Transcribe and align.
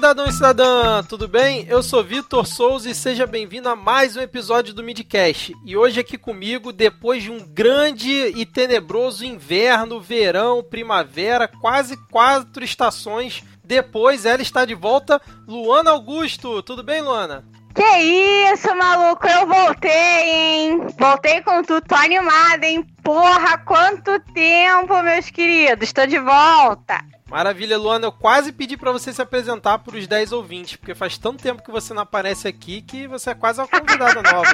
cidadão 0.00 0.26
e 0.26 0.32
cidadã, 0.32 1.02
tudo 1.02 1.28
bem? 1.28 1.66
Eu 1.68 1.82
sou 1.82 2.02
Vitor 2.02 2.46
Souza 2.46 2.88
e 2.88 2.94
seja 2.94 3.26
bem-vindo 3.26 3.68
a 3.68 3.76
mais 3.76 4.16
um 4.16 4.22
episódio 4.22 4.72
do 4.72 4.82
Midcast. 4.82 5.54
E 5.62 5.76
hoje 5.76 6.00
aqui 6.00 6.16
comigo, 6.16 6.72
depois 6.72 7.22
de 7.22 7.30
um 7.30 7.38
grande 7.38 8.10
e 8.10 8.46
tenebroso 8.46 9.26
inverno, 9.26 10.00
verão, 10.00 10.62
primavera, 10.62 11.46
quase 11.46 11.98
quatro 12.10 12.64
estações, 12.64 13.44
depois 13.62 14.24
ela 14.24 14.40
está 14.40 14.64
de 14.64 14.74
volta, 14.74 15.20
Luana 15.46 15.90
Augusto. 15.90 16.62
Tudo 16.62 16.82
bem, 16.82 17.02
Luana? 17.02 17.44
Que 17.74 18.52
isso, 18.54 18.74
maluco, 18.74 19.26
eu 19.28 19.46
voltei, 19.46 19.90
hein? 19.90 20.80
Voltei 20.98 21.42
com 21.42 21.62
tudo, 21.62 21.86
tô 21.86 21.94
animada, 21.94 22.66
hein? 22.66 22.86
Porra, 23.02 23.58
quanto 23.58 24.18
tempo, 24.32 25.02
meus 25.02 25.28
queridos, 25.28 25.88
estou 25.88 26.06
de 26.06 26.18
volta. 26.18 27.04
Maravilha, 27.30 27.78
Luana. 27.78 28.06
Eu 28.06 28.12
quase 28.12 28.52
pedi 28.52 28.76
para 28.76 28.90
você 28.90 29.12
se 29.12 29.22
apresentar 29.22 29.78
para 29.78 29.96
os 29.96 30.06
10 30.06 30.32
ouvintes, 30.32 30.74
porque 30.74 30.96
faz 30.96 31.16
tanto 31.16 31.40
tempo 31.40 31.62
que 31.62 31.70
você 31.70 31.94
não 31.94 32.02
aparece 32.02 32.48
aqui 32.48 32.82
que 32.82 33.06
você 33.06 33.30
é 33.30 33.34
quase 33.34 33.60
uma 33.60 33.68
convidada 33.68 34.20
nova. 34.20 34.52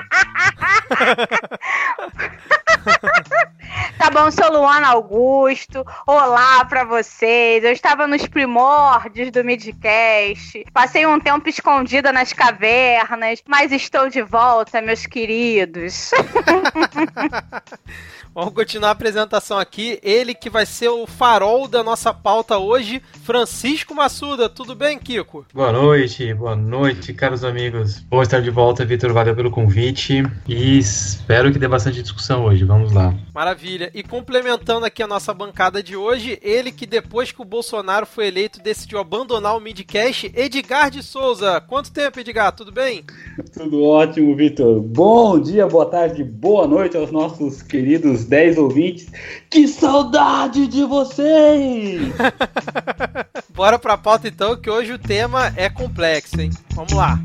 tá 3.98 4.10
bom, 4.10 4.30
sou 4.30 4.50
Luana 4.52 4.88
Augusto. 4.88 5.84
Olá 6.06 6.64
para 6.64 6.84
vocês. 6.84 7.64
Eu 7.64 7.72
estava 7.72 8.06
nos 8.06 8.26
primórdios 8.26 9.30
do 9.30 9.44
Midcast. 9.44 10.64
Passei 10.72 11.06
um 11.06 11.18
tempo 11.18 11.48
escondida 11.48 12.12
nas 12.12 12.32
cavernas, 12.32 13.42
mas 13.46 13.72
estou 13.72 14.08
de 14.08 14.22
volta, 14.22 14.80
meus 14.80 15.06
queridos. 15.06 16.10
Vamos 18.36 18.52
continuar 18.52 18.90
a 18.90 18.92
apresentação 18.92 19.58
aqui. 19.58 19.98
Ele 20.02 20.34
que 20.34 20.50
vai 20.50 20.66
ser 20.66 20.90
o 20.90 21.06
farol 21.06 21.66
da 21.66 21.82
nossa 21.82 22.12
pauta 22.12 22.58
hoje, 22.58 23.02
Francisco 23.24 23.94
Massuda. 23.94 24.46
Tudo 24.46 24.74
bem, 24.74 24.98
Kiko? 24.98 25.46
Boa 25.54 25.72
noite, 25.72 26.34
boa 26.34 26.54
noite, 26.54 27.14
caros 27.14 27.42
amigos. 27.42 28.00
Bom 28.00 28.20
estar 28.20 28.42
de 28.42 28.50
volta, 28.50 28.84
Vitor. 28.84 29.10
Valeu 29.14 29.34
pelo 29.34 29.50
convite 29.50 30.22
e 30.46 30.78
espero 30.78 31.50
que 31.50 31.58
dê 31.58 31.66
bastante 31.66 32.02
discussão 32.02 32.44
hoje. 32.44 32.62
Vamos 32.62 32.75
lá. 32.92 33.14
Maravilha. 33.34 33.90
E 33.94 34.02
complementando 34.02 34.86
aqui 34.86 35.02
a 35.02 35.06
nossa 35.06 35.32
bancada 35.32 35.82
de 35.82 35.96
hoje, 35.96 36.38
ele 36.42 36.72
que 36.72 36.86
depois 36.86 37.32
que 37.32 37.42
o 37.42 37.44
Bolsonaro 37.44 38.06
foi 38.06 38.28
eleito 38.28 38.62
decidiu 38.62 38.98
abandonar 38.98 39.56
o 39.56 39.60
Midcast, 39.60 40.32
Edgar 40.34 40.90
de 40.90 41.02
Souza. 41.02 41.60
Quanto 41.60 41.92
tempo, 41.92 42.20
Edgar? 42.20 42.52
Tudo 42.52 42.72
bem? 42.72 43.04
Tudo 43.52 43.82
ótimo, 43.84 44.34
Vitor. 44.34 44.80
Bom 44.80 45.38
dia, 45.38 45.66
boa 45.66 45.86
tarde, 45.86 46.24
boa 46.24 46.66
noite 46.66 46.96
aos 46.96 47.10
nossos 47.10 47.62
queridos 47.62 48.24
10 48.24 48.58
ouvintes. 48.58 49.06
Que 49.50 49.68
saudade 49.68 50.66
de 50.66 50.84
vocês! 50.84 52.00
Bora 53.54 53.78
pra 53.78 53.96
pauta 53.96 54.28
então, 54.28 54.56
que 54.56 54.70
hoje 54.70 54.92
o 54.92 54.98
tema 54.98 55.52
é 55.56 55.68
complexo, 55.70 56.40
hein? 56.40 56.50
Vamos 56.74 56.92
lá. 56.92 57.18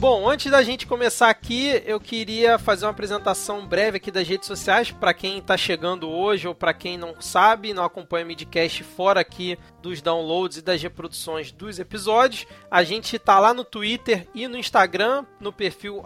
Bom, 0.00 0.26
antes 0.26 0.50
da 0.50 0.62
gente 0.62 0.86
começar 0.86 1.28
aqui, 1.28 1.82
eu 1.84 2.00
queria 2.00 2.58
fazer 2.58 2.86
uma 2.86 2.90
apresentação 2.90 3.66
breve 3.66 3.98
aqui 3.98 4.10
das 4.10 4.26
redes 4.26 4.46
sociais 4.46 4.90
para 4.90 5.12
quem 5.12 5.36
está 5.36 5.58
chegando 5.58 6.08
hoje 6.08 6.48
ou 6.48 6.54
para 6.54 6.72
quem 6.72 6.96
não 6.96 7.20
sabe, 7.20 7.74
não 7.74 7.84
acompanha 7.84 8.24
o 8.24 8.28
Midcast 8.28 8.82
fora 8.82 9.20
aqui 9.20 9.58
dos 9.82 10.00
downloads 10.00 10.56
e 10.56 10.62
das 10.62 10.82
reproduções 10.82 11.52
dos 11.52 11.78
episódios. 11.78 12.46
A 12.70 12.82
gente 12.82 13.16
está 13.16 13.38
lá 13.38 13.52
no 13.52 13.62
Twitter 13.62 14.26
e 14.34 14.48
no 14.48 14.56
Instagram, 14.56 15.26
no 15.38 15.52
perfil 15.52 16.02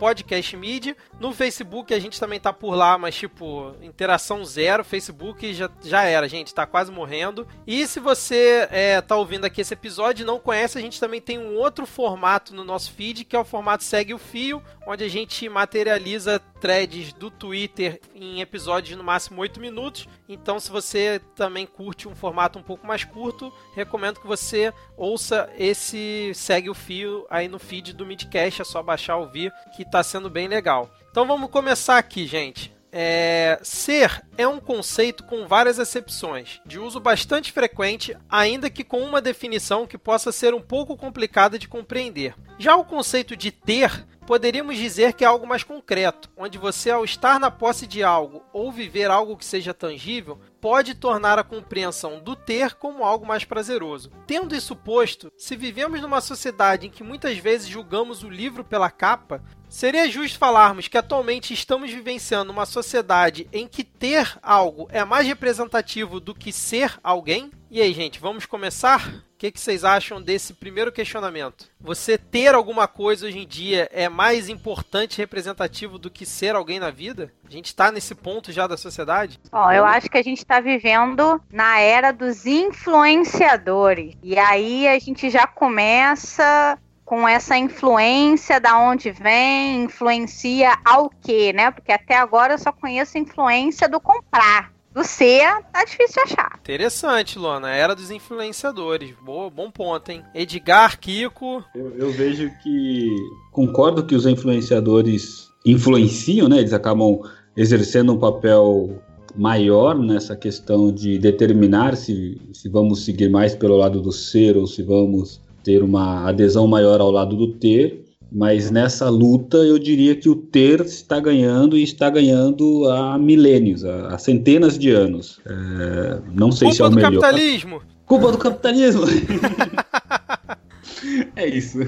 podcastmedia. 0.00 0.96
No 1.20 1.32
Facebook 1.32 1.94
a 1.94 2.00
gente 2.00 2.18
também 2.18 2.40
tá 2.40 2.52
por 2.52 2.74
lá, 2.74 2.98
mas 2.98 3.14
tipo, 3.14 3.72
interação 3.80 4.44
zero. 4.44 4.84
Facebook 4.84 5.54
já, 5.54 5.70
já 5.84 6.02
era, 6.02 6.28
gente, 6.28 6.52
tá 6.52 6.66
quase 6.66 6.90
morrendo. 6.90 7.46
E 7.64 7.86
se 7.86 8.00
você 8.00 8.66
é, 8.72 9.00
tá 9.00 9.14
ouvindo 9.14 9.44
aqui 9.44 9.60
esse 9.60 9.74
episódio 9.74 10.24
e 10.24 10.26
não 10.26 10.40
conhece, 10.40 10.76
a 10.76 10.80
gente 10.80 10.98
também 10.98 11.20
tem 11.20 11.38
um 11.38 11.54
outro 11.54 11.86
formato 11.86 12.52
no 12.52 12.64
nosso 12.64 12.90
feed 12.90 13.27
que 13.28 13.36
é 13.36 13.38
o 13.38 13.44
formato 13.44 13.84
Segue 13.84 14.14
o 14.14 14.18
Fio, 14.18 14.62
onde 14.86 15.04
a 15.04 15.08
gente 15.08 15.48
materializa 15.48 16.40
threads 16.60 17.12
do 17.12 17.30
Twitter 17.30 18.00
em 18.14 18.40
episódios 18.40 18.88
de 18.88 18.96
no 18.96 19.04
máximo 19.04 19.40
8 19.40 19.60
minutos. 19.60 20.08
Então, 20.28 20.58
se 20.58 20.70
você 20.70 21.20
também 21.36 21.66
curte 21.66 22.08
um 22.08 22.14
formato 22.14 22.58
um 22.58 22.62
pouco 22.62 22.86
mais 22.86 23.04
curto, 23.04 23.52
recomendo 23.74 24.20
que 24.20 24.26
você 24.26 24.72
ouça 24.96 25.50
esse 25.58 26.32
Segue 26.34 26.70
o 26.70 26.74
Fio 26.74 27.26
aí 27.28 27.48
no 27.48 27.58
feed 27.58 27.92
do 27.92 28.06
Midcast, 28.06 28.62
é 28.62 28.64
só 28.64 28.82
baixar 28.82 29.16
ouvir, 29.16 29.52
que 29.76 29.82
está 29.82 30.02
sendo 30.02 30.30
bem 30.30 30.48
legal. 30.48 30.90
Então 31.10 31.26
vamos 31.26 31.50
começar 31.50 31.98
aqui, 31.98 32.26
gente. 32.26 32.77
É, 32.90 33.58
ser 33.62 34.24
é 34.36 34.46
um 34.46 34.58
conceito 34.58 35.24
com 35.24 35.46
várias 35.46 35.78
acepções, 35.78 36.60
de 36.64 36.78
uso 36.78 36.98
bastante 36.98 37.52
frequente, 37.52 38.16
ainda 38.28 38.70
que 38.70 38.82
com 38.82 39.00
uma 39.02 39.20
definição 39.20 39.86
que 39.86 39.98
possa 39.98 40.32
ser 40.32 40.54
um 40.54 40.60
pouco 40.60 40.96
complicada 40.96 41.58
de 41.58 41.68
compreender. 41.68 42.34
Já 42.58 42.76
o 42.76 42.84
conceito 42.84 43.36
de 43.36 43.50
ter 43.50 44.06
poderíamos 44.28 44.76
dizer 44.76 45.14
que 45.14 45.24
é 45.24 45.26
algo 45.26 45.46
mais 45.46 45.64
concreto, 45.64 46.28
onde 46.36 46.58
você, 46.58 46.90
ao 46.90 47.02
estar 47.02 47.40
na 47.40 47.50
posse 47.50 47.86
de 47.86 48.02
algo 48.02 48.44
ou 48.52 48.70
viver 48.70 49.10
algo 49.10 49.38
que 49.38 49.44
seja 49.44 49.72
tangível, 49.72 50.38
pode 50.60 50.94
tornar 50.94 51.38
a 51.38 51.42
compreensão 51.42 52.20
do 52.20 52.36
ter 52.36 52.74
como 52.74 53.04
algo 53.04 53.24
mais 53.24 53.44
prazeroso. 53.44 54.10
Tendo 54.26 54.54
isso 54.54 54.76
posto, 54.76 55.32
se 55.34 55.56
vivemos 55.56 56.02
numa 56.02 56.20
sociedade 56.20 56.86
em 56.86 56.90
que 56.90 57.02
muitas 57.02 57.38
vezes 57.38 57.68
julgamos 57.68 58.22
o 58.22 58.28
livro 58.28 58.62
pela 58.62 58.90
capa, 58.90 59.42
Seria 59.68 60.08
justo 60.08 60.38
falarmos 60.38 60.88
que 60.88 60.96
atualmente 60.96 61.52
estamos 61.52 61.90
vivenciando 61.90 62.50
uma 62.50 62.64
sociedade 62.64 63.46
em 63.52 63.68
que 63.68 63.84
ter 63.84 64.38
algo 64.42 64.88
é 64.90 65.04
mais 65.04 65.26
representativo 65.26 66.18
do 66.18 66.34
que 66.34 66.52
ser 66.52 66.98
alguém? 67.04 67.50
E 67.70 67.82
aí, 67.82 67.92
gente, 67.92 68.18
vamos 68.18 68.46
começar? 68.46 69.06
O 69.06 69.38
que, 69.38 69.52
que, 69.52 69.60
vocês 69.60 69.84
acham 69.84 70.20
desse 70.20 70.54
primeiro 70.54 70.90
questionamento? 70.90 71.70
Você 71.78 72.16
ter 72.18 72.54
alguma 72.54 72.88
coisa 72.88 73.26
hoje 73.26 73.38
em 73.38 73.46
dia 73.46 73.88
é 73.92 74.08
mais 74.08 74.48
importante 74.48 75.14
e 75.14 75.18
representativo 75.18 75.98
do 75.98 76.10
que 76.10 76.26
ser 76.26 76.56
alguém 76.56 76.80
na 76.80 76.90
vida? 76.90 77.32
A 77.46 77.50
gente 77.50 77.66
está 77.66 77.92
nesse 77.92 78.14
ponto 78.14 78.50
já 78.50 78.66
da 78.66 78.76
sociedade? 78.76 79.38
Bom, 79.52 79.70
eu 79.70 79.84
acho 79.84 80.10
que 80.10 80.18
a 80.18 80.22
gente 80.22 80.38
está 80.38 80.60
vivendo 80.60 81.40
na 81.52 81.78
era 81.78 82.10
dos 82.10 82.46
influenciadores. 82.46 84.16
E 84.22 84.36
aí 84.36 84.88
a 84.88 84.98
gente 84.98 85.30
já 85.30 85.46
começa 85.46 86.76
com 87.08 87.26
essa 87.26 87.56
influência 87.56 88.60
da 88.60 88.78
onde 88.78 89.10
vem, 89.10 89.84
influencia 89.84 90.76
ao 90.84 91.08
quê, 91.08 91.54
né? 91.54 91.70
Porque 91.70 91.90
até 91.90 92.14
agora 92.14 92.52
eu 92.52 92.58
só 92.58 92.70
conheço 92.70 93.16
a 93.16 93.20
influência 93.20 93.88
do 93.88 93.98
comprar. 93.98 94.70
Do 94.92 95.02
ser, 95.02 95.48
tá 95.72 95.84
difícil 95.84 96.22
de 96.26 96.32
achar. 96.32 96.58
Interessante, 96.60 97.38
Luana. 97.38 97.70
Era 97.70 97.94
dos 97.94 98.10
influenciadores. 98.10 99.14
Boa, 99.24 99.48
bom 99.48 99.70
ponto, 99.70 100.10
hein? 100.10 100.22
Edgar, 100.34 100.98
Kiko. 100.98 101.64
Eu, 101.74 101.96
eu 101.96 102.10
vejo 102.10 102.50
que. 102.62 103.08
Concordo 103.52 104.04
que 104.04 104.14
os 104.14 104.26
influenciadores 104.26 105.48
influenciam, 105.64 106.46
né? 106.46 106.58
Eles 106.58 106.74
acabam 106.74 107.20
exercendo 107.56 108.12
um 108.12 108.18
papel 108.18 109.00
maior 109.34 109.98
nessa 109.98 110.36
questão 110.36 110.92
de 110.92 111.18
determinar 111.18 111.96
se, 111.96 112.38
se 112.52 112.68
vamos 112.68 113.04
seguir 113.04 113.30
mais 113.30 113.54
pelo 113.54 113.76
lado 113.76 114.02
do 114.02 114.12
ser 114.12 114.58
ou 114.58 114.66
se 114.66 114.82
vamos 114.82 115.40
ter 115.68 115.82
uma 115.82 116.26
adesão 116.26 116.66
maior 116.66 116.98
ao 116.98 117.10
lado 117.10 117.36
do 117.36 117.48
ter, 117.48 118.02
mas 118.32 118.70
nessa 118.70 119.10
luta 119.10 119.58
eu 119.58 119.78
diria 119.78 120.16
que 120.16 120.30
o 120.30 120.34
ter 120.34 120.80
está 120.80 121.20
ganhando 121.20 121.76
e 121.76 121.82
está 121.82 122.08
ganhando 122.08 122.88
há 122.88 123.18
milênios, 123.18 123.84
há, 123.84 124.16
centenas 124.16 124.78
de 124.78 124.90
anos. 124.90 125.38
É, 125.44 126.20
não 126.32 126.50
sei 126.50 126.68
Culpa 126.68 126.74
se 126.74 126.82
é 126.82 126.86
o 126.86 126.90
melhor. 126.90 127.10
Culpa 127.10 127.16
do 127.16 127.20
capitalismo! 127.20 127.82
Culpa 128.06 128.32
do 128.32 128.38
capitalismo! 128.38 129.02
é 131.36 131.46
isso. 131.46 131.80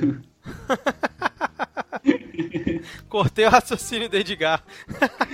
Cortei 3.09 3.47
o 3.47 3.49
raciocínio 3.49 4.11
do 4.11 4.17
Edgar. 4.19 4.63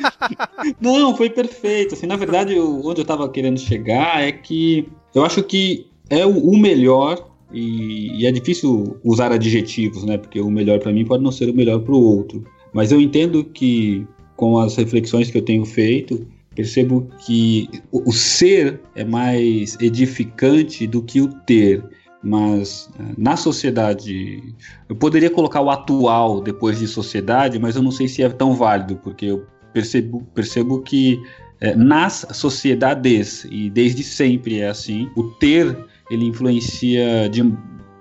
Não, 0.80 1.16
foi 1.16 1.30
perfeito. 1.30 1.94
Assim, 1.94 2.06
na 2.06 2.16
verdade, 2.16 2.56
eu, 2.56 2.80
onde 2.84 3.00
eu 3.00 3.02
estava 3.02 3.28
querendo 3.28 3.58
chegar 3.58 4.22
é 4.22 4.30
que 4.30 4.88
eu 5.14 5.24
acho 5.24 5.42
que 5.42 5.88
é 6.08 6.24
o, 6.24 6.38
o 6.38 6.56
melhor 6.56 7.35
e, 7.56 8.20
e, 8.20 8.26
é 8.26 8.30
difícil 8.30 8.98
usar 9.02 9.32
adjetivos, 9.32 10.04
né? 10.04 10.18
Porque 10.18 10.38
o 10.38 10.50
melhor 10.50 10.78
para 10.78 10.92
mim 10.92 11.06
pode 11.06 11.24
não 11.24 11.32
ser 11.32 11.48
o 11.48 11.54
melhor 11.54 11.80
para 11.80 11.94
o 11.94 12.02
outro. 12.02 12.44
Mas 12.72 12.92
eu 12.92 13.00
entendo 13.00 13.42
que, 13.42 14.06
com 14.36 14.58
as 14.58 14.76
reflexões 14.76 15.30
que 15.30 15.38
eu 15.38 15.42
tenho 15.42 15.64
feito, 15.64 16.26
percebo 16.54 17.08
que 17.24 17.70
o, 17.90 18.10
o 18.10 18.12
ser 18.12 18.80
é 18.94 19.04
mais 19.04 19.78
edificante 19.80 20.86
do 20.86 21.02
que 21.02 21.22
o 21.22 21.28
ter. 21.28 21.82
Mas 22.22 22.90
eh, 22.98 23.14
na 23.16 23.36
sociedade, 23.36 24.42
eu 24.86 24.94
poderia 24.94 25.30
colocar 25.30 25.62
o 25.62 25.70
atual 25.70 26.42
depois 26.42 26.78
de 26.78 26.86
sociedade, 26.86 27.58
mas 27.58 27.74
eu 27.74 27.82
não 27.82 27.90
sei 27.90 28.06
se 28.06 28.22
é 28.22 28.28
tão 28.28 28.52
válido, 28.52 28.96
porque 28.96 29.26
eu 29.26 29.46
percebo, 29.72 30.22
percebo 30.34 30.82
que 30.82 31.22
é, 31.60 31.74
nas 31.74 32.26
sociedades, 32.32 33.46
e 33.50 33.70
desde 33.70 34.02
sempre 34.02 34.60
é 34.60 34.68
assim, 34.68 35.10
o 35.16 35.22
ter 35.24 35.74
ele 36.10 36.26
influencia 36.26 37.28
de, 37.28 37.42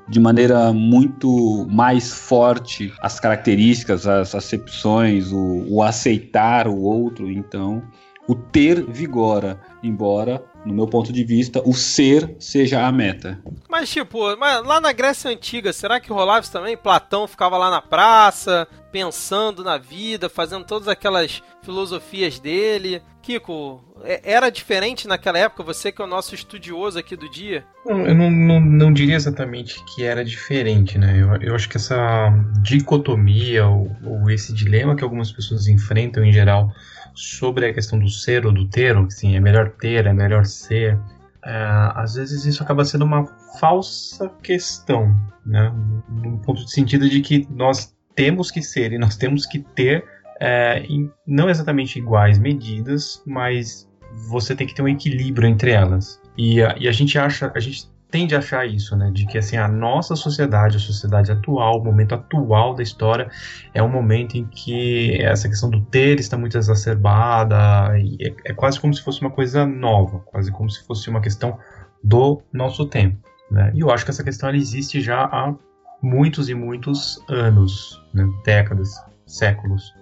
de 0.08 0.20
maneira 0.20 0.72
muito 0.72 1.68
mais 1.70 2.12
forte 2.12 2.94
as 3.02 3.20
características, 3.20 4.08
as 4.08 4.36
acepções, 4.36 5.32
o, 5.32 5.66
o 5.70 5.84
aceitar 5.84 6.68
o 6.68 6.82
outro. 6.82 7.32
Então, 7.32 7.84
o 8.28 8.36
ter 8.36 8.84
vigora, 8.86 9.60
embora 9.86 10.44
no 10.66 10.74
meu 10.74 10.88
ponto 10.88 11.14
de 11.14 11.24
vista, 11.24 11.62
o 11.64 11.74
ser 11.74 12.36
seja 12.40 12.86
a 12.86 12.92
meta. 12.92 13.40
Mas, 13.70 13.90
tipo, 13.90 14.36
mas 14.38 14.66
lá 14.66 14.82
na 14.82 14.92
Grécia 14.92 15.30
Antiga, 15.30 15.72
será 15.72 16.00
que 16.00 16.12
rolava 16.12 16.42
isso 16.42 16.52
também? 16.52 16.76
Platão 16.76 17.28
ficava 17.28 17.58
lá 17.58 17.70
na 17.70 17.82
praça, 17.82 18.68
pensando 18.92 19.64
na 19.64 19.78
vida, 19.78 20.28
fazendo 20.28 20.66
todas 20.66 20.88
aquelas 20.88 21.44
filosofias 21.62 22.40
dele. 22.40 23.02
Kiko, 23.22 23.84
é, 24.04 24.22
era 24.24 24.50
diferente 24.50 25.08
naquela 25.08 25.38
época? 25.38 25.64
Você 25.64 25.92
que 25.92 26.02
é 26.02 26.06
o 26.06 26.08
nosso 26.08 26.34
estudioso 26.34 26.98
aqui 26.98 27.16
do 27.16 27.30
dia? 27.30 27.64
Não, 27.86 28.06
eu 28.06 28.16
não, 28.16 28.30
não, 28.30 28.60
não, 28.60 28.94
diria 28.94 29.16
exatamente 29.16 29.84
que 29.86 30.04
era 30.04 30.24
diferente, 30.24 30.98
né? 30.98 31.20
Eu, 31.20 31.50
eu 31.50 31.56
acho 31.56 31.68
que 31.68 31.78
essa 31.78 32.32
dicotomia 32.62 33.68
ou, 33.68 33.92
ou 34.04 34.30
esse 34.30 34.54
dilema 34.54 34.96
que 34.96 35.04
algumas 35.04 35.32
pessoas 35.32 35.68
enfrentam 35.68 36.24
em 36.24 36.32
geral 36.32 36.72
sobre 37.16 37.68
a 37.68 37.74
questão 37.74 37.98
do 37.98 38.10
ser 38.10 38.46
ou 38.46 38.52
do 38.52 38.68
ter, 38.68 38.96
ou 38.96 39.10
sim, 39.10 39.36
é 39.36 39.40
melhor 39.40 39.72
ter, 39.72 40.06
é 40.06 40.14
melhor 40.14 40.46
ser, 40.46 41.00
é, 41.46 41.92
às 41.96 42.16
vezes 42.16 42.44
isso 42.46 42.64
acaba 42.64 42.84
sendo 42.84 43.06
uma 43.06 43.26
falsa 43.60 44.30
questão, 44.42 45.16
né? 45.46 45.72
No 46.10 46.40
ponto 46.40 46.66
de 46.66 46.72
sentido 46.72 47.08
de 47.08 47.22
que 47.22 47.48
nós 47.52 47.96
temos 48.16 48.50
que 48.50 48.62
ser 48.62 48.92
e 48.92 48.98
nós 48.98 49.16
temos 49.16 49.46
que 49.46 49.60
ter 49.60 50.04
é, 50.40 50.80
em, 50.90 51.12
não 51.26 51.50
exatamente 51.50 52.00
iguais 52.00 52.40
medidas, 52.40 53.22
mas 53.26 53.88
você 54.28 54.56
tem 54.56 54.66
que 54.66 54.74
ter 54.74 54.82
um 54.82 54.88
equilíbrio 54.88 55.48
entre 55.48 55.72
elas. 55.72 56.20
E 56.38 56.64
a, 56.64 56.76
e 56.80 56.88
a 56.88 56.92
gente 56.92 57.18
acha, 57.18 57.52
a 57.54 57.60
gente 57.60 57.88
tende 58.16 58.34
a 58.34 58.38
achar 58.38 58.66
isso, 58.66 58.96
né? 58.96 59.12
De 59.12 59.26
que 59.26 59.38
assim, 59.38 59.58
a 59.58 59.68
nossa 59.68 60.16
sociedade, 60.16 60.78
a 60.78 60.80
sociedade 60.80 61.34
atual, 61.34 61.82
o 61.82 61.84
momento 61.84 62.16
atual 62.16 62.74
da 62.74 62.82
história, 62.82 63.30
é 63.74 63.84
um 63.84 63.90
momento 63.90 64.36
em 64.38 64.46
que 64.46 65.22
essa 65.22 65.50
questão 65.50 65.70
do 65.70 65.82
ter 65.82 66.18
está 66.18 66.38
muito 66.38 66.58
exacerbada, 66.58 67.58
é, 68.00 68.52
é 68.52 68.54
quase 68.54 68.80
como 68.80 68.94
se 68.94 69.04
fosse 69.04 69.20
uma 69.20 69.30
coisa 69.30 69.66
nova, 69.66 70.20
quase 70.20 70.50
como 70.50 70.70
se 70.70 70.82
fosse 70.86 71.10
uma 71.10 71.20
questão 71.20 71.60
do 72.02 72.42
nosso 72.54 72.86
tempo. 72.86 73.18
Né? 73.52 73.74
E 73.76 73.82
eu 73.82 73.92
acho 73.92 74.06
que 74.06 74.12
essa 74.12 74.24
questão 74.24 74.48
ela 74.48 74.58
existe 74.58 75.02
já 75.02 75.26
há 75.26 75.54
muitos 76.02 76.48
e 76.48 76.54
muitos 76.54 77.22
anos, 77.28 78.02
né? 78.14 78.26
décadas, 78.46 78.96
séculos. 79.26 79.94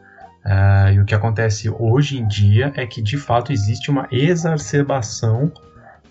Uh, 0.45 0.91
e 0.93 0.99
o 0.99 1.05
que 1.05 1.15
acontece 1.15 1.67
hoje 1.67 2.19
em 2.19 2.27
dia 2.27 2.71
é 2.75 2.85
que 2.85 3.01
de 3.01 3.17
fato 3.17 3.51
existe 3.51 3.89
uma 3.89 4.07
exacerbação 4.11 5.51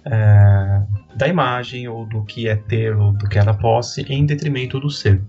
é, 0.05 0.83
da 1.17 1.29
imagem 1.29 1.89
ou 1.89 2.07
do 2.07 2.25
que 2.25 2.49
é 2.49 2.57
ter 2.57 2.97
ou 2.97 3.13
do 3.13 3.29
que 3.29 3.39
é 3.39 3.45
da 3.45 3.55
posse 3.55 4.03
em 4.03 4.27
detrimento 4.27 4.81
do 4.81 4.91
ser. 4.91 5.21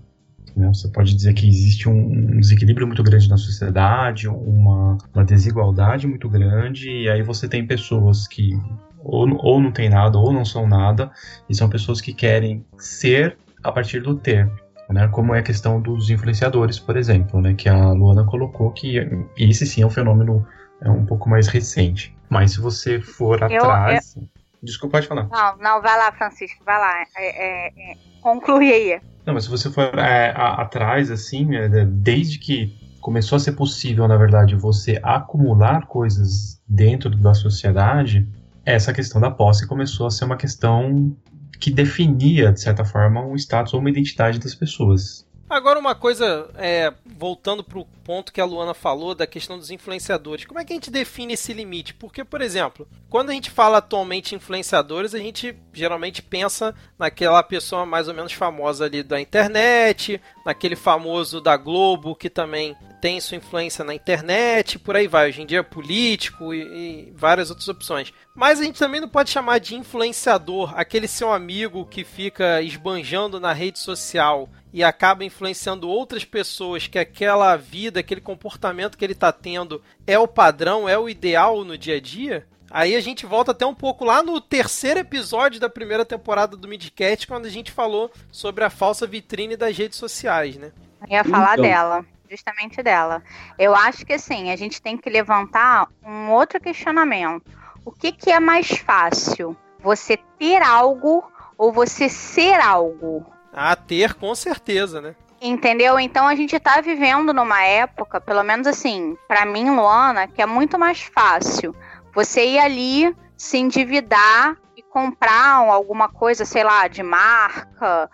Você 0.56 0.88
pode 0.88 1.14
dizer 1.14 1.34
que 1.34 1.48
existe 1.48 1.88
um, 1.88 1.96
um, 1.96 2.38
desequilíbrio 2.38 2.86
muito 2.86 3.02
grande 3.02 3.28
na 3.28 3.36
sociedade, 3.36 4.28
uma, 4.28 4.98
uma 5.12 5.24
desigualdade 5.24 6.06
muito 6.06 6.28
grande, 6.28 6.88
e 6.88 7.08
aí 7.08 7.22
você 7.22 7.48
tem 7.48 7.66
pessoas 7.66 8.28
que 8.28 8.56
ou, 9.02 9.28
ou 9.44 9.60
não 9.60 9.72
tem 9.72 9.88
nada 9.88 10.16
ou 10.16 10.32
não 10.32 10.44
são 10.44 10.66
nada, 10.66 11.10
e 11.48 11.54
são 11.54 11.68
pessoas 11.68 12.00
que 12.00 12.14
querem 12.14 12.64
ser 12.78 13.36
a 13.62 13.72
partir 13.72 14.00
do 14.00 14.14
ter. 14.14 14.50
Né, 14.88 15.08
como 15.08 15.34
é 15.34 15.38
a 15.38 15.42
questão 15.42 15.80
dos 15.80 16.10
influenciadores, 16.10 16.78
por 16.78 16.94
exemplo, 16.96 17.40
né, 17.40 17.54
que 17.54 17.70
a 17.70 17.92
Luana 17.92 18.22
colocou, 18.22 18.70
que 18.70 18.98
esse 19.36 19.66
sim 19.66 19.80
é 19.80 19.86
um 19.86 19.90
fenômeno 19.90 20.46
é 20.82 20.90
um 20.90 21.06
pouco 21.06 21.28
mais 21.28 21.48
recente. 21.48 22.14
Mas 22.28 22.52
se 22.52 22.60
você 22.60 23.00
for 23.00 23.40
eu, 23.40 23.46
atrás. 23.46 24.14
Eu, 24.14 24.28
Desculpa, 24.64 24.98
pode 24.98 25.06
falar. 25.06 25.28
Não, 25.28 25.58
não, 25.58 25.82
vai 25.82 25.96
lá, 25.98 26.10
Francisco, 26.12 26.64
vai 26.64 26.78
lá. 26.78 27.04
É, 27.16 27.26
é, 27.26 27.66
é, 27.66 27.96
conclui 28.20 28.72
aí. 28.72 29.00
Não, 29.26 29.34
mas 29.34 29.44
se 29.44 29.50
você 29.50 29.70
for 29.70 29.96
é, 29.98 30.30
a, 30.30 30.62
atrás, 30.62 31.10
assim, 31.10 31.54
é, 31.54 31.68
desde 31.84 32.38
que 32.38 32.74
começou 33.00 33.36
a 33.36 33.38
ser 33.38 33.52
possível, 33.52 34.08
na 34.08 34.16
verdade, 34.16 34.56
você 34.56 34.98
acumular 35.02 35.86
coisas 35.86 36.60
dentro 36.66 37.10
da 37.10 37.34
sociedade, 37.34 38.26
essa 38.64 38.92
questão 38.92 39.20
da 39.20 39.30
posse 39.30 39.66
começou 39.66 40.06
a 40.06 40.10
ser 40.10 40.24
uma 40.24 40.36
questão 40.36 41.14
que 41.60 41.70
definia, 41.70 42.52
de 42.52 42.60
certa 42.60 42.84
forma, 42.84 43.20
um 43.20 43.36
status 43.36 43.74
ou 43.74 43.80
uma 43.80 43.90
identidade 43.90 44.38
das 44.38 44.54
pessoas. 44.54 45.23
Agora 45.48 45.78
uma 45.78 45.94
coisa, 45.94 46.48
é, 46.56 46.92
voltando 47.04 47.62
para 47.62 47.78
o 47.78 47.84
ponto 47.84 48.32
que 48.32 48.40
a 48.40 48.44
Luana 48.44 48.72
falou 48.72 49.14
da 49.14 49.26
questão 49.26 49.58
dos 49.58 49.70
influenciadores, 49.70 50.46
como 50.46 50.58
é 50.58 50.64
que 50.64 50.72
a 50.72 50.76
gente 50.76 50.90
define 50.90 51.34
esse 51.34 51.52
limite? 51.52 51.92
Porque, 51.94 52.24
por 52.24 52.40
exemplo, 52.40 52.88
quando 53.10 53.30
a 53.30 53.32
gente 53.34 53.50
fala 53.50 53.78
atualmente 53.78 54.34
influenciadores, 54.34 55.14
a 55.14 55.18
gente 55.18 55.54
geralmente 55.72 56.22
pensa 56.22 56.74
naquela 56.98 57.42
pessoa 57.42 57.84
mais 57.84 58.08
ou 58.08 58.14
menos 58.14 58.32
famosa 58.32 58.86
ali 58.86 59.02
da 59.02 59.20
internet, 59.20 60.20
naquele 60.46 60.76
famoso 60.76 61.40
da 61.40 61.56
Globo 61.56 62.16
que 62.16 62.30
também 62.30 62.74
tem 63.00 63.20
sua 63.20 63.36
influência 63.36 63.84
na 63.84 63.94
internet, 63.94 64.78
por 64.78 64.96
aí 64.96 65.06
vai. 65.06 65.28
Hoje 65.28 65.42
em 65.42 65.46
dia 65.46 65.58
é 65.58 65.62
político 65.62 66.54
e, 66.54 66.62
e, 66.62 67.12
várias 67.14 67.50
outras 67.50 67.68
opções. 67.68 68.14
Mas 68.34 68.60
a 68.60 68.64
gente 68.64 68.78
também 68.78 68.98
não 68.98 69.08
pode 69.08 69.28
chamar 69.28 69.60
de 69.60 69.76
influenciador 69.76 70.72
aquele 70.74 71.06
seu 71.06 71.30
amigo 71.30 71.84
que 71.84 72.02
fica 72.02 72.62
esbanjando 72.62 73.38
na 73.38 73.52
rede 73.52 73.78
social 73.78 74.48
e 74.74 74.82
acaba 74.82 75.24
influenciando 75.24 75.88
outras 75.88 76.24
pessoas 76.24 76.88
que 76.88 76.98
aquela 76.98 77.54
vida, 77.56 78.00
aquele 78.00 78.20
comportamento 78.20 78.98
que 78.98 79.04
ele 79.04 79.12
está 79.12 79.30
tendo 79.30 79.80
é 80.04 80.18
o 80.18 80.26
padrão, 80.26 80.88
é 80.88 80.98
o 80.98 81.08
ideal 81.08 81.64
no 81.64 81.78
dia 81.78 81.96
a 81.96 82.00
dia. 82.00 82.44
Aí 82.68 82.96
a 82.96 83.00
gente 83.00 83.24
volta 83.24 83.52
até 83.52 83.64
um 83.64 83.74
pouco 83.74 84.04
lá 84.04 84.20
no 84.20 84.40
terceiro 84.40 84.98
episódio 84.98 85.60
da 85.60 85.70
primeira 85.70 86.04
temporada 86.04 86.56
do 86.56 86.66
Midcat, 86.66 87.24
quando 87.24 87.46
a 87.46 87.50
gente 87.50 87.70
falou 87.70 88.10
sobre 88.32 88.64
a 88.64 88.70
falsa 88.70 89.06
vitrine 89.06 89.56
das 89.56 89.78
redes 89.78 89.96
sociais, 89.96 90.56
né? 90.56 90.72
Eu 91.02 91.18
ia 91.18 91.24
falar 91.24 91.52
então. 91.52 91.64
dela 91.64 92.04
justamente 92.28 92.82
dela. 92.82 93.22
Eu 93.56 93.76
acho 93.76 94.04
que 94.04 94.14
assim, 94.14 94.50
a 94.50 94.56
gente 94.56 94.82
tem 94.82 94.96
que 94.96 95.08
levantar 95.08 95.86
um 96.04 96.32
outro 96.32 96.60
questionamento. 96.60 97.44
O 97.84 97.92
que, 97.92 98.10
que 98.10 98.32
é 98.32 98.40
mais 98.40 98.66
fácil? 98.78 99.56
Você 99.80 100.16
ter 100.36 100.60
algo 100.62 101.22
ou 101.56 101.70
você 101.70 102.08
ser 102.08 102.58
algo? 102.58 103.24
Ah, 103.54 103.76
ter 103.76 104.14
com 104.14 104.34
certeza, 104.34 105.00
né? 105.00 105.14
Entendeu? 105.40 105.98
Então 106.00 106.26
a 106.26 106.34
gente 106.34 106.58
tá 106.58 106.80
vivendo 106.80 107.32
numa 107.32 107.62
época, 107.62 108.20
pelo 108.20 108.42
menos 108.42 108.66
assim, 108.66 109.16
para 109.28 109.44
mim, 109.44 109.70
Luana, 109.70 110.26
que 110.26 110.42
é 110.42 110.46
muito 110.46 110.78
mais 110.78 111.02
fácil 111.02 111.74
você 112.14 112.44
ir 112.46 112.58
ali 112.58 113.14
se 113.36 113.58
endividar 113.58 114.56
e 114.76 114.82
comprar 114.82 115.56
alguma 115.56 116.08
coisa, 116.08 116.44
sei 116.44 116.64
lá, 116.64 116.88
de 116.88 117.02
marca, 117.02 118.10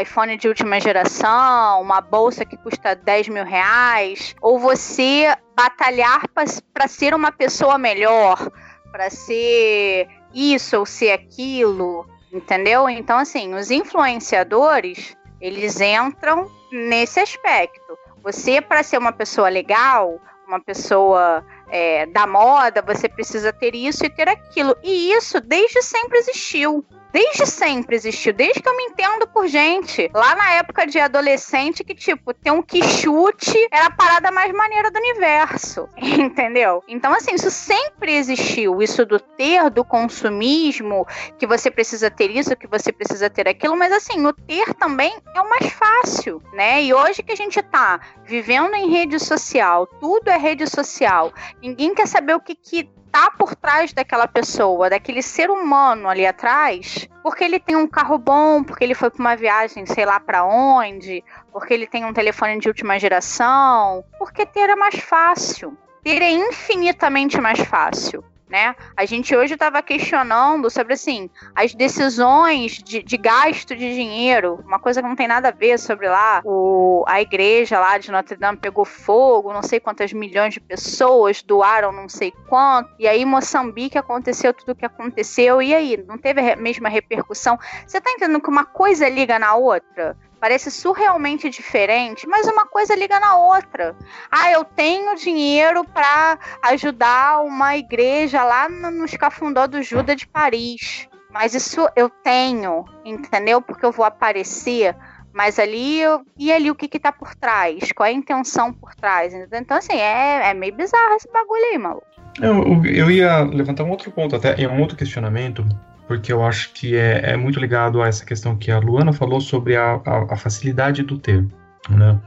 iPhone 0.00 0.36
de 0.36 0.48
última 0.48 0.80
geração, 0.80 1.80
uma 1.80 2.00
bolsa 2.00 2.44
que 2.44 2.56
custa 2.56 2.94
10 2.96 3.28
mil 3.28 3.44
reais, 3.44 4.34
ou 4.40 4.58
você 4.58 5.34
batalhar 5.56 6.28
para 6.28 6.88
ser 6.88 7.14
uma 7.14 7.30
pessoa 7.30 7.78
melhor, 7.78 8.50
para 8.90 9.08
ser 9.08 10.08
isso 10.34 10.78
ou 10.78 10.86
ser 10.86 11.12
aquilo, 11.12 12.06
entendeu? 12.32 12.88
Então, 12.88 13.18
assim, 13.18 13.54
os 13.54 13.70
influenciadores, 13.70 15.16
eles 15.40 15.80
entram 15.80 16.50
nesse 16.70 17.20
aspecto. 17.20 17.98
Você, 18.22 18.60
para 18.60 18.82
ser 18.82 18.98
uma 18.98 19.12
pessoa 19.12 19.48
legal, 19.48 20.20
uma 20.46 20.60
pessoa 20.60 21.44
é, 21.68 22.06
da 22.06 22.26
moda, 22.26 22.82
você 22.82 23.08
precisa 23.08 23.52
ter 23.52 23.74
isso 23.74 24.04
e 24.04 24.10
ter 24.10 24.28
aquilo. 24.28 24.76
E 24.82 25.12
isso 25.12 25.40
desde 25.40 25.82
sempre 25.82 26.18
existiu 26.18 26.84
desde 27.12 27.46
sempre 27.46 27.96
existiu, 27.96 28.32
desde 28.32 28.60
que 28.60 28.68
eu 28.68 28.76
me 28.76 28.84
entendo 28.84 29.26
por 29.28 29.46
gente. 29.46 30.10
Lá 30.14 30.34
na 30.34 30.52
época 30.54 30.86
de 30.86 30.98
adolescente, 30.98 31.84
que, 31.84 31.94
tipo, 31.94 32.32
ter 32.32 32.50
um 32.50 32.62
quichute 32.62 33.68
era 33.70 33.86
a 33.86 33.90
parada 33.90 34.30
mais 34.30 34.52
maneira 34.52 34.90
do 34.90 34.98
universo. 34.98 35.88
Entendeu? 35.96 36.82
Então, 36.88 37.12
assim, 37.12 37.34
isso 37.34 37.50
sempre 37.50 38.14
existiu. 38.14 38.82
Isso 38.82 39.04
do 39.04 39.20
ter, 39.20 39.70
do 39.70 39.84
consumismo, 39.84 41.06
que 41.38 41.46
você 41.46 41.70
precisa 41.70 42.10
ter 42.10 42.30
isso, 42.30 42.56
que 42.56 42.66
você 42.66 42.90
precisa 42.90 43.28
ter 43.28 43.48
aquilo, 43.48 43.76
mas 43.76 43.92
assim, 43.92 44.24
o 44.24 44.32
ter 44.32 44.74
também 44.74 45.14
é 45.34 45.40
o 45.40 45.48
mais 45.48 45.72
fácil, 45.72 46.42
né? 46.52 46.82
E 46.82 46.94
hoje 46.94 47.22
que 47.22 47.32
a 47.32 47.36
gente 47.36 47.62
tá 47.62 48.00
vivendo 48.24 48.74
em 48.74 48.90
rede 48.90 49.18
social, 49.18 49.86
tudo 49.86 50.28
é 50.28 50.38
rede 50.38 50.66
social, 50.66 51.32
ninguém 51.60 51.94
quer 51.94 52.06
saber 52.06 52.34
o 52.34 52.40
que, 52.40 52.54
que 52.54 52.88
tá 53.12 53.30
por 53.30 53.54
trás 53.54 53.92
daquela 53.92 54.26
pessoa, 54.26 54.88
daquele 54.88 55.22
ser 55.22 55.50
humano 55.50 56.08
ali 56.08 56.26
atrás, 56.26 57.06
porque 57.22 57.44
ele 57.44 57.60
tem 57.60 57.76
um 57.76 57.86
carro 57.86 58.16
bom, 58.16 58.64
porque 58.64 58.82
ele 58.82 58.94
foi 58.94 59.10
para 59.10 59.20
uma 59.20 59.36
viagem, 59.36 59.84
sei 59.84 60.06
lá 60.06 60.18
para 60.18 60.44
onde, 60.44 61.22
porque 61.52 61.74
ele 61.74 61.86
tem 61.86 62.06
um 62.06 62.12
telefone 62.14 62.58
de 62.58 62.68
última 62.68 62.98
geração, 62.98 64.02
porque 64.18 64.46
ter 64.46 64.70
é 64.70 64.74
mais 64.74 64.98
fácil. 64.98 65.76
Ter 66.02 66.22
é 66.22 66.30
infinitamente 66.30 67.40
mais 67.40 67.60
fácil. 67.60 68.24
Né? 68.52 68.76
A 68.94 69.06
gente 69.06 69.34
hoje 69.34 69.54
estava 69.54 69.82
questionando 69.82 70.68
sobre 70.68 70.92
assim 70.92 71.30
as 71.54 71.74
decisões 71.74 72.82
de, 72.82 73.02
de, 73.02 73.16
gasto 73.16 73.74
de 73.74 73.94
dinheiro, 73.94 74.60
uma 74.62 74.78
coisa 74.78 75.00
que 75.00 75.08
não 75.08 75.16
tem 75.16 75.26
nada 75.26 75.48
a 75.48 75.50
ver 75.50 75.78
sobre 75.78 76.06
lá 76.06 76.42
o, 76.44 77.02
a 77.08 77.18
igreja 77.22 77.80
lá 77.80 77.96
de 77.96 78.12
Notre 78.12 78.36
Dame 78.36 78.58
pegou 78.58 78.84
fogo, 78.84 79.54
não 79.54 79.62
sei 79.62 79.80
quantas 79.80 80.12
milhões 80.12 80.52
de 80.52 80.60
pessoas 80.60 81.42
doaram 81.42 81.90
não 81.90 82.10
sei 82.10 82.30
quanto, 82.46 82.90
e 82.98 83.08
aí 83.08 83.24
Moçambique 83.24 83.96
aconteceu 83.96 84.52
tudo 84.52 84.72
o 84.72 84.74
que 84.74 84.84
aconteceu, 84.84 85.62
e 85.62 85.74
aí 85.74 86.04
não 86.06 86.18
teve 86.18 86.52
a 86.52 86.54
mesma 86.54 86.90
repercussão? 86.90 87.58
Você 87.86 88.02
tá 88.02 88.10
entendendo 88.10 88.42
que 88.42 88.50
uma 88.50 88.66
coisa 88.66 89.08
liga 89.08 89.38
na 89.38 89.54
outra? 89.54 90.14
Parece 90.42 90.72
surrealmente 90.72 91.48
diferente, 91.48 92.26
mas 92.26 92.48
uma 92.48 92.66
coisa 92.66 92.96
liga 92.96 93.20
na 93.20 93.36
outra. 93.36 93.94
Ah, 94.28 94.50
eu 94.50 94.64
tenho 94.64 95.14
dinheiro 95.14 95.84
para 95.84 96.36
ajudar 96.64 97.44
uma 97.44 97.76
igreja 97.76 98.42
lá 98.42 98.68
no, 98.68 98.90
no 98.90 99.04
escafundó 99.04 99.68
do 99.68 99.80
Judas 99.84 100.16
de 100.16 100.26
Paris. 100.26 101.08
Mas 101.30 101.54
isso 101.54 101.88
eu 101.94 102.10
tenho, 102.10 102.84
entendeu? 103.04 103.62
Porque 103.62 103.86
eu 103.86 103.92
vou 103.92 104.04
aparecer. 104.04 104.96
Mas 105.32 105.60
ali, 105.60 106.00
e 106.36 106.52
ali 106.52 106.72
o 106.72 106.74
que 106.74 106.88
que 106.88 106.98
tá 106.98 107.12
por 107.12 107.36
trás? 107.36 107.92
Qual 107.92 108.04
é 108.04 108.10
a 108.10 108.12
intenção 108.12 108.72
por 108.72 108.96
trás? 108.96 109.32
Então, 109.52 109.76
assim, 109.76 109.94
é, 109.94 110.50
é 110.50 110.54
meio 110.54 110.74
bizarro 110.74 111.14
esse 111.14 111.30
bagulho 111.30 111.66
aí, 111.70 111.78
maluco. 111.78 112.06
Eu, 112.40 112.84
eu 112.84 113.08
ia 113.08 113.42
levantar 113.42 113.84
um 113.84 113.90
outro 113.90 114.10
ponto, 114.10 114.34
até, 114.34 114.60
é 114.60 114.68
um 114.68 114.80
outro 114.80 114.96
questionamento 114.96 115.64
porque 116.12 116.30
eu 116.30 116.44
acho 116.44 116.74
que 116.74 116.94
é, 116.94 117.32
é 117.32 117.36
muito 117.38 117.58
ligado 117.58 118.02
a 118.02 118.06
essa 118.06 118.22
questão 118.22 118.54
que 118.54 118.70
a 118.70 118.78
Luana 118.78 119.14
falou 119.14 119.40
sobre 119.40 119.76
a, 119.76 119.94
a, 120.04 120.34
a 120.34 120.36
facilidade 120.36 121.02
do 121.02 121.16
ter, 121.16 121.46
né? 121.88 122.20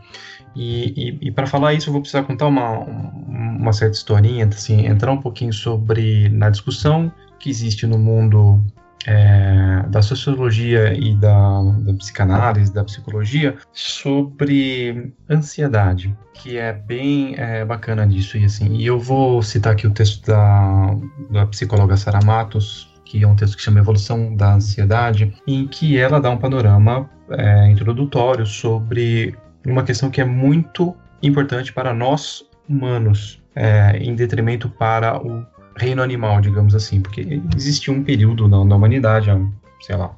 E, 0.56 1.20
e, 1.22 1.27
e 1.27 1.32
para 1.32 1.46
falar 1.46 1.75
isso, 1.75 1.89
eu 1.89 1.94
vou 1.94 2.01
precisar 2.01 2.24
contar 2.24 2.48
uma, 2.48 2.80
uma 2.80 3.72
certa 3.74 3.96
historinha, 3.96 4.48
assim, 4.48 4.88
entrar 4.88 5.12
um 5.12 5.22
pouquinho 5.22 5.54
sobre 5.54 6.30
na 6.30 6.50
discussão 6.50 7.12
que 7.38 7.48
existe 7.48 7.86
no 7.86 8.00
mundo 8.00 8.60
é, 9.06 9.84
da 9.88 10.01
sociologia 10.01 10.92
e 10.98 11.13
da, 11.13 11.62
da, 11.62 11.94
psicanálise, 11.94 12.74
da 12.74 12.84
psicologia, 12.84 13.56
sobre 13.72 15.13
ansiedade, 15.30 16.18
que 16.34 16.58
é 16.58 16.74
bem 16.74 17.36
é, 17.38 17.63
bacana 17.63 18.08
disso. 18.08 18.36
E, 18.36 18.46
assim, 18.46 18.77
e 18.77 18.86
eu 18.88 18.98
vou 18.98 19.44
citar 19.44 19.74
aqui 19.74 19.86
o 19.86 19.92
texto 19.92 20.25
da, 20.25 20.98
da 21.30 21.46
psicóloga 21.46 21.96
Sara 21.96 22.25
Matos, 22.25 22.94
que 23.05 23.24
é 23.24 23.27
um 23.27 23.35
texto 23.35 23.55
que 23.55 23.62
chama 23.62 23.79
Evolução 23.79 24.35
da 24.35 24.55
Ansiedade, 24.55 25.33
em 25.47 25.67
que 25.67 25.97
ela 25.97 26.19
dá 26.19 26.29
um 26.29 26.38
panorama 26.38 27.09
é, 27.29 27.69
introdutório 27.69 28.45
sobre 28.45 29.35
uma 29.65 29.83
questão 29.83 30.09
que 30.09 30.19
é 30.19 30.25
muito 30.25 30.95
importante 31.21 31.71
para 31.71 31.93
nós 31.93 32.43
humanos, 32.67 33.41
é, 33.55 33.97
em 33.97 34.15
detrimento 34.15 34.67
para 34.67 35.17
o 35.24 35.45
reino 35.77 36.01
animal, 36.01 36.41
digamos 36.41 36.74
assim, 36.74 37.01
porque 37.01 37.41
existiu 37.55 37.93
um 37.93 38.03
período 38.03 38.47
na, 38.47 38.63
na 38.65 38.75
humanidade, 38.75 39.29
há, 39.29 39.39
sei 39.81 39.95
lá, 39.95 40.12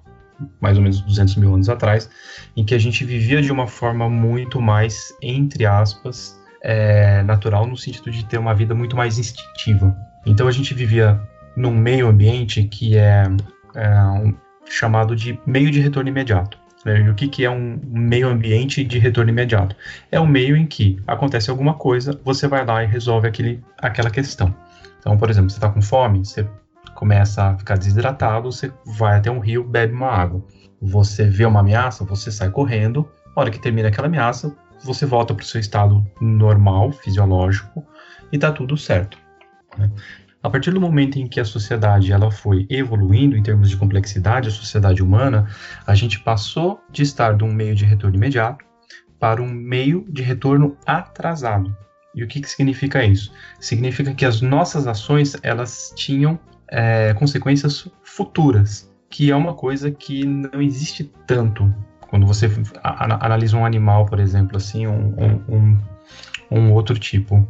mais 0.62 0.78
ou 0.78 0.84
menos 0.84 1.02
200 1.02 1.36
mil 1.36 1.54
anos 1.54 1.70
atrás, 1.70 2.10
em 2.56 2.64
que 2.64 2.74
a 2.74 2.78
gente 2.78 3.04
vivia 3.04 3.42
de 3.42 3.52
uma 3.52 3.68
forma 3.68 4.10
muito 4.10 4.62
mais, 4.62 5.14
entre 5.22 5.66
aspas, 5.66 6.40
é, 6.62 7.24
natural, 7.24 7.66
no 7.66 7.78
sentido 7.78 8.12
de 8.12 8.26
ter 8.26 8.38
uma 8.38 8.54
vida 8.54 8.74
muito 8.74 8.96
mais 8.96 9.18
instintiva. 9.18 9.96
Então 10.26 10.48
a 10.48 10.52
gente 10.52 10.74
vivia 10.74 11.20
num 11.58 11.72
meio 11.72 12.08
ambiente 12.08 12.64
que 12.64 12.96
é, 12.96 13.24
é 13.76 14.02
um, 14.04 14.34
chamado 14.70 15.16
de 15.16 15.40
meio 15.46 15.72
de 15.72 15.82
retorno 15.82 16.08
imediato. 16.08 16.58
Né? 16.86 17.10
O 17.10 17.16
que, 17.16 17.28
que 17.28 17.44
é 17.44 17.50
um 17.50 17.82
meio 17.84 18.30
ambiente 18.30 18.84
de 18.84 19.00
retorno 19.00 19.32
imediato? 19.32 19.76
É 20.12 20.20
um 20.20 20.28
meio 20.28 20.56
em 20.56 20.68
que 20.68 21.02
acontece 21.08 21.50
alguma 21.50 21.74
coisa, 21.74 22.18
você 22.24 22.48
vai 22.48 22.64
lá 22.64 22.84
e 22.84 22.88
resolve 22.88 23.28
aquele, 23.28 23.62
aquela 23.80 24.12
questão. 24.12 24.56
Então, 25.00 25.18
por 25.18 25.30
exemplo, 25.32 25.50
você 25.50 25.58
está 25.58 25.70
com 25.70 25.82
fome, 25.82 26.20
você 26.20 26.48
começa 26.94 27.44
a 27.44 27.58
ficar 27.58 27.78
desidratado, 27.78 28.52
você 28.52 28.72
vai 28.86 29.18
até 29.18 29.32
um 29.32 29.40
rio, 29.40 29.64
bebe 29.64 29.94
uma 29.94 30.10
água. 30.10 30.44
Você 30.80 31.26
vê 31.28 31.46
uma 31.46 31.62
ameaça, 31.62 32.06
você 32.06 32.32
sai 32.32 32.52
correndo. 32.52 33.10
A 33.36 33.42
hora 33.42 33.50
que 33.50 33.60
termina 33.60 33.88
aquela 33.88 34.08
ameaça, 34.08 34.56
você 34.84 35.06
volta 35.06 35.34
para 35.34 35.44
o 35.44 35.46
seu 35.46 35.60
estado 35.60 36.06
normal, 36.22 36.92
fisiológico, 36.92 37.84
e 38.32 38.36
está 38.36 38.52
tudo 38.52 38.78
certo. 38.78 39.18
Né? 39.78 39.90
A 40.42 40.50
partir 40.50 40.72
do 40.72 40.80
momento 40.80 41.18
em 41.18 41.28
que 41.28 41.40
a 41.40 41.46
sociedade 41.46 42.12
ela 42.12 42.32
foi 42.32 42.68
evoluindo 42.70 43.36
em 43.36 43.44
termos 43.44 43.70
de 43.70 43.78
complexidade, 43.78 44.48
a 44.48 44.52
sociedade 44.52 45.02
humana, 45.02 45.48
a 45.86 45.96
gente 45.96 46.20
passou 46.20 46.80
de 46.92 47.04
estar 47.04 47.36
de 47.36 47.44
um 47.44 47.52
meio 47.52 47.76
de 47.76 47.86
retorno 47.86 48.16
imediato 48.16 48.64
para 49.20 49.42
um 49.42 49.50
meio 49.50 50.06
de 50.10 50.22
retorno 50.22 50.78
atrasado. 50.86 51.76
E 52.14 52.24
o 52.24 52.28
que, 52.28 52.40
que 52.40 52.50
significa 52.50 53.04
isso? 53.04 53.32
Significa 53.60 54.14
que 54.14 54.26
as 54.26 54.42
nossas 54.42 54.88
ações 54.88 55.36
elas 55.44 55.92
tinham 55.96 56.40
é, 56.70 57.14
consequências 57.16 57.88
futuras, 58.04 58.92
que 59.10 59.32
é 59.32 59.36
uma 59.36 59.54
coisa 59.54 59.92
que 59.92 60.26
não 60.26 60.62
existe 60.62 61.12
tanto 61.26 61.74
quando 62.10 62.26
você 62.26 62.50
analisa 62.84 63.58
um 63.58 63.66
animal, 63.66 64.06
por 64.06 64.20
exemplo, 64.20 64.58
assim, 64.58 64.88
um, 64.88 65.14
um, 65.48 65.78
um 66.50 66.72
outro 66.72 66.98
tipo 66.98 67.48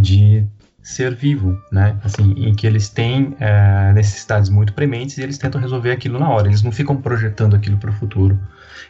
de 0.00 0.46
ser 0.86 1.16
vivo, 1.16 1.60
né? 1.72 1.98
Assim, 2.04 2.32
em 2.36 2.54
que 2.54 2.64
eles 2.64 2.88
têm 2.88 3.36
é, 3.40 3.92
necessidades 3.92 4.48
muito 4.48 4.72
prementes 4.72 5.18
e 5.18 5.22
eles 5.22 5.36
tentam 5.36 5.60
resolver 5.60 5.90
aquilo 5.90 6.16
na 6.16 6.30
hora. 6.30 6.46
Eles 6.46 6.62
não 6.62 6.70
ficam 6.70 6.96
projetando 6.96 7.56
aquilo 7.56 7.76
para 7.76 7.90
o 7.90 7.92
futuro. 7.92 8.38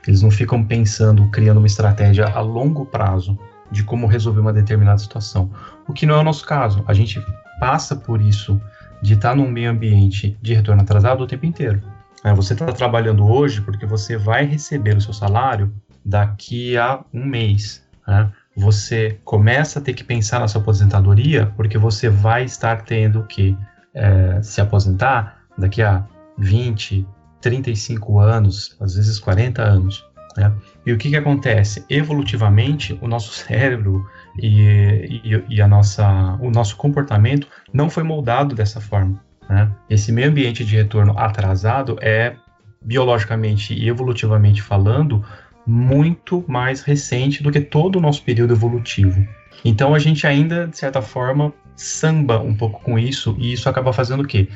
Eles 0.07 0.21
não 0.21 0.31
ficam 0.31 0.63
pensando, 0.63 1.27
criando 1.31 1.57
uma 1.57 1.67
estratégia 1.67 2.27
a 2.27 2.41
longo 2.41 2.85
prazo 2.85 3.39
de 3.71 3.83
como 3.83 4.07
resolver 4.07 4.41
uma 4.41 4.53
determinada 4.53 4.99
situação. 4.99 5.51
O 5.89 5.95
que 5.95 6.05
não 6.05 6.17
é 6.17 6.19
o 6.19 6.23
nosso 6.23 6.45
caso. 6.45 6.85
A 6.87 6.93
gente 6.93 7.19
passa 7.59 7.97
por 7.97 8.21
isso 8.21 8.61
de 9.01 9.15
estar 9.15 9.35
num 9.35 9.51
meio 9.51 9.71
ambiente 9.71 10.37
de 10.43 10.53
retorno 10.53 10.83
atrasado 10.83 11.23
o 11.23 11.27
tempo 11.27 11.47
inteiro. 11.47 11.83
É, 12.23 12.35
você 12.35 12.53
está 12.53 12.67
trabalhando 12.67 13.27
hoje 13.27 13.63
porque 13.63 13.87
você 13.87 14.19
vai 14.19 14.45
receber 14.45 14.99
o 14.99 15.01
seu 15.01 15.15
salário 15.15 15.73
daqui 16.05 16.77
a 16.77 17.03
um 17.15 17.25
mês. 17.25 17.83
Né? 18.07 18.31
Você 18.57 19.19
começa 19.25 19.79
a 19.79 19.83
ter 19.83 19.93
que 19.93 20.03
pensar 20.03 20.41
na 20.41 20.49
sua 20.49 20.61
aposentadoria, 20.61 21.53
porque 21.57 21.77
você 21.77 22.09
vai 22.09 22.45
estar 22.45 22.83
tendo 22.83 23.25
que 23.25 23.57
é, 23.95 24.41
se 24.43 24.61
aposentar 24.61 25.43
daqui 25.59 25.83
a 25.83 26.05
20, 26.39 27.07
35 27.41 28.19
anos, 28.19 28.77
às 28.81 28.95
vezes 28.95 29.19
40 29.19 29.63
anos. 29.63 30.05
Né? 30.37 30.53
E 30.85 30.93
o 30.93 30.99
que, 30.99 31.11
que 31.11 31.17
acontece? 31.17 31.85
Evolutivamente, 31.89 32.99
o 33.03 33.09
nosso 33.09 33.33
cérebro 33.45 34.07
e, 34.39 35.21
e, 35.25 35.45
e, 35.49 35.63
a 35.63 35.69
nossa, 35.69 36.39
o 36.41 36.51
nosso 36.51 36.77
comportamento 36.77 37.47
não 37.73 37.91
foi 37.91 38.03
moldado 38.03 38.55
dessa 38.55 38.81
forma. 38.81 39.21
Né? 39.49 39.71
Esse 39.89 40.13
meio 40.13 40.29
ambiente 40.29 40.65
de 40.65 40.77
retorno 40.77 41.19
atrasado 41.19 41.97
é, 42.01 42.37
biologicamente 42.83 43.75
e 43.75 43.89
evolutivamente 43.89 44.63
falando, 44.63 45.25
muito 45.67 46.45
mais 46.47 46.83
recente 46.83 47.43
do 47.43 47.51
que 47.51 47.61
todo 47.61 47.97
o 47.97 48.01
nosso 48.01 48.23
período 48.23 48.55
evolutivo. 48.55 49.27
Então 49.65 49.95
a 49.95 49.99
gente 49.99 50.27
ainda, 50.27 50.67
de 50.69 50.77
certa 50.77 51.03
forma, 51.03 51.53
samba 51.75 52.41
um 52.41 52.55
pouco 52.55 52.81
com 52.81 52.99
isso, 52.99 53.37
e 53.39 53.53
isso 53.53 53.69
acaba 53.69 53.93
fazendo 53.93 54.23
o 54.23 54.27
quê? 54.27 54.49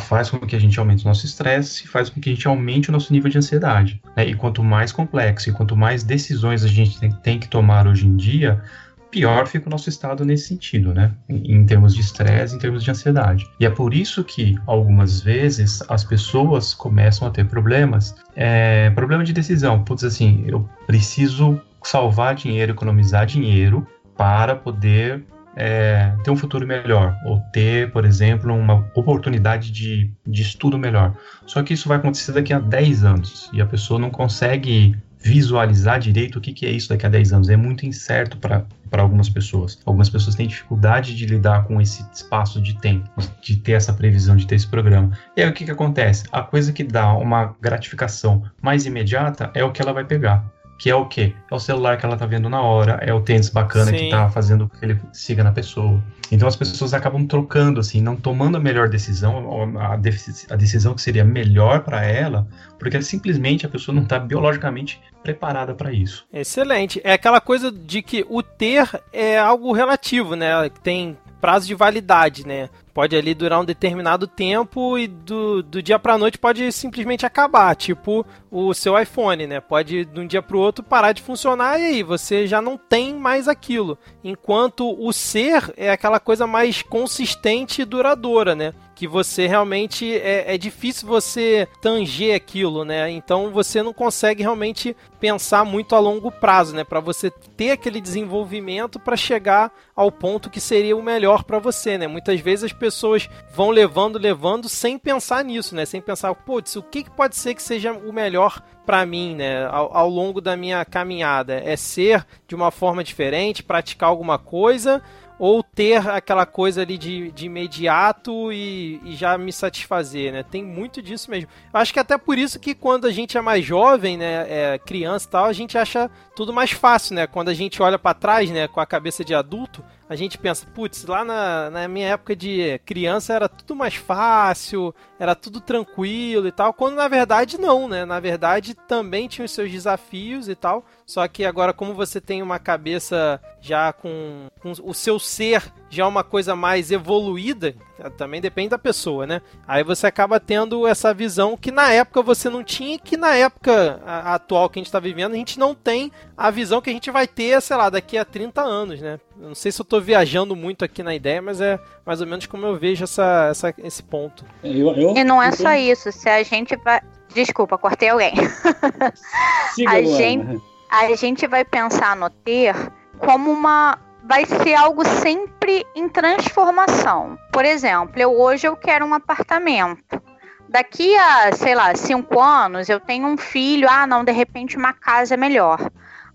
Faz 0.00 0.30
com 0.30 0.38
que 0.38 0.56
a 0.56 0.58
gente 0.58 0.78
aumente 0.78 1.04
o 1.04 1.08
nosso 1.08 1.26
estresse, 1.26 1.86
faz 1.86 2.08
com 2.08 2.20
que 2.20 2.30
a 2.30 2.34
gente 2.34 2.48
aumente 2.48 2.88
o 2.88 2.92
nosso 2.92 3.12
nível 3.12 3.30
de 3.30 3.36
ansiedade. 3.36 4.00
Né? 4.16 4.26
E 4.26 4.34
quanto 4.34 4.64
mais 4.64 4.90
complexo 4.90 5.50
e 5.50 5.52
quanto 5.52 5.76
mais 5.76 6.02
decisões 6.02 6.64
a 6.64 6.68
gente 6.68 6.98
tem 7.22 7.38
que 7.38 7.48
tomar 7.48 7.86
hoje 7.86 8.06
em 8.06 8.16
dia, 8.16 8.62
pior 9.10 9.46
fica 9.46 9.66
o 9.66 9.70
nosso 9.70 9.88
estado 9.88 10.24
nesse 10.24 10.48
sentido, 10.48 10.92
né? 10.92 11.12
Em, 11.28 11.64
termos 11.64 11.94
de 11.94 12.00
estresse, 12.00 12.54
em 12.54 12.58
termos 12.58 12.84
de 12.84 12.90
ansiedade. 12.90 13.46
E 13.58 13.66
é 13.66 13.70
por 13.70 13.94
isso 13.94 14.22
que, 14.24 14.56
algumas 14.66 15.20
vezes, 15.20 15.82
as 15.88 16.04
pessoas 16.04 16.74
começam 16.74 17.26
a 17.26 17.30
ter 17.30 17.46
problemas. 17.46 18.14
É, 18.36 18.90
problema 18.90 19.24
de 19.24 19.32
decisão. 19.32 19.82
Putz, 19.84 20.04
assim, 20.04 20.44
eu 20.46 20.68
preciso 20.86 21.60
salvar 21.82 22.34
dinheiro, 22.34 22.72
economizar 22.72 23.26
dinheiro 23.26 23.86
para 24.16 24.54
poder 24.54 25.24
é, 25.56 26.14
ter 26.22 26.30
um 26.30 26.36
futuro 26.36 26.66
melhor, 26.66 27.16
ou 27.24 27.40
ter, 27.52 27.90
por 27.90 28.04
exemplo, 28.04 28.54
uma 28.54 28.88
oportunidade 28.94 29.72
de, 29.72 30.10
de 30.26 30.42
estudo 30.42 30.78
melhor. 30.78 31.14
Só 31.46 31.62
que 31.62 31.74
isso 31.74 31.88
vai 31.88 31.98
acontecer 31.98 32.32
daqui 32.32 32.52
a 32.52 32.60
10 32.60 33.04
anos 33.04 33.50
e 33.52 33.60
a 33.60 33.66
pessoa 33.66 33.98
não 33.98 34.08
consegue 34.10 34.96
visualizar 35.28 36.00
direito 36.00 36.38
o 36.38 36.40
que, 36.40 36.54
que 36.54 36.64
é 36.64 36.70
isso 36.70 36.88
daqui 36.88 37.04
a 37.04 37.08
10 37.08 37.32
anos. 37.34 37.48
É 37.50 37.56
muito 37.56 37.84
incerto 37.84 38.38
para 38.38 38.64
algumas 38.92 39.28
pessoas. 39.28 39.78
Algumas 39.84 40.08
pessoas 40.08 40.34
têm 40.34 40.46
dificuldade 40.46 41.14
de 41.14 41.26
lidar 41.26 41.64
com 41.64 41.78
esse 41.80 42.02
espaço 42.12 42.62
de 42.62 42.80
tempo, 42.80 43.10
de 43.42 43.56
ter 43.56 43.72
essa 43.72 43.92
previsão, 43.92 44.36
de 44.36 44.46
ter 44.46 44.54
esse 44.54 44.66
programa. 44.66 45.10
E 45.36 45.42
aí 45.42 45.48
o 45.50 45.52
que, 45.52 45.66
que 45.66 45.70
acontece? 45.70 46.24
A 46.32 46.42
coisa 46.42 46.72
que 46.72 46.82
dá 46.82 47.12
uma 47.12 47.54
gratificação 47.60 48.42
mais 48.62 48.86
imediata 48.86 49.50
é 49.52 49.62
o 49.62 49.70
que 49.70 49.82
ela 49.82 49.92
vai 49.92 50.04
pegar 50.04 50.57
que 50.78 50.88
é 50.88 50.94
o 50.94 51.06
quê? 51.06 51.34
É 51.50 51.54
o 51.54 51.58
celular 51.58 51.98
que 51.98 52.06
ela 52.06 52.16
tá 52.16 52.24
vendo 52.24 52.48
na 52.48 52.62
hora, 52.62 53.00
é 53.02 53.12
o 53.12 53.20
tênis 53.20 53.50
bacana 53.50 53.90
Sim. 53.90 53.96
que 53.96 54.10
tá 54.10 54.30
fazendo 54.30 54.68
que 54.68 54.84
ele 54.84 55.00
siga 55.12 55.42
na 55.42 55.50
pessoa. 55.50 56.00
Então 56.30 56.46
as 56.46 56.54
pessoas 56.54 56.94
acabam 56.94 57.26
trocando, 57.26 57.80
assim, 57.80 58.00
não 58.00 58.14
tomando 58.14 58.56
a 58.56 58.60
melhor 58.60 58.88
decisão, 58.88 59.76
a, 59.78 59.94
a 59.94 60.56
decisão 60.56 60.94
que 60.94 61.02
seria 61.02 61.24
melhor 61.24 61.80
para 61.80 62.04
ela, 62.04 62.46
porque 62.78 63.00
simplesmente 63.02 63.66
a 63.66 63.68
pessoa 63.68 63.94
não 63.94 64.02
está 64.02 64.18
biologicamente 64.18 65.00
preparada 65.22 65.74
para 65.74 65.92
isso. 65.92 66.26
Excelente. 66.32 67.00
É 67.02 67.14
aquela 67.14 67.40
coisa 67.40 67.72
de 67.72 68.02
que 68.02 68.24
o 68.28 68.42
ter 68.42 68.88
é 69.12 69.38
algo 69.38 69.72
relativo, 69.72 70.36
né? 70.36 70.68
Tem 70.82 71.16
prazo 71.40 71.66
de 71.66 71.74
validade, 71.74 72.46
né? 72.46 72.68
Pode 72.92 73.16
ali 73.16 73.32
durar 73.32 73.60
um 73.60 73.64
determinado 73.64 74.26
tempo 74.26 74.98
e 74.98 75.06
do, 75.06 75.62
do 75.62 75.82
dia 75.82 75.98
para 75.98 76.18
noite 76.18 76.38
pode 76.38 76.72
simplesmente 76.72 77.24
acabar, 77.24 77.76
tipo 77.76 78.26
o 78.50 78.74
seu 78.74 78.98
iPhone, 78.98 79.46
né? 79.46 79.60
Pode 79.60 80.04
de 80.04 80.20
um 80.20 80.26
dia 80.26 80.42
para 80.42 80.56
o 80.56 80.60
outro 80.60 80.82
parar 80.82 81.12
de 81.12 81.22
funcionar 81.22 81.78
e 81.78 81.86
aí 81.86 82.02
você 82.02 82.46
já 82.46 82.60
não 82.60 82.76
tem 82.76 83.14
mais 83.14 83.46
aquilo. 83.46 83.96
Enquanto 84.24 84.96
o 84.98 85.12
ser 85.12 85.72
é 85.76 85.90
aquela 85.90 86.18
coisa 86.18 86.46
mais 86.46 86.82
consistente 86.82 87.82
e 87.82 87.84
duradoura, 87.84 88.54
né? 88.54 88.74
Que 88.98 89.06
você 89.06 89.46
realmente 89.46 90.12
é, 90.12 90.56
é 90.56 90.58
difícil 90.58 91.06
você 91.06 91.68
tanger 91.80 92.34
aquilo, 92.34 92.84
né? 92.84 93.08
Então 93.08 93.52
você 93.52 93.80
não 93.80 93.92
consegue 93.92 94.42
realmente 94.42 94.96
pensar 95.20 95.64
muito 95.64 95.94
a 95.94 96.00
longo 96.00 96.32
prazo, 96.32 96.74
né? 96.74 96.82
Para 96.82 96.98
você 96.98 97.30
ter 97.30 97.70
aquele 97.70 98.00
desenvolvimento 98.00 98.98
para 98.98 99.16
chegar 99.16 99.72
ao 99.94 100.10
ponto 100.10 100.50
que 100.50 100.60
seria 100.60 100.96
o 100.96 101.02
melhor 101.02 101.44
para 101.44 101.60
você, 101.60 101.96
né? 101.96 102.08
Muitas 102.08 102.40
vezes 102.40 102.64
as 102.64 102.72
pessoas 102.72 103.30
vão 103.54 103.70
levando, 103.70 104.18
levando 104.18 104.68
sem 104.68 104.98
pensar 104.98 105.44
nisso, 105.44 105.76
né? 105.76 105.86
Sem 105.86 106.00
pensar, 106.00 106.34
putz, 106.34 106.74
o 106.74 106.82
que, 106.82 107.08
pode 107.08 107.36
ser 107.36 107.54
que 107.54 107.62
seja 107.62 107.92
o 107.92 108.12
melhor 108.12 108.60
para 108.84 109.06
mim, 109.06 109.36
né? 109.36 109.64
Ao, 109.66 109.96
ao 109.96 110.10
longo 110.10 110.40
da 110.40 110.56
minha 110.56 110.84
caminhada 110.84 111.62
é 111.64 111.76
ser 111.76 112.26
de 112.48 112.54
uma 112.56 112.72
forma 112.72 113.04
diferente, 113.04 113.62
praticar 113.62 114.08
alguma 114.08 114.40
coisa 114.40 115.00
ou 115.38 115.62
ter 115.62 116.06
aquela 116.08 116.44
coisa 116.44 116.82
ali 116.82 116.98
de, 116.98 117.30
de 117.30 117.46
imediato 117.46 118.52
e, 118.52 119.00
e, 119.04 119.14
já 119.14 119.38
me 119.38 119.52
satisfazer, 119.52 120.32
né? 120.32 120.42
Tem 120.42 120.64
muito 120.64 121.00
disso 121.00 121.30
mesmo. 121.30 121.48
Acho 121.72 121.92
que 121.92 122.00
até 122.00 122.18
por 122.18 122.36
isso 122.36 122.58
que 122.58 122.74
quando 122.74 123.06
a 123.06 123.10
gente 123.10 123.38
é 123.38 123.40
mais 123.40 123.64
jovem, 123.64 124.16
né, 124.16 124.46
é 124.48 124.78
criança 124.78 125.26
e 125.26 125.30
tal, 125.30 125.44
a 125.44 125.52
gente 125.52 125.78
acha 125.78 126.10
tudo 126.38 126.52
mais 126.52 126.70
fácil, 126.70 127.16
né? 127.16 127.26
Quando 127.26 127.48
a 127.48 127.52
gente 127.52 127.82
olha 127.82 127.98
para 127.98 128.14
trás, 128.14 128.48
né, 128.48 128.68
com 128.68 128.78
a 128.78 128.86
cabeça 128.86 129.24
de 129.24 129.34
adulto, 129.34 129.84
a 130.08 130.14
gente 130.14 130.38
pensa, 130.38 130.64
putz, 130.72 131.04
lá 131.04 131.24
na, 131.24 131.68
na 131.68 131.88
minha 131.88 132.10
época 132.10 132.36
de 132.36 132.80
criança 132.86 133.34
era 133.34 133.48
tudo 133.48 133.74
mais 133.74 133.96
fácil, 133.96 134.94
era 135.18 135.34
tudo 135.34 135.60
tranquilo 135.60 136.46
e 136.46 136.52
tal, 136.52 136.72
quando 136.72 136.94
na 136.94 137.08
verdade 137.08 137.58
não, 137.58 137.88
né? 137.88 138.04
Na 138.04 138.20
verdade 138.20 138.74
também 138.74 139.26
tinha 139.26 139.44
os 139.44 139.50
seus 139.50 139.68
desafios 139.68 140.48
e 140.48 140.54
tal, 140.54 140.84
só 141.04 141.26
que 141.26 141.44
agora 141.44 141.72
como 141.72 141.92
você 141.92 142.20
tem 142.20 142.40
uma 142.40 142.60
cabeça 142.60 143.40
já 143.60 143.92
com, 143.92 144.46
com 144.60 144.70
o 144.84 144.94
seu 144.94 145.18
ser 145.18 145.72
já 145.90 146.06
uma 146.06 146.22
coisa 146.22 146.54
mais 146.54 146.92
evoluída, 146.92 147.74
também 148.16 148.40
depende 148.40 148.70
da 148.70 148.78
pessoa, 148.78 149.26
né? 149.26 149.42
Aí 149.66 149.82
você 149.82 150.06
acaba 150.06 150.38
tendo 150.38 150.86
essa 150.86 151.12
visão 151.12 151.56
que 151.56 151.72
na 151.72 151.90
época 151.92 152.22
você 152.22 152.48
não 152.48 152.62
tinha 152.62 152.94
e 152.94 152.98
que 152.98 153.16
na 153.16 153.34
época 153.34 154.00
atual 154.04 154.68
que 154.68 154.78
a 154.78 154.80
gente 154.80 154.86
está 154.86 155.00
vivendo 155.00 155.32
a 155.32 155.36
gente 155.36 155.58
não 155.58 155.74
tem 155.74 156.12
a 156.36 156.50
visão 156.50 156.80
que 156.80 156.90
a 156.90 156.92
gente 156.92 157.10
vai 157.10 157.26
ter, 157.26 157.60
sei 157.60 157.76
lá, 157.76 157.90
daqui 157.90 158.16
a 158.16 158.24
30 158.24 158.62
anos, 158.62 159.00
né? 159.00 159.18
Eu 159.40 159.48
não 159.48 159.54
sei 159.54 159.72
se 159.72 159.80
eu 159.80 159.84
estou 159.84 160.00
viajando 160.00 160.54
muito 160.54 160.84
aqui 160.84 161.02
na 161.02 161.14
ideia, 161.14 161.42
mas 161.42 161.60
é 161.60 161.78
mais 162.04 162.20
ou 162.20 162.26
menos 162.26 162.46
como 162.46 162.66
eu 162.66 162.76
vejo 162.76 163.04
essa, 163.04 163.48
essa 163.50 163.74
esse 163.78 164.02
ponto. 164.02 164.44
Eu, 164.62 164.94
eu, 164.94 165.16
e 165.16 165.24
não 165.24 165.42
é 165.42 165.50
só 165.52 165.74
isso, 165.74 166.12
se 166.12 166.28
a 166.28 166.42
gente 166.42 166.76
vai. 166.76 167.00
Desculpa, 167.34 167.76
cortei 167.76 168.08
alguém. 168.08 168.32
a, 169.86 170.02
gente, 170.02 170.62
a 170.90 171.14
gente 171.14 171.46
vai 171.46 171.64
pensar 171.64 172.16
no 172.16 172.30
ter 172.30 172.74
como 173.18 173.50
uma 173.50 173.98
vai 174.28 174.44
ser 174.44 174.74
algo 174.74 175.02
sempre 175.06 175.86
em 175.96 176.06
transformação. 176.06 177.38
Por 177.50 177.64
exemplo, 177.64 178.20
eu 178.20 178.38
hoje 178.38 178.68
eu 178.68 178.76
quero 178.76 179.06
um 179.06 179.14
apartamento. 179.14 180.22
Daqui 180.68 181.16
a, 181.16 181.50
sei 181.54 181.74
lá, 181.74 181.94
cinco 181.94 182.38
anos, 182.38 182.90
eu 182.90 183.00
tenho 183.00 183.26
um 183.26 183.38
filho, 183.38 183.88
ah, 183.88 184.06
não, 184.06 184.22
de 184.22 184.30
repente 184.30 184.76
uma 184.76 184.92
casa 184.92 185.32
é 185.32 185.36
melhor. 185.38 185.80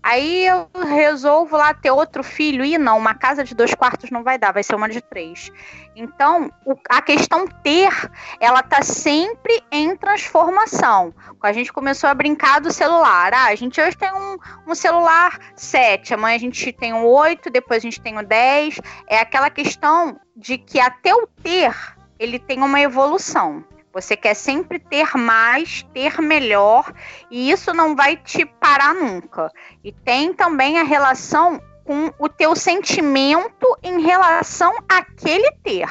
Aí 0.04 0.46
eu 0.46 0.68
resolvo 0.86 1.56
lá 1.56 1.72
ter 1.72 1.90
outro 1.90 2.22
filho 2.22 2.62
e 2.62 2.76
não, 2.76 2.98
uma 2.98 3.14
casa 3.14 3.42
de 3.42 3.54
dois 3.54 3.74
quartos 3.74 4.10
não 4.10 4.22
vai 4.22 4.36
dar, 4.36 4.52
vai 4.52 4.62
ser 4.62 4.74
uma 4.74 4.86
de 4.86 5.00
três. 5.00 5.50
Então, 5.96 6.52
o, 6.62 6.74
a 6.90 7.00
questão 7.00 7.46
ter, 7.46 7.90
ela 8.38 8.62
tá 8.62 8.82
sempre 8.82 9.64
em 9.72 9.96
transformação. 9.96 11.14
A 11.42 11.52
gente 11.54 11.72
começou 11.72 12.10
a 12.10 12.14
brincar 12.14 12.60
do 12.60 12.70
celular. 12.70 13.32
Ah, 13.32 13.46
a 13.46 13.54
gente 13.54 13.80
hoje 13.80 13.96
tem 13.96 14.12
um, 14.12 14.36
um 14.66 14.74
celular 14.74 15.38
7, 15.56 16.12
amanhã 16.12 16.36
a 16.36 16.40
gente 16.40 16.70
tem 16.70 16.92
um 16.92 17.06
8, 17.06 17.48
depois 17.48 17.78
a 17.78 17.86
gente 17.88 17.98
tem 17.98 18.14
o 18.14 18.20
um 18.20 18.24
10. 18.24 18.82
É 19.08 19.20
aquela 19.20 19.48
questão 19.48 20.20
de 20.36 20.58
que 20.58 20.80
até 20.80 21.14
o 21.14 21.26
ter, 21.26 21.74
ele 22.18 22.38
tem 22.38 22.62
uma 22.62 22.78
evolução. 22.78 23.64
Você 23.94 24.16
quer 24.16 24.34
sempre 24.34 24.80
ter 24.80 25.16
mais, 25.16 25.82
ter 25.94 26.20
melhor, 26.20 26.92
e 27.30 27.50
isso 27.50 27.72
não 27.72 27.94
vai 27.94 28.16
te 28.16 28.44
parar 28.44 28.92
nunca. 28.92 29.52
E 29.84 29.92
tem 29.92 30.34
também 30.34 30.80
a 30.80 30.82
relação 30.82 31.62
com 31.84 32.12
o 32.18 32.28
teu 32.28 32.56
sentimento 32.56 33.78
em 33.82 34.00
relação 34.00 34.74
àquele 34.88 35.48
ter. 35.62 35.88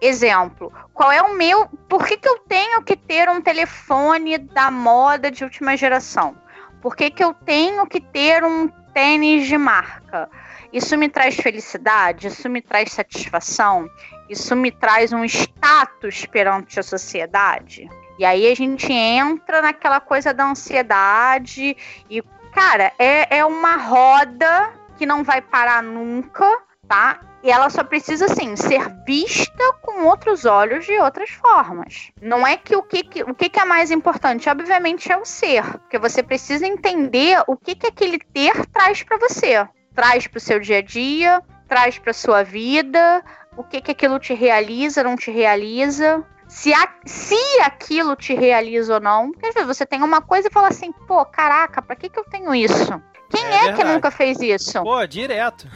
Exemplo, 0.00 0.72
qual 0.92 1.12
é 1.12 1.22
o 1.22 1.34
meu. 1.34 1.66
Por 1.88 2.04
que, 2.04 2.16
que 2.16 2.28
eu 2.28 2.38
tenho 2.40 2.82
que 2.82 2.96
ter 2.96 3.28
um 3.28 3.40
telefone 3.40 4.36
da 4.36 4.70
moda 4.70 5.30
de 5.30 5.44
última 5.44 5.76
geração? 5.76 6.36
Por 6.82 6.96
que, 6.96 7.08
que 7.08 7.22
eu 7.22 7.32
tenho 7.32 7.86
que 7.86 8.00
ter 8.00 8.44
um 8.44 8.68
tênis 8.92 9.46
de 9.46 9.56
marca? 9.56 10.28
Isso 10.72 10.98
me 10.98 11.08
traz 11.08 11.36
felicidade? 11.36 12.26
Isso 12.26 12.48
me 12.50 12.60
traz 12.60 12.92
satisfação? 12.92 13.88
Isso 14.28 14.54
me 14.56 14.70
traz 14.70 15.12
um 15.12 15.24
status 15.24 16.26
perante 16.26 16.80
a 16.80 16.82
sociedade. 16.82 17.88
E 18.18 18.24
aí 18.24 18.50
a 18.50 18.54
gente 18.54 18.92
entra 18.92 19.60
naquela 19.60 20.00
coisa 20.00 20.32
da 20.32 20.48
ansiedade 20.48 21.76
e, 22.08 22.22
cara, 22.52 22.92
é, 22.98 23.38
é 23.38 23.44
uma 23.44 23.76
roda 23.76 24.72
que 24.96 25.04
não 25.04 25.24
vai 25.24 25.40
parar 25.42 25.82
nunca, 25.82 26.46
tá? 26.88 27.20
E 27.42 27.50
ela 27.50 27.68
só 27.68 27.84
precisa, 27.84 28.24
assim, 28.24 28.56
ser 28.56 28.88
vista 29.04 29.74
com 29.82 30.04
outros 30.04 30.46
olhos 30.46 30.86
de 30.86 30.98
outras 30.98 31.28
formas. 31.28 32.10
Não 32.22 32.46
é 32.46 32.56
que 32.56 32.74
o 32.74 32.82
que, 32.82 33.02
que 33.02 33.22
o 33.22 33.34
que, 33.34 33.50
que, 33.50 33.60
é 33.60 33.66
mais 33.66 33.90
importante, 33.90 34.48
obviamente, 34.48 35.12
é 35.12 35.16
o 35.16 35.26
ser. 35.26 35.62
Porque 35.80 35.98
você 35.98 36.22
precisa 36.22 36.66
entender 36.66 37.42
o 37.46 37.54
que, 37.54 37.74
que 37.74 37.86
aquele 37.86 38.18
ter 38.18 38.64
traz 38.68 39.02
para 39.02 39.18
você. 39.18 39.68
Traz 39.94 40.26
para 40.26 40.38
o 40.38 40.40
seu 40.40 40.58
dia 40.58 40.78
a 40.78 40.82
dia, 40.82 41.42
traz 41.68 41.98
para 41.98 42.14
sua 42.14 42.42
vida, 42.42 43.22
o 43.56 43.64
que, 43.64 43.80
que 43.80 43.90
aquilo 43.92 44.18
te 44.18 44.34
realiza, 44.34 45.02
não 45.02 45.16
te 45.16 45.30
realiza. 45.30 46.24
Se, 46.46 46.72
a, 46.72 46.88
se 47.06 47.60
aquilo 47.62 48.14
te 48.14 48.34
realiza 48.34 48.94
ou 48.94 49.00
não. 49.00 49.32
Porque 49.32 49.46
às 49.46 49.54
vezes 49.54 49.66
você 49.66 49.86
tem 49.86 50.02
uma 50.02 50.20
coisa 50.20 50.48
e 50.48 50.52
fala 50.52 50.68
assim, 50.68 50.92
pô, 51.06 51.24
caraca, 51.24 51.80
pra 51.80 51.96
que, 51.96 52.08
que 52.08 52.18
eu 52.18 52.24
tenho 52.24 52.54
isso? 52.54 53.00
Quem 53.30 53.44
é, 53.46 53.66
é 53.66 53.72
que 53.72 53.82
nunca 53.82 54.10
fez 54.10 54.40
isso? 54.40 54.82
Pô, 54.82 55.04
direto. 55.06 55.66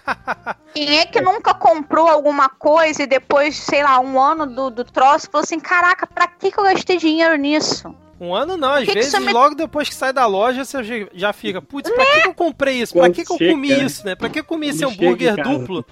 Quem 0.74 0.98
é 0.98 1.06
que 1.06 1.20
nunca 1.20 1.54
comprou 1.54 2.08
alguma 2.08 2.48
coisa 2.48 3.02
e 3.02 3.06
depois, 3.06 3.56
sei 3.56 3.82
lá, 3.82 4.00
um 4.00 4.20
ano 4.20 4.46
do, 4.46 4.70
do 4.70 4.84
troço, 4.84 5.28
falou 5.30 5.44
assim: 5.44 5.60
caraca, 5.60 6.06
pra 6.06 6.26
que, 6.26 6.50
que 6.50 6.58
eu 6.58 6.64
gastei 6.64 6.96
dinheiro 6.96 7.36
nisso? 7.36 7.94
Um 8.18 8.34
ano 8.34 8.56
não, 8.56 8.72
às 8.72 8.84
que 8.84 8.94
vezes 8.94 9.12
que 9.12 9.20
me... 9.20 9.32
logo 9.32 9.54
depois 9.54 9.88
que 9.88 9.94
sai 9.94 10.12
da 10.12 10.26
loja 10.26 10.64
você 10.64 11.08
já 11.12 11.32
fica, 11.32 11.60
putz, 11.60 11.90
pra 11.90 12.04
que, 12.04 12.20
que 12.22 12.28
eu 12.28 12.34
comprei 12.34 12.80
isso? 12.80 12.94
Pra 12.94 13.10
que, 13.10 13.24
que 13.24 13.32
eu 13.32 13.50
comi 13.50 13.84
isso, 13.84 14.06
né? 14.06 14.14
Pra 14.14 14.28
que 14.28 14.40
eu 14.40 14.44
comi 14.44 14.68
esse 14.68 14.84
hambúrguer 14.84 15.36
duplo? 15.36 15.84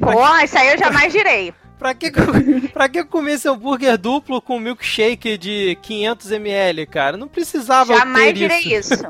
Pô, 0.00 0.44
isso 0.44 0.56
aí 0.56 0.68
eu 0.72 0.78
jamais 0.78 1.12
direi. 1.12 1.52
Pra 1.78 1.92
que, 1.92 2.10
pra 2.72 2.88
que 2.88 3.04
comer 3.04 3.32
esse 3.32 3.46
hambúrguer 3.46 3.98
duplo 3.98 4.40
com 4.40 4.58
milkshake 4.58 5.36
de 5.36 5.76
500ml, 5.82 6.88
cara? 6.88 7.18
Não 7.18 7.28
precisava 7.28 7.94
Jamais 7.94 8.32
direi 8.32 8.60
isso. 8.60 8.94
isso. 8.94 9.04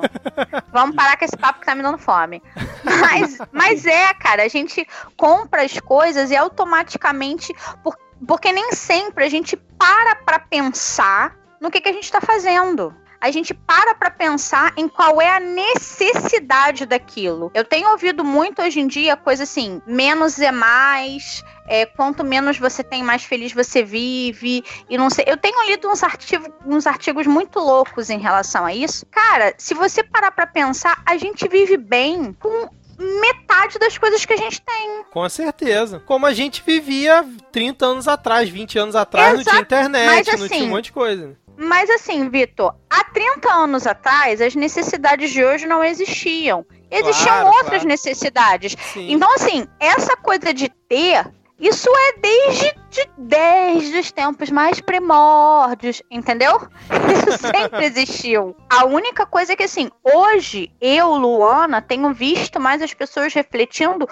Vamos 0.73 0.97
parar 0.97 1.17
com 1.17 1.25
esse 1.25 1.37
papo 1.37 1.61
que 1.61 1.67
tá 1.67 1.77
me 1.77 1.83
dando 1.85 1.97
fome. 1.97 2.43
Mas, 2.83 3.39
mas 3.53 3.87
é, 3.87 4.12
cara, 4.15 4.43
a 4.43 4.49
gente 4.49 4.85
compra 5.17 5.62
as 5.62 5.79
coisas 5.79 6.33
e 6.33 6.37
automaticamente. 6.37 7.55
Por, 7.85 7.97
porque 8.27 8.51
nem 8.51 8.73
sempre 8.73 9.25
a 9.25 9.29
gente 9.29 9.57
para 9.57 10.17
pra 10.17 10.41
pensar 10.41 11.37
no 11.61 11.71
que, 11.71 11.81
que 11.81 11.88
a 11.88 11.92
gente 11.92 12.11
tá 12.11 12.21
fazendo 12.21 12.95
a 13.21 13.31
gente 13.31 13.55
para 13.55 13.95
para 13.95 14.11
pensar 14.11 14.73
em 14.77 14.88
qual 14.88 15.21
é 15.21 15.37
a 15.37 15.40
necessidade 15.40 16.87
daquilo. 16.87 17.51
Eu 17.55 17.64
tenho 17.64 17.90
ouvido 17.90 18.25
muito 18.25 18.62
hoje 18.62 18.81
em 18.81 18.87
dia 18.87 19.16
coisa 19.16 19.42
assim: 19.42 19.81
menos 19.87 20.38
é 20.38 20.53
mais. 20.53 21.42
É, 21.69 21.85
quanto 21.85 22.23
menos 22.23 22.59
você 22.59 22.85
tem, 22.85 23.03
mais 23.03 23.25
feliz 23.25 23.53
você 23.53 23.83
vive. 23.83 24.62
E 24.88 24.97
não 24.97 25.11
sei. 25.11 25.25
Eu 25.27 25.37
tenho 25.37 25.66
lido 25.66 25.88
uns, 25.88 26.03
artigo, 26.03 26.47
uns 26.64 26.87
artigos 26.87 27.27
muito 27.27 27.59
loucos 27.59 28.09
em 28.09 28.19
relação 28.19 28.64
a 28.64 28.73
isso. 28.73 29.05
Cara, 29.07 29.53
se 29.59 29.75
você 29.75 30.05
parar 30.05 30.31
para 30.31 30.47
pensar, 30.47 31.03
a 31.05 31.16
gente 31.16 31.49
vive 31.49 31.77
bem 31.77 32.33
com 32.35 32.69
metade 32.99 33.79
das 33.79 33.99
coisas 33.99 34.25
que 34.25 34.33
a 34.33 34.37
gente 34.37 34.61
tem. 34.61 35.05
Com 35.11 35.29
certeza. 35.29 36.01
Como 36.07 36.25
a 36.25 36.33
gente 36.33 36.62
vivia 36.64 37.25
30 37.51 37.85
anos 37.85 38.09
atrás, 38.09 38.49
20 38.49 38.79
anos 38.79 38.97
atrás, 38.97 39.40
Exato. 39.40 39.45
não 39.45 39.53
tinha 39.53 39.62
internet, 39.62 40.07
Mas, 40.07 40.29
assim, 40.29 40.38
não 40.38 40.49
tinha 40.49 40.61
um 40.61 40.62
assim, 40.62 40.71
monte 40.71 40.85
de 40.85 40.92
coisa. 40.92 41.37
Mas 41.57 41.88
assim, 41.90 42.29
Vitor, 42.29 42.75
há 42.90 43.05
30 43.05 43.53
anos 43.53 43.87
atrás, 43.87 44.40
as 44.40 44.55
necessidades 44.55 45.31
de 45.31 45.45
hoje 45.45 45.66
não 45.66 45.83
existiam. 45.83 46.64
Existiam 46.90 47.40
claro, 47.40 47.47
outras 47.49 47.69
claro. 47.69 47.88
necessidades. 47.88 48.77
Sim. 48.92 49.12
Então, 49.12 49.33
assim, 49.35 49.66
essa 49.81 50.16
coisa 50.16 50.53
de 50.53 50.69
ter, 50.69 51.27
isso 51.59 51.88
é 51.90 52.19
desde, 52.21 52.75
de, 52.90 53.11
desde 53.16 53.99
os 53.99 54.12
tempos 54.12 54.51
mais 54.51 54.81
primórdios, 54.81 56.03
entendeu? 56.11 56.61
Isso 57.11 57.38
sempre 57.38 57.87
existiu. 57.87 58.55
A 58.69 58.85
única 58.85 59.25
coisa 59.25 59.55
é 59.55 59.57
que, 59.57 59.64
assim, 59.64 59.90
hoje, 60.05 60.71
eu, 60.81 61.14
Luana, 61.14 61.81
tenho 61.81 62.12
visto 62.12 62.61
mais 62.61 62.83
as 62.83 62.92
pessoas 62.92 63.33
refletindo 63.33 64.07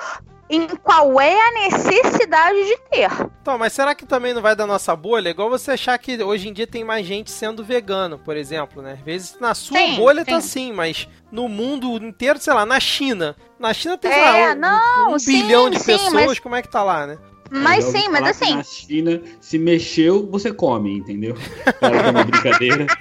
em 0.48 0.66
qual 0.68 1.20
é 1.20 1.34
a 1.34 1.52
necessidade 1.52 2.64
de 2.64 2.76
ter. 2.90 3.10
Então, 3.40 3.58
mas 3.58 3.72
será 3.72 3.94
que 3.94 4.06
também 4.06 4.34
não 4.34 4.42
vai 4.42 4.54
da 4.54 4.66
nossa 4.66 4.94
bolha? 4.94 5.30
Igual 5.30 5.50
você 5.50 5.72
achar 5.72 5.98
que 5.98 6.22
hoje 6.22 6.48
em 6.48 6.52
dia 6.52 6.66
tem 6.66 6.84
mais 6.84 7.06
gente 7.06 7.30
sendo 7.30 7.64
vegano, 7.64 8.18
por 8.18 8.36
exemplo, 8.36 8.82
né? 8.82 8.92
Às 8.92 9.00
vezes 9.00 9.36
na 9.40 9.54
sua 9.54 9.78
sim, 9.78 9.96
bolha 9.96 10.24
tá 10.24 10.24
sim. 10.24 10.30
tá 10.30 10.36
assim, 10.36 10.72
mas 10.72 11.08
no 11.30 11.48
mundo 11.48 11.96
inteiro, 12.04 12.38
sei 12.38 12.52
lá, 12.52 12.64
na 12.64 12.80
China. 12.80 13.36
Na 13.58 13.72
China 13.72 13.96
tem, 13.96 14.12
é, 14.12 14.48
lá, 14.48 14.52
um, 14.52 14.54
não, 14.54 15.14
um 15.14 15.18
sim, 15.18 15.42
bilhão 15.42 15.70
de 15.70 15.82
pessoas, 15.82 16.26
mas... 16.26 16.38
como 16.38 16.54
é 16.54 16.62
que 16.62 16.68
tá 16.68 16.82
lá, 16.82 17.06
né? 17.06 17.18
Mas 17.54 17.84
sim, 17.84 18.08
mas 18.10 18.24
assim. 18.24 18.56
Na 18.56 18.64
China, 18.64 19.22
se 19.40 19.58
mexeu, 19.58 20.26
você 20.26 20.52
come, 20.52 20.98
entendeu? 20.98 21.36
é 21.80 22.10
uma 22.10 22.24
brincadeira. 22.24 22.86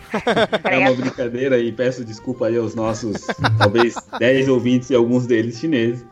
É 0.63 0.77
uma 0.77 0.93
brincadeira 0.93 1.57
e 1.57 1.71
peço 1.71 2.05
desculpa 2.05 2.47
aí 2.47 2.57
aos 2.57 2.75
nossos, 2.75 3.17
talvez, 3.57 3.95
10 4.19 4.47
ouvintes 4.47 4.89
e 4.89 4.95
alguns 4.95 5.25
deles 5.25 5.59
chineses. 5.59 6.05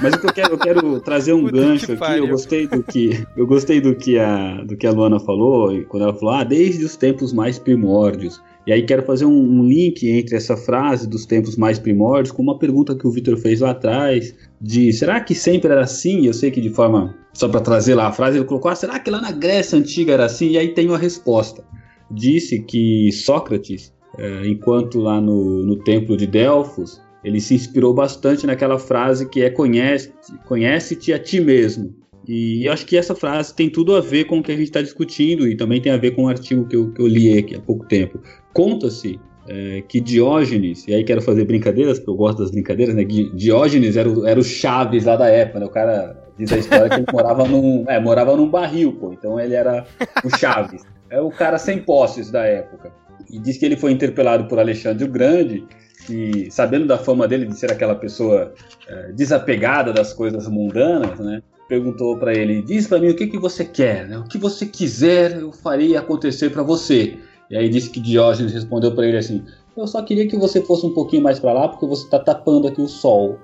Mas 0.00 0.14
o 0.14 0.20
que 0.20 0.26
eu 0.26 0.32
quero, 0.32 0.54
eu 0.54 0.58
quero 0.58 1.00
trazer 1.00 1.32
um 1.32 1.44
Puta 1.44 1.56
gancho 1.56 1.92
aqui. 1.92 2.18
Eu 2.18 2.28
gostei 2.28 2.66
do 2.66 2.82
que 2.82 3.26
eu 3.36 3.46
gostei 3.46 3.80
do 3.80 3.94
que 3.94 4.18
a 4.18 4.62
do 4.62 4.76
que 4.76 4.86
a 4.86 4.92
Luana 4.92 5.18
falou 5.18 5.84
quando 5.88 6.04
ela 6.04 6.14
falou 6.14 6.34
ah, 6.34 6.44
desde 6.44 6.84
os 6.84 6.96
tempos 6.96 7.32
mais 7.32 7.58
primórdios. 7.58 8.40
E 8.66 8.72
aí 8.72 8.82
quero 8.82 9.02
fazer 9.02 9.24
um, 9.24 9.32
um, 9.32 9.66
link 9.66 10.06
entre 10.06 10.36
essa 10.36 10.56
frase 10.56 11.08
dos 11.08 11.24
tempos 11.24 11.56
mais 11.56 11.78
primórdios 11.78 12.30
com 12.30 12.42
uma 12.42 12.58
pergunta 12.58 12.94
que 12.94 13.06
o 13.06 13.10
Victor 13.10 13.38
fez 13.38 13.60
lá 13.60 13.70
atrás 13.70 14.34
de 14.60 14.92
será 14.92 15.20
que 15.20 15.34
sempre 15.34 15.70
era 15.70 15.82
assim? 15.82 16.26
Eu 16.26 16.34
sei 16.34 16.50
que 16.50 16.60
de 16.60 16.70
forma 16.70 17.14
só 17.32 17.48
para 17.48 17.60
trazer 17.60 17.94
lá 17.94 18.08
a 18.08 18.12
frase 18.12 18.38
ele 18.38 18.44
colocou 18.44 18.70
ah, 18.70 18.74
será 18.74 18.98
que 18.98 19.10
lá 19.10 19.20
na 19.20 19.30
Grécia 19.30 19.78
antiga 19.78 20.12
era 20.12 20.24
assim? 20.24 20.50
E 20.50 20.58
aí 20.58 20.68
tem 20.68 20.88
uma 20.88 20.98
resposta. 20.98 21.64
Disse 22.10 22.60
que 22.62 23.12
Sócrates, 23.12 23.92
é, 24.18 24.46
enquanto 24.46 24.98
lá 24.98 25.20
no, 25.20 25.62
no 25.62 25.76
templo 25.76 26.16
de 26.16 26.26
Delfos 26.26 27.00
ele 27.22 27.40
se 27.40 27.54
inspirou 27.54 27.92
bastante 27.92 28.46
naquela 28.46 28.78
frase 28.78 29.28
que 29.28 29.42
é 29.42 29.50
conhece-te 29.50 30.32
conhece 30.46 31.12
a 31.12 31.18
ti 31.18 31.40
mesmo. 31.40 31.94
E 32.26 32.66
eu 32.66 32.72
acho 32.72 32.84
que 32.84 32.96
essa 32.96 33.14
frase 33.14 33.54
tem 33.54 33.70
tudo 33.70 33.96
a 33.96 34.00
ver 34.00 34.24
com 34.24 34.38
o 34.38 34.42
que 34.42 34.52
a 34.52 34.56
gente 34.56 34.66
está 34.66 34.82
discutindo 34.82 35.48
e 35.48 35.56
também 35.56 35.80
tem 35.80 35.92
a 35.92 35.96
ver 35.96 36.10
com 36.10 36.24
um 36.24 36.28
artigo 36.28 36.66
que 36.66 36.76
eu, 36.76 36.92
que 36.92 37.00
eu 37.00 37.06
li 37.06 37.38
aqui 37.38 37.54
há 37.54 37.60
pouco 37.60 37.86
tempo. 37.86 38.20
Conta-se 38.52 39.18
é, 39.48 39.82
que 39.88 40.00
Diógenes, 40.00 40.86
e 40.86 40.94
aí 40.94 41.02
quero 41.02 41.22
fazer 41.22 41.44
brincadeiras, 41.44 41.98
porque 41.98 42.10
eu 42.10 42.16
gosto 42.16 42.38
das 42.38 42.50
brincadeiras, 42.50 42.94
né? 42.94 43.04
Diógenes 43.04 43.96
era 43.96 44.08
o, 44.08 44.26
era 44.26 44.38
o 44.38 44.44
Chaves 44.44 45.04
lá 45.06 45.16
da 45.16 45.28
época, 45.28 45.60
né? 45.60 45.66
O 45.66 45.70
cara 45.70 46.16
diz 46.38 46.52
a 46.52 46.58
história 46.58 46.88
que 46.88 46.96
ele 46.96 47.06
morava 47.10 47.48
num, 47.48 47.84
é, 47.88 47.98
morava 47.98 48.36
num 48.36 48.48
barril, 48.48 48.92
pô. 48.92 49.12
Então 49.12 49.40
ele 49.40 49.54
era 49.54 49.86
o 50.22 50.36
Chaves. 50.36 50.82
É 51.10 51.20
o 51.20 51.30
cara 51.30 51.58
sem 51.58 51.78
posses 51.78 52.30
da 52.30 52.44
época. 52.44 52.92
E 53.30 53.38
diz 53.38 53.56
que 53.56 53.64
ele 53.64 53.76
foi 53.76 53.92
interpelado 53.92 54.46
por 54.46 54.58
Alexandre 54.58 55.04
o 55.04 55.08
Grande 55.08 55.66
que, 56.06 56.48
sabendo 56.50 56.86
da 56.86 56.98
fama 56.98 57.26
dele 57.26 57.46
de 57.46 57.58
ser 57.58 57.72
aquela 57.72 57.94
pessoa 57.94 58.52
é, 58.86 59.12
desapegada 59.12 59.92
das 59.92 60.12
coisas 60.12 60.46
mundanas, 60.48 61.18
né? 61.18 61.42
Perguntou 61.68 62.16
para 62.16 62.32
ele: 62.32 62.62
diz 62.62 62.86
para 62.86 62.98
mim 62.98 63.08
o 63.08 63.16
que, 63.16 63.26
que 63.26 63.38
você 63.38 63.64
quer, 63.64 64.06
né? 64.06 64.18
O 64.18 64.24
que 64.24 64.38
você 64.38 64.64
quiser, 64.66 65.38
eu 65.38 65.52
faria 65.52 66.00
acontecer 66.00 66.50
para 66.50 66.62
você. 66.62 67.16
E 67.50 67.56
aí 67.56 67.68
disse 67.68 67.90
que 67.90 68.00
Diógenes 68.00 68.52
respondeu 68.52 68.94
para 68.94 69.06
ele 69.06 69.16
assim: 69.16 69.42
eu 69.76 69.86
só 69.86 70.02
queria 70.02 70.26
que 70.26 70.36
você 70.36 70.60
fosse 70.60 70.84
um 70.84 70.92
pouquinho 70.92 71.22
mais 71.22 71.38
para 71.38 71.52
lá 71.52 71.68
porque 71.68 71.86
você 71.86 72.04
está 72.04 72.18
tapando 72.18 72.66
aqui 72.66 72.80
o 72.80 72.88
sol. 72.88 73.38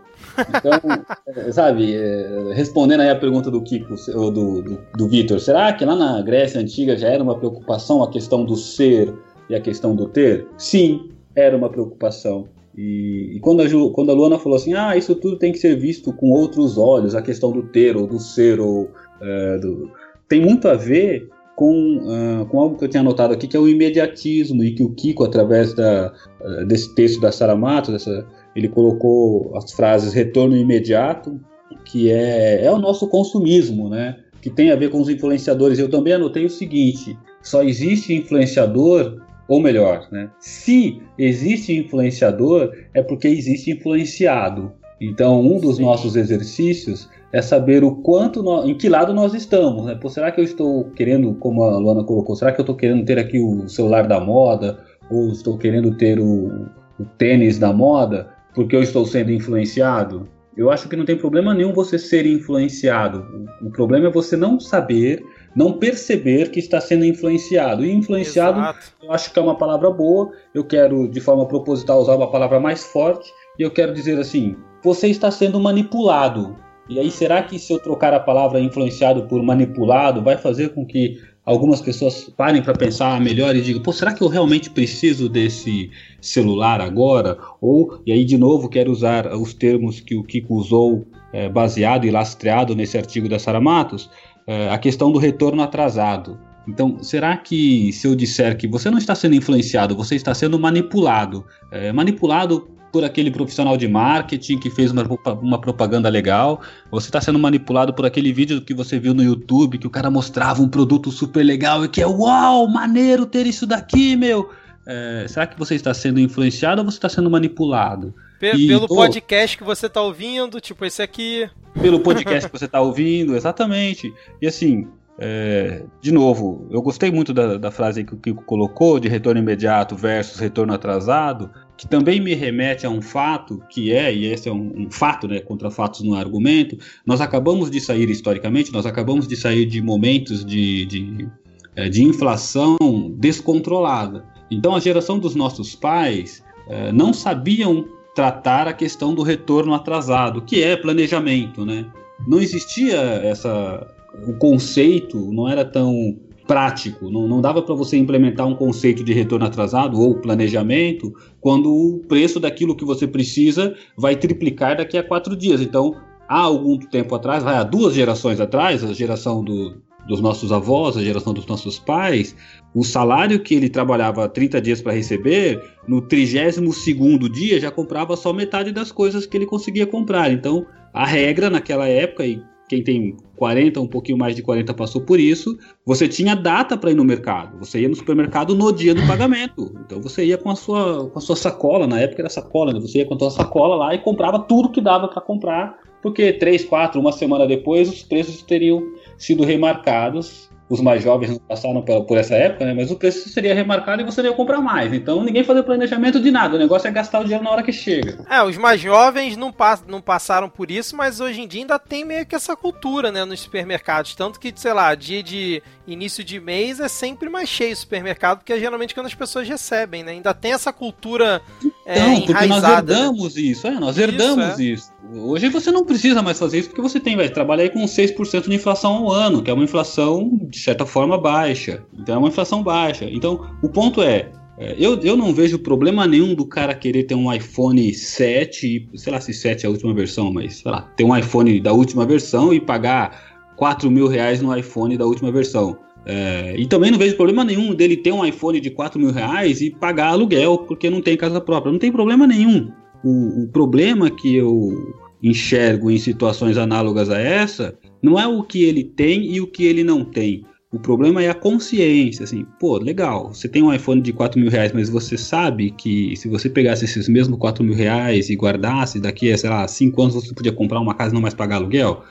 Então, 0.49 0.73
é, 1.29 1.53
sabe, 1.53 1.95
é, 1.95 2.53
respondendo 2.53 3.01
aí 3.01 3.11
a 3.11 3.17
pergunta 3.17 3.51
do 3.51 3.63
Kiko, 3.63 3.95
do, 4.13 4.63
do, 4.63 4.79
do 4.97 5.09
Vitor, 5.09 5.39
será 5.39 5.73
que 5.73 5.85
lá 5.85 5.95
na 5.95 6.21
Grécia 6.23 6.61
Antiga 6.61 6.97
já 6.97 7.09
era 7.09 7.23
uma 7.23 7.39
preocupação 7.39 8.03
a 8.03 8.11
questão 8.11 8.45
do 8.45 8.57
ser 8.57 9.15
e 9.49 9.55
a 9.55 9.61
questão 9.61 9.95
do 9.95 10.09
ter? 10.09 10.47
Sim, 10.59 11.11
era 11.37 11.57
uma 11.57 11.71
preocupação. 11.71 12.49
E, 12.77 13.31
e 13.35 13.41
quando, 13.41 13.63
a 13.63 13.69
Ju, 13.69 13.91
quando 13.93 14.11
a 14.11 14.15
Luana 14.15 14.39
falou 14.39 14.57
assim, 14.57 14.75
ah, 14.75 14.97
isso 14.97 15.15
tudo 15.15 15.39
tem 15.39 15.53
que 15.53 15.59
ser 15.59 15.77
visto 15.77 16.13
com 16.13 16.31
outros 16.31 16.77
olhos, 16.77 17.15
a 17.15 17.23
questão 17.23 17.53
do 17.53 17.63
ter 17.63 17.97
ou 17.97 18.07
do 18.07 18.19
ser, 18.19 18.59
ou, 18.59 18.91
é, 19.21 19.59
do... 19.59 19.91
tem 20.29 20.41
muito 20.41 20.67
a 20.67 20.75
ver 20.75 21.29
com, 21.57 21.99
uh, 21.99 22.47
com 22.47 22.61
algo 22.61 22.77
que 22.77 22.85
eu 22.85 22.89
tinha 22.89 23.01
anotado 23.01 23.33
aqui, 23.33 23.47
que 23.47 23.57
é 23.57 23.61
o 23.61 23.69
imediatismo, 23.69 24.65
e 24.65 24.73
que 24.73 24.83
o 24.83 24.91
Kiko, 24.91 25.25
através 25.25 25.73
da, 25.75 26.13
uh, 26.41 26.67
desse 26.67 26.95
texto 26.95 27.21
da 27.21 27.31
Saramato, 27.31 27.93
dessa, 27.93 28.27
ele 28.57 28.69
colocou 28.69 29.57
as 29.57 29.73
frases 29.73 30.13
retorno 30.13 30.57
imediato, 30.57 31.41
que 31.85 32.11
é, 32.11 32.65
é 32.65 32.71
o 32.71 32.79
nosso 32.79 33.07
consumismo, 33.09 33.89
né? 33.89 34.17
que 34.45 34.51
tem 34.51 34.71
a 34.71 34.77
ver 34.77 34.91
com 34.91 35.01
os 35.01 35.09
influenciadores. 35.09 35.79
Eu 35.79 35.89
também 35.89 36.13
anotei 36.13 36.45
o 36.45 36.51
seguinte: 36.51 37.17
só 37.43 37.63
existe 37.63 38.13
influenciador 38.13 39.23
ou 39.49 39.59
melhor, 39.59 40.07
né? 40.13 40.29
Se 40.39 41.01
existe 41.19 41.75
influenciador, 41.75 42.75
é 42.93 43.03
porque 43.03 43.27
existe 43.27 43.71
influenciado. 43.71 44.73
Então, 45.01 45.41
um 45.41 45.59
dos 45.59 45.77
Sim. 45.77 45.83
nossos 45.83 46.15
exercícios 46.15 47.09
é 47.35 47.43
saber 47.43 47.83
o 47.83 47.97
quanto, 47.97 48.45
nós, 48.45 48.65
em 48.65 48.79
que 48.79 48.89
lado 48.89 49.13
nós 49.13 49.35
estamos. 49.35 49.87
Né? 49.87 49.97
Pô, 49.97 50.09
será 50.09 50.31
que 50.31 50.41
eu 50.41 50.45
estou 50.45 50.85
querendo, 50.91 51.35
como 51.35 51.65
a 51.65 51.77
Luana 51.77 52.05
colocou, 52.05 52.37
será 52.37 52.53
que 52.53 52.61
eu 52.61 52.63
estou 52.63 52.77
querendo 52.77 53.05
ter 53.05 53.19
aqui 53.19 53.41
o 53.41 53.69
celular 53.69 54.07
da 54.07 54.21
moda? 54.21 54.79
Ou 55.11 55.31
estou 55.31 55.59
querendo 55.59 55.97
ter 55.97 56.21
o, 56.21 56.69
o 56.97 57.05
tênis 57.19 57.59
da 57.59 57.73
moda? 57.73 58.29
Porque 58.55 58.77
eu 58.77 58.83
estou 58.85 59.05
sendo 59.05 59.33
influenciado? 59.33 60.29
Eu 60.57 60.71
acho 60.71 60.89
que 60.89 60.95
não 60.95 61.05
tem 61.05 61.19
problema 61.19 61.53
nenhum 61.53 61.73
você 61.73 61.99
ser 61.99 62.25
influenciado. 62.25 63.27
O 63.61 63.69
problema 63.69 64.07
é 64.07 64.11
você 64.11 64.37
não 64.37 64.61
saber 64.61 65.21
não 65.55 65.73
perceber 65.73 66.51
que 66.51 66.59
está 66.59 66.81
sendo 66.81 67.05
influenciado. 67.05 67.85
E 67.85 67.93
influenciado, 67.93 68.61
Exato. 68.61 68.79
eu 69.03 69.13
acho 69.13 69.33
que 69.33 69.39
é 69.39 69.43
uma 69.43 69.57
palavra 69.57 69.91
boa. 69.91 70.31
Eu 70.55 70.65
quero, 70.65 71.09
de 71.09 71.21
forma 71.21 71.47
proposital, 71.47 72.01
usar 72.01 72.15
uma 72.15 72.31
palavra 72.31 72.59
mais 72.59 72.85
forte. 72.85 73.29
E 73.59 73.63
eu 73.63 73.71
quero 73.71 73.93
dizer 73.93 74.19
assim: 74.19 74.57
você 74.83 75.09
está 75.09 75.31
sendo 75.31 75.61
manipulado. 75.61 76.57
E 76.89 76.99
aí, 76.99 77.11
será 77.11 77.43
que 77.43 77.59
se 77.59 77.73
eu 77.73 77.79
trocar 77.79 78.13
a 78.13 78.21
palavra 78.21 78.61
influenciado 78.61 79.25
por 79.25 79.43
manipulado, 79.43 80.23
vai 80.23 80.37
fazer 80.37 80.71
com 80.71 80.85
que 80.85 81.19
algumas 81.45 81.81
pessoas 81.81 82.31
parem 82.37 82.63
para 82.63 82.75
pensar 82.75 83.21
melhor 83.21 83.57
e 83.57 83.63
digam: 83.63 83.83
pô, 83.83 83.93
será 83.93 84.13
que 84.13 84.23
eu 84.23 84.29
realmente 84.29 84.71
preciso 84.71 85.29
desse 85.29 85.91
celular 86.21 86.81
agora? 86.81 87.39
Ou, 87.61 88.01
e 88.07 88.13
aí, 88.13 88.25
de 88.25 88.37
novo, 88.37 88.69
quero 88.69 88.91
usar 88.91 89.33
os 89.35 89.55
termos 89.55 90.01
que 90.01 90.15
o 90.15 90.23
Kiko 90.23 90.55
usou, 90.55 91.07
é, 91.33 91.49
baseado 91.49 92.05
e 92.05 92.11
lastreado 92.11 92.75
nesse 92.75 92.97
artigo 92.99 93.29
da 93.29 93.39
Sara 93.39 93.61
Matos 93.61 94.11
é, 94.47 94.69
a 94.69 94.79
questão 94.79 95.11
do 95.11 95.19
retorno 95.19 95.63
atrasado. 95.63 96.39
Então, 96.67 97.03
será 97.03 97.37
que 97.37 97.93
se 97.93 98.07
eu 98.07 98.15
disser 98.15 98.57
que 98.57 98.67
você 98.67 98.91
não 98.91 98.97
está 98.97 99.15
sendo 99.15 99.35
influenciado, 99.35 99.95
você 99.95 100.15
está 100.15 100.33
sendo 100.33 100.59
manipulado, 100.59 101.45
é, 101.71 101.93
manipulado 101.93 102.69
por 102.95 103.03
aquele 103.03 103.29
profissional 103.29 103.77
de 103.77 103.89
marketing 103.89 104.57
que 104.57 104.71
fez 104.71 104.93
uma, 104.93 105.03
uma 105.43 105.61
propaganda 105.61 106.09
legal, 106.09 106.63
você 106.93 107.09
está 107.09 107.21
sendo 107.21 107.41
manipulado 107.41 107.93
por 107.93 108.07
aquele 108.07 108.33
vídeo 108.33 108.63
que 108.63 108.73
você 108.73 109.01
viu 109.01 109.13
no 109.13 109.21
YouTube 109.21 109.79
que 109.79 109.87
o 109.89 109.91
cara 109.91 110.09
mostrava 110.09 110.63
um 110.63 110.69
produto 110.69 111.11
super 111.11 111.43
legal 111.43 111.85
e 111.85 111.89
que 111.89 112.01
é 112.01 112.07
uau, 112.07 112.69
maneiro 112.69 113.27
ter 113.27 113.49
isso 113.49 113.67
daqui, 113.67 114.15
meu. 114.15 114.49
É, 114.87 115.27
será 115.27 115.45
que 115.45 115.59
você 115.59 115.75
está 115.75 115.93
sendo 115.93 116.21
influenciado 116.21 116.83
ou 116.83 116.89
você 116.89 116.99
está 116.99 117.09
sendo 117.09 117.29
manipulado? 117.29 118.15
e, 118.41 118.69
pelo 118.69 118.87
podcast 118.87 119.59
que 119.59 119.65
você 119.65 119.87
está 119.87 120.01
ouvindo, 120.01 120.61
tipo 120.61 120.85
esse 120.85 121.03
aqui 121.03 121.51
pelo 121.81 121.99
podcast 121.99 122.49
que 122.49 122.57
você 122.57 122.67
está 122.67 122.81
ouvindo, 122.81 123.35
exatamente. 123.35 124.15
E 124.41 124.47
assim, 124.47 124.87
é, 125.19 125.83
de 126.01 126.13
novo, 126.13 126.69
eu 126.71 126.81
gostei 126.81 127.11
muito 127.11 127.35
da, 127.35 127.59
da 127.59 127.73
frase 127.73 128.05
que 128.05 128.15
o 128.15 128.17
Kiko 128.17 128.45
colocou, 128.45 129.01
de 129.01 129.09
retorno 129.09 129.41
imediato 129.41 129.97
versus 129.97 130.39
retorno 130.39 130.73
atrasado, 130.73 131.51
que 131.77 131.89
também 131.89 132.21
me 132.21 132.35
remete 132.35 132.87
a 132.87 132.91
um 132.91 133.03
fato 133.03 133.63
que 133.69 133.93
é, 133.93 134.15
e 134.15 134.27
esse 134.27 134.49
é 134.49 134.53
um, 134.53 134.85
um, 134.85 134.91
fato, 134.91 135.27
né, 135.27 135.41
contra 135.41 135.71
fatos 135.71 136.03
no 136.03 136.15
argumento, 136.15 136.79
nós 137.05 137.21
acabamos 137.21 137.71
de 137.71 137.81
sair 137.81 138.09
historicamente, 138.09 138.73
nós 138.73 138.87
acabamos 138.87 139.27
de 139.27 139.37
sair 139.37 139.67
de 139.67 139.83
momentos 139.83 140.45
de, 140.45 140.87
de, 140.87 141.29
é, 141.75 141.89
de 141.89 142.05
inflação 142.05 142.77
descontrolada. 143.19 144.25
Então 144.51 144.75
a 144.75 144.81
geração 144.81 145.19
dos 145.19 145.35
nossos 145.35 145.75
pais 145.75 146.45
é, 146.69 146.93
não 146.93 147.13
sabiam 147.13 147.87
tratar 148.15 148.69
a 148.69 148.73
questão 148.73 149.15
do 149.15 149.23
retorno 149.23 149.75
atrasado, 149.75 150.43
que 150.43 150.63
é 150.63 150.77
planejamento, 150.77 151.67
né? 151.67 151.85
Não 152.29 152.41
existia 152.41 152.97
essa 152.97 153.85
o 154.27 154.35
conceito, 154.35 155.33
não 155.33 155.49
era 155.49 155.65
tão 155.65 156.17
prático, 156.47 157.11
não, 157.11 157.27
não 157.27 157.41
dava 157.41 157.63
para 157.63 157.75
você 157.75 157.97
implementar 157.97 158.47
um 158.47 158.55
conceito 158.55 159.03
de 159.03 159.13
retorno 159.13 159.47
atrasado 159.47 160.01
ou 160.01 160.21
planejamento 160.21 161.13
quando 161.41 161.73
o 161.73 162.01
preço 162.07 162.39
daquilo 162.39 162.77
que 162.77 162.85
você 162.85 163.07
precisa 163.07 163.75
vai 163.97 164.17
triplicar 164.17 164.77
daqui 164.77 164.99
a 164.99 165.03
quatro 165.03 165.35
dias. 165.37 165.61
Então, 165.61 165.95
há 166.29 166.41
algum 166.41 166.79
tempo 166.79 167.15
atrás, 167.15 167.47
há 167.47 167.63
duas 167.63 167.95
gerações 167.95 168.41
atrás, 168.41 168.85
a 168.85 168.93
geração 168.93 169.43
do, 169.43 169.83
dos 170.07 170.21
nossos 170.21 170.53
avós, 170.53 170.97
a 170.97 171.03
geração 171.03 171.33
dos 171.33 171.47
nossos 171.47 171.79
pais, 171.79 172.37
o 172.75 172.85
salário 172.85 173.41
que 173.41 173.55
ele 173.55 173.69
trabalhava 173.69 174.29
30 174.29 174.61
dias 174.61 174.83
para 174.83 174.93
receber, 174.93 175.63
no 175.89 176.03
32 176.03 177.31
dia 177.33 177.61
já 177.61 177.71
comprava 177.71 178.17
só 178.17 178.33
metade 178.33 178.73
das 178.73 178.93
coisas 178.93 179.27
que 179.27 179.37
ele 179.37 179.47
conseguia 179.47 179.87
comprar. 179.87 180.31
Então, 180.31 180.67
a 180.93 181.07
regra 181.07 181.49
naquela 181.49 181.89
época, 181.89 182.27
e 182.27 182.43
quem 182.75 182.83
tem 182.83 183.17
40, 183.37 183.81
um 183.81 183.87
pouquinho 183.87 184.19
mais 184.19 184.35
de 184.35 184.43
40 184.43 184.75
passou 184.75 185.01
por 185.01 185.21
isso. 185.21 185.57
Você 185.87 186.09
tinha 186.09 186.35
data 186.35 186.77
para 186.77 186.91
ir 186.91 186.95
no 186.95 187.05
mercado. 187.05 187.59
Você 187.59 187.81
ia 187.81 187.89
no 187.89 187.95
supermercado 187.95 188.55
no 188.55 188.73
dia 188.73 188.95
do 188.95 189.07
pagamento. 189.07 189.73
Então 189.85 190.01
você 190.01 190.25
ia 190.25 190.37
com 190.37 190.51
a 190.51 190.57
sua, 190.57 191.09
com 191.09 191.19
a 191.19 191.23
sua 191.23 191.37
sacola, 191.37 191.87
na 191.87 192.01
época 192.01 192.23
era 192.23 192.29
sacola, 192.29 192.73
né? 192.73 192.81
Você 192.81 192.99
ia 192.99 193.07
com 193.07 193.15
a 193.15 193.19
sua 193.19 193.31
sacola 193.31 193.77
lá 193.77 193.95
e 193.95 193.99
comprava 193.99 194.41
tudo 194.41 194.71
que 194.71 194.81
dava 194.81 195.07
para 195.07 195.21
comprar, 195.21 195.79
porque 196.03 196.33
três, 196.33 196.65
quatro, 196.65 197.01
uma 197.01 197.13
semana 197.13 197.47
depois 197.47 197.89
os 197.89 198.03
preços 198.03 198.43
teriam 198.43 198.83
sido 199.17 199.45
remarcados 199.45 200.51
os 200.69 200.81
mais 200.81 201.03
jovens 201.03 201.31
não 201.31 201.39
passaram 201.39 201.83
por 201.83 202.17
essa 202.17 202.35
época, 202.35 202.65
né? 202.65 202.75
Mas 202.75 202.91
o 202.91 202.97
preço 202.97 203.29
seria 203.29 203.55
remarcado 203.55 204.03
e 204.03 204.05
você 204.05 204.23
ia 204.23 204.33
comprar 204.33 204.61
mais. 204.61 204.93
Então 204.93 205.23
ninguém 205.23 205.45
fazia 205.45 205.63
planejamento 205.63 206.21
de 206.21 206.31
nada. 206.31 206.57
O 206.57 206.59
negócio 206.59 206.89
é 206.89 206.91
gastar 206.91 207.21
o 207.21 207.25
dinheiro 207.25 207.45
na 207.45 207.51
hora 207.51 207.63
que 207.63 207.73
chega. 207.73 208.25
É, 208.29 208.43
os 208.43 208.57
mais 208.57 208.81
jovens 208.81 209.37
não, 209.37 209.53
pass 209.53 209.85
não 209.87 210.01
passaram 210.01 210.49
por 210.49 210.71
isso, 210.71 210.97
mas 210.97 211.21
hoje 211.21 211.43
em 211.43 211.49
dia 211.49 211.61
ainda 211.61 211.79
tem 211.79 212.05
meio 212.05 212.25
que 212.25 212.35
essa 212.35 212.57
cultura, 212.57 213.13
né? 213.13 213.25
Nos 213.25 213.41
supermercados. 213.41 214.15
Tanto 214.15 214.41
que, 214.41 214.53
sei 214.57 214.73
lá, 214.73 214.95
dia 214.95 215.23
de 215.23 215.63
início 215.87 216.25
de 216.25 216.41
mês 216.41 216.81
é 216.81 216.89
sempre 216.89 217.29
mais 217.29 217.49
cheio 217.49 217.73
o 217.73 217.77
supermercado, 217.77 218.39
porque 218.39 218.53
é 218.53 218.59
geralmente 218.59 218.95
quando 218.95 219.07
as 219.07 219.15
pessoas 219.15 219.47
recebem, 219.49 220.03
né? 220.03 220.13
Ainda 220.13 220.33
tem 220.33 220.53
essa 220.53 220.73
cultura 220.73 221.43
é, 221.87 222.01
Não, 222.01 222.21
porque 222.23 222.47
nós 222.47 222.63
né? 222.63 222.73
herdamos 222.73 223.35
né? 223.35 223.43
isso, 223.43 223.67
é, 223.67 223.73
nós 223.73 223.99
herdamos 223.99 224.59
isso, 224.59 224.61
é. 224.61 224.65
isso. 224.65 224.94
Hoje 225.13 225.49
você 225.49 225.71
não 225.71 225.85
precisa 225.85 226.23
mais 226.23 226.39
fazer 226.39 226.59
isso 226.59 226.69
porque 226.69 226.81
você 226.81 226.99
tem, 226.99 227.17
vai 227.17 227.29
trabalhar 227.29 227.69
com 227.71 227.85
6% 227.85 228.49
de 228.49 228.55
inflação 228.55 228.93
ao 228.95 229.13
ano, 229.13 229.43
que 229.43 229.51
é 229.51 229.55
uma 229.55 229.65
inflação 229.65 230.39
de 230.49 230.59
certa 230.59 230.87
forma 230.87 231.19
baixa. 231.19 231.85
Então 231.99 232.15
é 232.15 232.19
uma 232.19 232.29
inflação 232.29 232.63
baixa. 232.63 233.07
Então 233.11 233.47
o 233.63 233.69
ponto 233.69 234.03
é, 234.03 234.33
é, 234.59 234.75
eu, 234.79 234.99
eu 235.01 235.17
não 235.17 235.35
vejo 235.35 235.59
problema 235.59 236.07
nenhum 236.07 236.35
do 236.35 236.47
cara 236.47 236.75
querer 236.75 237.05
ter 237.05 237.15
um 237.15 237.33
iPhone 237.33 237.93
7, 237.93 238.89
sei 238.95 239.13
lá 239.13 239.21
se 239.21 239.33
7 239.33 239.65
é 239.65 239.67
a 239.67 239.71
última 239.71 239.93
versão, 239.93 240.33
mas 240.33 240.57
sei 240.57 240.71
lá, 240.71 240.83
ter 240.97 241.05
um 241.05 241.17
iPhone 241.17 241.61
da 241.61 241.73
última 241.73 242.07
versão 242.07 242.53
e 242.53 242.61
pagar 242.61 243.53
4 243.57 243.91
mil 243.91 244.09
reais 244.09 244.41
no 244.41 244.57
iPhone 244.57 244.97
da 244.97 245.05
última 245.05 245.31
versão. 245.31 245.77
É, 246.07 246.55
e 246.59 246.67
também 246.67 246.91
não 246.91 246.99
vejo 246.99 247.17
problema 247.17 247.45
nenhum 247.45 247.75
dele 247.75 247.97
ter 247.97 248.13
um 248.13 248.25
iPhone 248.25 248.61
de 248.61 248.71
4 248.71 249.01
mil 249.01 249.11
reais 249.11 249.61
e 249.61 249.71
pagar 249.71 250.09
aluguel 250.09 250.59
porque 250.59 250.91
não 250.91 251.01
tem 251.01 251.17
casa 251.17 251.41
própria. 251.41 251.73
Não 251.73 251.79
tem 251.79 251.91
problema 251.91 252.27
nenhum. 252.27 252.71
O, 253.05 253.43
o 253.43 253.49
problema 253.49 254.11
que 254.11 254.35
eu 254.35 254.97
enxergo 255.23 255.91
em 255.91 255.99
situações 255.99 256.57
análogas 256.57 257.11
a 257.11 257.19
essa 257.19 257.79
não 258.03 258.19
é 258.19 258.27
o 258.27 258.43
que 258.43 258.65
ele 258.65 258.85
tem 258.85 259.33
e 259.33 259.41
o 259.41 259.47
que 259.47 259.65
ele 259.65 259.85
não 259.85 260.05
tem. 260.05 260.45
O 260.75 260.79
problema 260.79 261.23
é 261.23 261.31
a 261.31 261.35
consciência, 261.35 262.25
assim, 262.25 262.45
pô, 262.59 262.79
legal, 262.79 263.33
você 263.33 263.49
tem 263.49 263.63
um 263.63 263.73
iPhone 263.73 264.01
de 264.01 264.13
4 264.13 264.41
mil 264.41 264.51
reais, 264.51 264.73
mas 264.73 264.91
você 264.91 265.17
sabe 265.17 265.71
que 265.71 266.17
se 266.17 266.29
você 266.29 266.51
pegasse 266.51 266.85
esses 266.85 267.09
mesmos 267.09 267.39
4 267.39 267.63
mil 267.63 267.75
reais 267.75 268.29
e 268.29 268.35
guardasse, 268.35 268.99
daqui 268.99 269.31
a, 269.31 269.39
sei 269.39 269.51
lá, 269.51 269.69
5 269.69 270.03
anos 270.03 270.15
você 270.15 270.35
podia 270.35 270.51
comprar 270.51 270.81
uma 270.81 270.93
casa 270.93 271.13
e 271.13 271.15
não 271.15 271.23
mais 271.23 271.33
pagar 271.33 271.57
aluguel. 271.57 272.03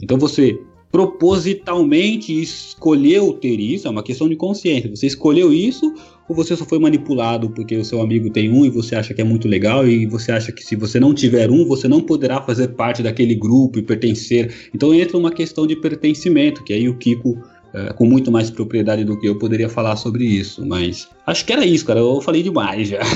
Então 0.00 0.16
você 0.18 0.56
propositalmente 0.92 2.40
escolheu 2.40 3.32
ter 3.32 3.58
isso, 3.58 3.88
é 3.88 3.90
uma 3.90 4.02
questão 4.02 4.28
de 4.28 4.36
consciência. 4.36 4.88
Você 4.94 5.06
escolheu 5.06 5.52
isso 5.52 5.92
ou 6.28 6.34
você 6.36 6.56
só 6.56 6.64
foi 6.64 6.78
manipulado 6.78 7.50
porque 7.50 7.76
o 7.76 7.84
seu 7.84 8.00
amigo 8.00 8.30
tem 8.30 8.50
um 8.50 8.64
e 8.64 8.70
você 8.70 8.94
acha 8.94 9.12
que 9.12 9.20
é 9.20 9.24
muito 9.24 9.48
legal 9.48 9.86
e 9.86 10.06
você 10.06 10.32
acha 10.32 10.52
que 10.52 10.64
se 10.64 10.76
você 10.76 10.98
não 10.98 11.14
tiver 11.14 11.50
um, 11.50 11.66
você 11.66 11.88
não 11.88 12.00
poderá 12.00 12.40
fazer 12.40 12.68
parte 12.68 13.02
daquele 13.02 13.34
grupo 13.34 13.78
e 13.78 13.82
pertencer. 13.82 14.70
Então 14.74 14.94
entra 14.94 15.18
uma 15.18 15.30
questão 15.30 15.66
de 15.66 15.76
pertencimento, 15.76 16.62
que 16.64 16.72
aí 16.72 16.88
o 16.88 16.96
Kiko 16.96 17.38
é, 17.74 17.92
com 17.92 18.04
muito 18.04 18.30
mais 18.30 18.50
propriedade 18.50 19.02
do 19.02 19.18
que 19.18 19.26
eu 19.26 19.38
poderia 19.38 19.68
falar 19.68 19.96
sobre 19.96 20.24
isso, 20.24 20.66
mas 20.66 21.08
acho 21.26 21.44
que 21.44 21.52
era 21.52 21.64
isso, 21.64 21.86
cara. 21.86 22.00
Eu 22.00 22.20
falei 22.20 22.42
demais 22.42 22.88
já. 22.88 23.00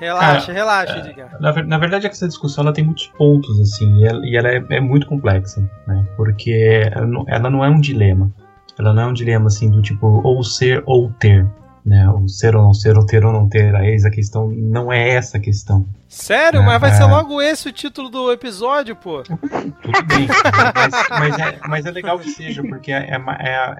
relaxa, 0.00 0.52
relaxa, 0.52 0.98
Edgar. 0.98 1.40
Na, 1.40 1.52
na, 1.62 1.78
verdade, 1.78 2.06
essa 2.06 2.26
discussão 2.26 2.64
ela 2.64 2.72
tem 2.72 2.84
muitos 2.84 3.06
pontos, 3.16 3.60
assim, 3.60 4.00
e 4.00 4.04
ela, 4.04 4.26
e 4.26 4.36
ela 4.36 4.48
é, 4.48 4.64
é, 4.70 4.80
muito 4.80 5.06
complexa, 5.06 5.60
né? 5.86 6.04
Porque 6.16 6.82
ela 6.92 7.06
não, 7.06 7.24
ela 7.28 7.50
não 7.50 7.64
é 7.64 7.70
um 7.70 7.80
dilema. 7.80 8.32
Ela 8.78 8.92
não 8.92 9.02
é 9.02 9.06
um 9.06 9.12
dilema, 9.12 9.46
assim, 9.46 9.70
do 9.70 9.80
tipo, 9.80 10.06
ou 10.06 10.42
ser 10.42 10.82
ou 10.86 11.10
ter 11.18 11.46
né? 11.86 12.10
O 12.10 12.28
ser 12.28 12.56
ou 12.56 12.64
não 12.64 12.74
ser, 12.74 12.98
ou 12.98 13.06
ter 13.06 13.24
ou 13.24 13.32
não 13.32 13.48
ter, 13.48 13.72
a 13.76 13.86
eis 13.86 14.04
a 14.04 14.10
questão 14.10 14.48
não 14.50 14.92
é 14.92 15.10
essa 15.10 15.36
a 15.36 15.40
questão. 15.40 15.86
Sério? 16.08 16.60
Mas 16.64 16.80
vai 16.80 16.90
é... 16.90 16.94
ser 16.94 17.04
logo 17.04 17.40
esse 17.40 17.68
o 17.68 17.72
título 17.72 18.08
do 18.08 18.32
episódio, 18.32 18.96
pô. 18.96 19.22
Tudo 19.22 20.02
bem, 20.06 20.26
mas, 20.74 21.08
mas, 21.08 21.38
é, 21.38 21.60
mas 21.68 21.86
é 21.86 21.90
legal 21.92 22.18
que 22.18 22.28
seja, 22.30 22.60
porque 22.64 22.90
é, 22.90 23.08
é, 23.08 23.20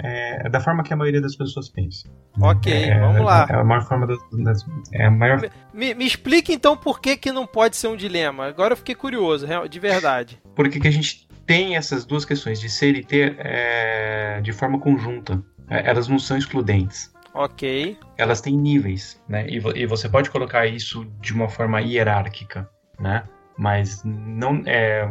é, 0.05 0.47
é 0.47 0.49
da 0.49 0.61
forma 0.61 0.85
que 0.85 0.93
a 0.93 0.97
maioria 0.97 1.21
das 1.21 1.35
pessoas 1.35 1.69
pensa. 1.69 2.09
Ok, 2.41 2.73
é, 2.73 3.01
vamos 3.01 3.25
lá. 3.25 3.49
É 3.51 3.57
a 3.57 3.65
maior 3.65 3.85
forma 3.85 4.07
das. 4.07 4.19
das 4.33 4.65
é 4.93 5.07
a 5.07 5.11
maior... 5.11 5.41
Me, 5.75 5.93
me 5.95 6.07
explique 6.07 6.53
então 6.53 6.77
por 6.77 7.01
que, 7.01 7.17
que 7.17 7.33
não 7.33 7.45
pode 7.45 7.77
ser 7.77 7.89
um 7.89 7.97
dilema. 7.97 8.47
Agora 8.47 8.75
eu 8.75 8.77
fiquei 8.77 8.95
curioso, 8.95 9.49
de 9.69 9.81
verdade. 9.81 10.41
Porque 10.55 10.79
que 10.79 10.87
a 10.87 10.93
gente 10.93 11.26
tem 11.47 11.77
essas 11.77 12.05
duas 12.05 12.25
questões 12.25 12.61
de 12.61 12.69
ser 12.69 12.97
e 12.97 13.05
ter 13.05 13.37
é, 13.39 14.41
de 14.43 14.53
forma 14.53 14.79
conjunta. 14.79 15.43
elas 15.69 16.09
não 16.09 16.19
são 16.19 16.37
excludentes. 16.37 17.15
Ok. 17.33 17.99
Elas 18.17 18.41
têm 18.41 18.57
níveis, 18.57 19.21
né? 19.29 19.47
E, 19.47 19.57
e 19.57 19.87
você 19.87 20.09
pode 20.09 20.31
colocar 20.31 20.67
isso 20.67 21.07
de 21.21 21.35
uma 21.35 21.49
forma 21.49 21.81
hierárquica, 21.81 22.69
né? 22.99 23.25
Mas 23.59 24.03
não 24.05 24.63
é. 24.65 25.07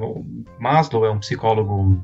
Maslow 0.59 1.05
é 1.05 1.11
um 1.11 1.19
psicólogo 1.19 2.03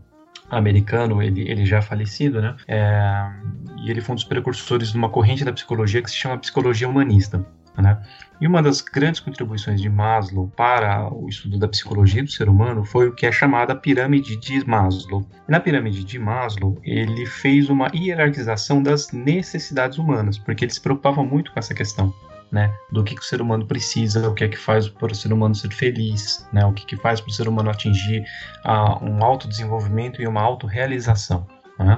americano, 0.50 1.24
ele, 1.24 1.50
ele 1.50 1.66
já 1.66 1.78
é 1.78 1.82
falecido, 1.82 2.42
né? 2.42 2.56
É, 2.68 3.32
e 3.78 3.90
ele 3.90 4.02
foi 4.02 4.14
um 4.14 4.16
dos 4.16 4.24
precursores 4.24 4.92
de 4.92 4.98
uma 4.98 5.10
corrente 5.10 5.44
da 5.44 5.54
psicologia 5.54 6.02
que 6.04 6.10
se 6.12 6.18
chama 6.18 6.38
psicologia 6.38 6.88
humanista. 6.88 7.44
Né? 7.78 7.98
E 8.40 8.48
uma 8.48 8.62
das 8.62 8.82
grandes 8.82 9.22
contribuições 9.22 9.82
de 9.82 9.90
Maslow 9.90 10.52
para 10.56 11.08
o 11.14 11.30
estudo 11.30 11.58
da 11.58 11.68
psicologia 11.68 12.24
do 12.24 12.30
ser 12.30 12.50
humano 12.50 12.84
foi 12.84 13.08
o 13.08 13.14
que 13.14 13.26
é 13.26 13.32
chamada 13.32 13.76
pirâmide 13.76 14.36
de 14.36 14.66
Maslow. 14.68 15.26
na 15.48 15.60
pirâmide 15.60 16.04
de 16.04 16.20
Maslow, 16.20 16.78
ele 16.84 17.26
fez 17.26 17.70
uma 17.70 17.90
hierarquização 17.94 18.84
das 18.84 19.12
necessidades 19.12 19.98
humanas, 19.98 20.38
porque 20.38 20.66
ele 20.66 20.74
se 20.74 20.82
preocupava 20.82 21.24
muito 21.24 21.52
com 21.52 21.60
essa 21.60 21.74
questão. 21.74 22.14
Né, 22.52 22.70
do 22.92 23.02
que, 23.02 23.16
que, 23.16 23.22
o 23.22 23.24
ser 23.24 23.42
humano 23.42 23.66
precisa, 23.66 24.28
o 24.28 24.34
que 24.34 24.44
é 24.44 24.48
que 24.50 24.58
faz 24.58 24.90
para 24.90 25.14
o 25.14 25.16
ser 25.16 25.32
humano 25.32 25.56
ser 25.56 25.72
feliz, 25.72 26.46
né, 26.52 26.66
o 26.66 26.74
que, 26.74 26.86
que 26.86 26.98
faz 26.98 27.22
para 27.22 27.30
o 27.30 27.34
ser 27.34 27.48
humano 27.48 27.70
atingir 27.70 28.26
uh, 28.66 29.02
um 29.02 29.24
autodesenvolvimento 29.24 30.22
e 30.22 30.28
uma 30.28 30.42
autorrealização. 30.42 31.48
Né? 31.80 31.98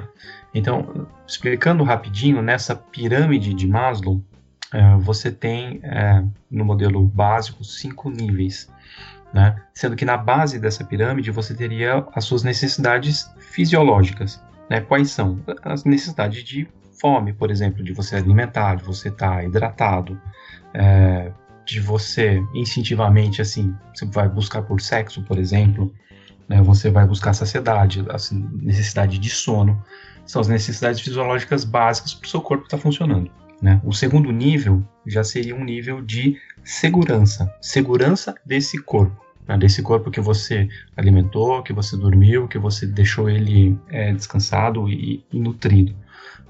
Então, 0.53 1.07
explicando 1.27 1.83
rapidinho, 1.83 2.39
nessa 2.43 2.75
pirâmide 2.75 3.51
de 3.55 3.67
Maslow, 3.67 4.23
você 4.99 5.31
tem 5.31 5.79
é, 5.83 6.23
no 6.49 6.65
modelo 6.65 7.05
básico 7.05 7.63
cinco 7.63 8.09
níveis, 8.09 8.69
né? 9.33 9.55
sendo 9.73 9.95
que 9.95 10.05
na 10.05 10.17
base 10.17 10.59
dessa 10.59 10.83
pirâmide 10.83 11.31
você 11.31 11.53
teria 11.53 12.05
as 12.13 12.25
suas 12.25 12.43
necessidades 12.43 13.31
fisiológicas. 13.51 14.43
Né? 14.69 14.81
Quais 14.81 15.11
são? 15.11 15.39
As 15.63 15.83
necessidades 15.83 16.43
de 16.43 16.67
fome, 16.99 17.33
por 17.33 17.51
exemplo, 17.51 17.83
de 17.83 17.93
você 17.93 18.15
alimentar, 18.15 18.75
de 18.75 18.83
você 18.83 19.09
estar 19.09 19.37
tá 19.37 19.43
hidratado, 19.43 20.19
é, 20.73 21.31
de 21.65 21.79
você 21.79 22.41
instintivamente 22.53 23.41
assim, 23.41 23.75
você 23.93 24.05
vai 24.05 24.27
buscar 24.27 24.61
por 24.63 24.81
sexo, 24.81 25.21
por 25.23 25.37
exemplo, 25.37 25.93
né? 26.47 26.61
você 26.61 26.89
vai 26.89 27.05
buscar 27.05 27.33
saciedade, 27.33 28.05
assim, 28.09 28.47
necessidade 28.61 29.17
de 29.17 29.29
sono, 29.29 29.83
são 30.25 30.41
as 30.41 30.47
necessidades 30.47 31.01
fisiológicas 31.01 31.63
básicas 31.63 32.13
para 32.13 32.25
o 32.25 32.29
seu 32.29 32.41
corpo 32.41 32.63
estar 32.65 32.77
tá 32.77 32.83
funcionando. 32.83 33.29
Né? 33.63 33.79
O 33.81 33.93
segundo 33.93 34.29
nível 34.29 34.83
já 35.07 35.23
seria 35.23 35.55
um 35.55 35.63
nível 35.63 36.01
de 36.01 36.37
segurança, 36.65 37.49
segurança 37.61 38.35
desse 38.45 38.77
corpo, 38.77 39.25
né? 39.47 39.57
desse 39.57 39.81
corpo 39.81 40.11
que 40.11 40.19
você 40.19 40.67
alimentou, 40.97 41.63
que 41.63 41.71
você 41.71 41.95
dormiu, 41.95 42.45
que 42.45 42.59
você 42.59 42.85
deixou 42.85 43.29
ele 43.29 43.79
é, 43.87 44.11
descansado 44.11 44.89
e, 44.89 45.23
e 45.31 45.39
nutrido. 45.39 45.95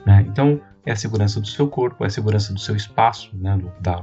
Né? 0.04 0.26
Então, 0.28 0.60
é 0.84 0.92
a 0.92 0.96
segurança 0.96 1.40
do 1.40 1.46
seu 1.46 1.68
corpo, 1.68 2.04
é 2.04 2.08
a 2.08 2.10
segurança 2.10 2.52
do 2.52 2.60
seu 2.60 2.76
espaço, 2.76 3.30
né? 3.36 3.58
do, 3.58 3.72
da, 3.80 3.98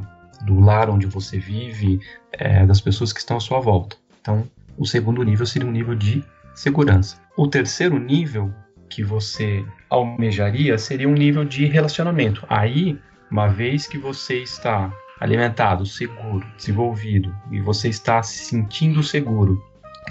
do 0.47 0.61
lar 0.61 0.89
onde 0.89 1.07
você 1.07 1.37
vive, 1.37 1.99
é, 2.31 2.65
das 2.65 2.81
pessoas 2.81 3.13
que 3.13 3.19
estão 3.19 3.39
à 3.39 3.41
sua 3.41 3.59
volta. 3.59 3.97
Então, 4.21 4.49
o 4.79 4.87
segundo 4.87 5.25
nível 5.25 5.47
seria 5.47 5.69
um 5.69 5.73
nível 5.73 5.97
de 5.97 6.25
segurança. 6.55 7.17
O 7.37 7.49
terceiro 7.49 7.99
nível 7.99 8.55
que 8.91 9.03
você 9.03 9.65
almejaria 9.89 10.77
seria 10.77 11.09
um 11.09 11.15
nível 11.15 11.45
de 11.45 11.65
relacionamento. 11.65 12.45
Aí, 12.49 12.99
uma 13.31 13.47
vez 13.47 13.87
que 13.87 13.97
você 13.97 14.43
está 14.43 14.93
alimentado, 15.21 15.87
seguro, 15.87 16.47
desenvolvido 16.57 17.35
e 17.51 17.61
você 17.61 17.89
está 17.89 18.23
se 18.23 18.45
sentindo 18.45 19.03
seguro, 19.03 19.63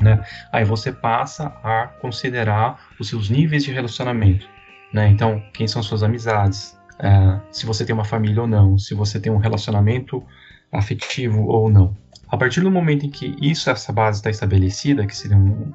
né? 0.01 0.23
Aí 0.51 0.63
você 0.63 0.91
passa 0.91 1.47
a 1.63 1.87
considerar 1.99 2.79
os 2.99 3.09
seus 3.09 3.29
níveis 3.29 3.63
de 3.63 3.71
relacionamento, 3.71 4.47
né? 4.93 5.09
Então, 5.09 5.43
quem 5.53 5.67
são 5.67 5.83
suas 5.83 6.01
amizades? 6.01 6.79
É, 6.99 7.39
se 7.51 7.65
você 7.65 7.85
tem 7.85 7.93
uma 7.93 8.05
família 8.05 8.41
ou 8.41 8.47
não? 8.47 8.77
Se 8.77 8.93
você 8.93 9.19
tem 9.19 9.31
um 9.31 9.37
relacionamento 9.37 10.23
afetivo 10.71 11.43
ou 11.47 11.69
não? 11.69 11.95
A 12.31 12.37
partir 12.37 12.61
do 12.61 12.69
momento 12.69 13.05
em 13.05 13.09
que 13.09 13.35
isso, 13.41 13.69
essa 13.69 13.91
base 13.91 14.19
está 14.19 14.29
estabelecida, 14.29 15.05
que 15.05 15.15
seria 15.15 15.35
um, 15.35 15.71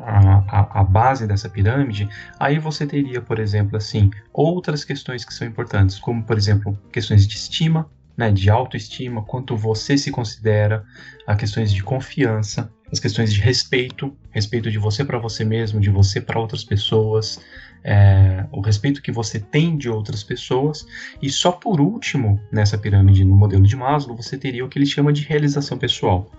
a, 0.00 0.80
a, 0.80 0.84
base 0.84 1.26
dessa 1.26 1.50
pirâmide, 1.50 2.08
aí 2.40 2.58
você 2.58 2.86
teria, 2.86 3.20
por 3.20 3.38
exemplo, 3.38 3.76
assim, 3.76 4.10
outras 4.32 4.84
questões 4.84 5.24
que 5.24 5.34
são 5.34 5.46
importantes, 5.46 5.98
como, 5.98 6.22
por 6.22 6.38
exemplo, 6.38 6.78
questões 6.90 7.26
de 7.26 7.36
estima, 7.36 7.90
né, 8.16 8.32
de 8.32 8.48
autoestima, 8.48 9.22
quanto 9.22 9.56
você 9.56 9.98
se 9.98 10.10
considera, 10.10 10.84
a 11.26 11.36
questões 11.36 11.72
de 11.72 11.82
confiança, 11.82 12.72
as 12.90 12.98
questões 12.98 13.32
de 13.32 13.40
respeito, 13.40 14.16
respeito 14.30 14.70
de 14.70 14.78
você 14.78 15.04
para 15.04 15.18
você 15.18 15.44
mesmo, 15.44 15.78
de 15.78 15.90
você 15.90 16.20
para 16.20 16.40
outras 16.40 16.64
pessoas, 16.64 17.38
é, 17.84 18.44
o 18.52 18.60
respeito 18.60 19.02
que 19.02 19.12
você 19.12 19.38
tem 19.38 19.76
de 19.76 19.88
outras 19.88 20.22
pessoas, 20.22 20.86
e 21.22 21.30
só 21.30 21.52
por 21.52 21.80
último, 21.80 22.40
nessa 22.52 22.76
pirâmide, 22.76 23.24
no 23.24 23.34
modelo 23.34 23.66
de 23.66 23.76
Maslow, 23.76 24.16
você 24.16 24.36
teria 24.36 24.64
o 24.64 24.68
que 24.68 24.78
ele 24.78 24.86
chama 24.86 25.12
de 25.12 25.22
realização 25.22 25.78
pessoal. 25.78 26.30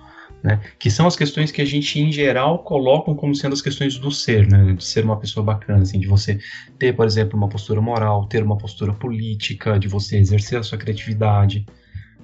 Né, 0.42 0.58
que 0.78 0.90
são 0.90 1.06
as 1.06 1.18
questões 1.18 1.52
que 1.52 1.62
a 1.62 1.66
gente 1.66 2.00
em 2.00 2.14
geral 2.14 2.60
colocam 2.60 3.14
como 3.14 3.36
sendo 3.36 3.52
as 3.52 3.62
questões 3.62 3.98
do 3.98 4.10
ser, 4.10 4.48
né, 4.48 4.74
de 4.74 4.86
ser 4.86 5.04
uma 5.04 5.20
pessoa 5.20 5.44
bacana, 5.44 5.82
assim, 5.82 6.00
de 6.00 6.08
você 6.08 6.40
ter, 6.78 6.96
por 6.96 7.06
exemplo, 7.06 7.38
uma 7.38 7.50
postura 7.50 7.82
moral, 7.82 8.26
ter 8.26 8.42
uma 8.42 8.58
postura 8.58 8.94
política, 8.94 9.78
de 9.78 9.90
você 9.90 10.18
exercer 10.18 10.58
a 10.58 10.64
sua 10.64 10.78
criatividade, 10.78 11.66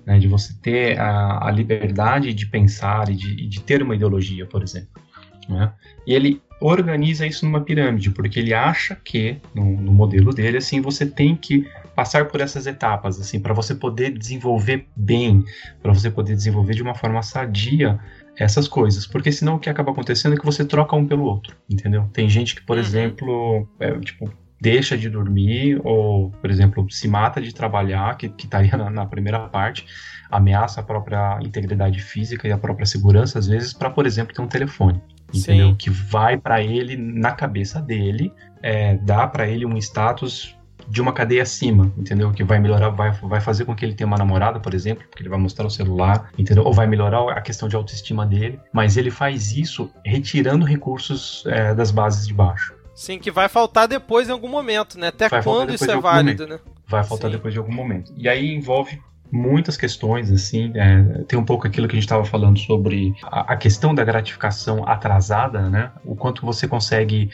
né, 0.05 0.19
de 0.19 0.27
você 0.27 0.53
ter 0.61 0.99
a, 0.99 1.47
a 1.47 1.51
liberdade 1.51 2.33
de 2.33 2.45
pensar 2.45 3.09
e 3.09 3.15
de, 3.15 3.47
de, 3.47 3.61
ter 3.61 3.81
uma 3.81 3.95
ideologia, 3.95 4.45
por 4.45 4.61
exemplo. 4.61 5.01
Né? 5.49 5.73
E 6.05 6.13
ele 6.13 6.41
organiza 6.59 7.25
isso 7.27 7.45
numa 7.45 7.61
pirâmide, 7.61 8.11
porque 8.11 8.39
ele 8.39 8.53
acha 8.53 8.95
que, 8.95 9.37
no, 9.53 9.63
no 9.63 9.91
modelo 9.91 10.33
dele, 10.33 10.57
assim, 10.57 10.81
você 10.81 11.05
tem 11.05 11.35
que 11.35 11.67
passar 11.95 12.27
por 12.27 12.41
essas 12.41 12.67
etapas, 12.67 13.19
assim, 13.19 13.39
para 13.39 13.53
você 13.53 13.73
poder 13.73 14.17
desenvolver 14.17 14.85
bem, 14.95 15.43
para 15.81 15.93
você 15.93 16.09
poder 16.09 16.35
desenvolver 16.35 16.73
de 16.73 16.83
uma 16.83 16.95
forma 16.95 17.21
sadia 17.21 17.99
essas 18.37 18.67
coisas, 18.67 19.07
porque 19.07 19.31
senão 19.31 19.55
o 19.55 19.59
que 19.59 19.69
acaba 19.69 19.91
acontecendo 19.91 20.33
é 20.33 20.37
que 20.37 20.45
você 20.45 20.65
troca 20.65 20.95
um 20.95 21.07
pelo 21.07 21.23
outro, 21.23 21.55
entendeu? 21.69 22.09
Tem 22.11 22.29
gente 22.29 22.55
que, 22.55 22.61
por 22.61 22.75
uhum. 22.75 22.83
exemplo, 22.83 23.67
é, 23.79 23.97
tipo, 23.99 24.29
deixa 24.59 24.97
de 24.97 25.09
dormir 25.09 25.79
ou, 25.83 26.31
por 26.31 26.49
exemplo, 26.49 26.89
se 26.89 27.07
mata 27.07 27.41
de 27.41 27.53
trabalhar, 27.53 28.17
que 28.17 28.27
estaria 28.37 28.75
na, 28.75 28.89
na, 28.89 29.05
primeira 29.05 29.39
parte, 29.47 29.85
ameaça 30.29 30.81
a 30.81 30.83
própria 30.83 31.39
integridade 31.41 32.01
física 32.01 32.47
e 32.47 32.51
a 32.51 32.57
própria 32.57 32.85
segurança, 32.85 33.39
às 33.39 33.47
vezes, 33.47 33.73
para, 33.73 33.89
por 33.89 34.05
exemplo, 34.05 34.33
ter 34.33 34.41
um 34.41 34.47
telefone. 34.47 35.01
Entendeu? 35.33 35.69
Sim. 35.69 35.75
Que 35.75 35.89
vai 35.89 36.37
para 36.37 36.61
ele, 36.61 36.95
na 36.95 37.31
cabeça 37.31 37.81
dele, 37.81 38.31
é, 38.61 38.95
dá 38.97 39.27
para 39.27 39.47
ele 39.47 39.65
um 39.65 39.77
status 39.77 40.55
de 40.87 41.01
uma 41.01 41.11
cadeia 41.11 41.41
acima, 41.41 41.91
entendeu? 41.97 42.31
Que 42.31 42.43
vai 42.43 42.59
melhorar, 42.59 42.89
vai, 42.89 43.11
vai 43.11 43.41
fazer 43.41 43.65
com 43.65 43.75
que 43.75 43.83
ele 43.83 43.93
tenha 43.93 44.07
uma 44.07 44.17
namorada, 44.17 44.59
por 44.59 44.73
exemplo, 44.73 45.03
porque 45.09 45.23
ele 45.23 45.29
vai 45.29 45.39
mostrar 45.39 45.65
o 45.65 45.69
celular, 45.69 46.29
entendeu? 46.37 46.63
Ou 46.63 46.73
vai 46.73 46.85
melhorar 46.85 47.27
a 47.31 47.41
questão 47.41 47.67
de 47.67 47.75
autoestima 47.75 48.25
dele, 48.25 48.59
mas 48.71 48.97
ele 48.97 49.09
faz 49.09 49.51
isso 49.51 49.89
retirando 50.05 50.63
recursos 50.65 51.43
é, 51.47 51.73
das 51.73 51.91
bases 51.91 52.27
de 52.27 52.33
baixo. 52.33 52.73
Sim, 52.93 53.19
que 53.19 53.31
vai 53.31 53.49
faltar 53.49 53.87
depois 53.87 54.29
em 54.29 54.31
algum 54.31 54.47
momento, 54.47 54.97
né? 54.97 55.07
Até 55.07 55.27
vai 55.27 55.43
quando 55.43 55.73
isso 55.73 55.89
é 55.89 55.99
válido, 55.99 56.43
momento. 56.43 56.65
né? 56.65 56.71
Vai 56.87 57.03
faltar 57.03 57.29
Sim. 57.29 57.37
depois 57.37 57.53
de 57.53 57.59
algum 57.59 57.73
momento. 57.73 58.13
E 58.15 58.29
aí 58.29 58.53
envolve 58.53 59.01
muitas 59.31 59.75
questões, 59.75 60.31
assim, 60.31 60.71
é, 60.75 61.23
tem 61.27 61.37
um 61.37 61.45
pouco 61.45 61.67
aquilo 61.67 61.87
que 61.87 61.93
a 61.93 61.97
gente 61.97 62.05
estava 62.05 62.23
falando 62.23 62.59
sobre 62.59 63.13
a, 63.23 63.53
a, 63.53 63.57
questão 63.57 63.93
da 63.93 64.03
gratificação 64.03 64.87
atrasada, 64.87 65.69
né? 65.69 65.91
O 66.03 66.15
quanto 66.15 66.45
você 66.45 66.67
consegue 66.67 67.29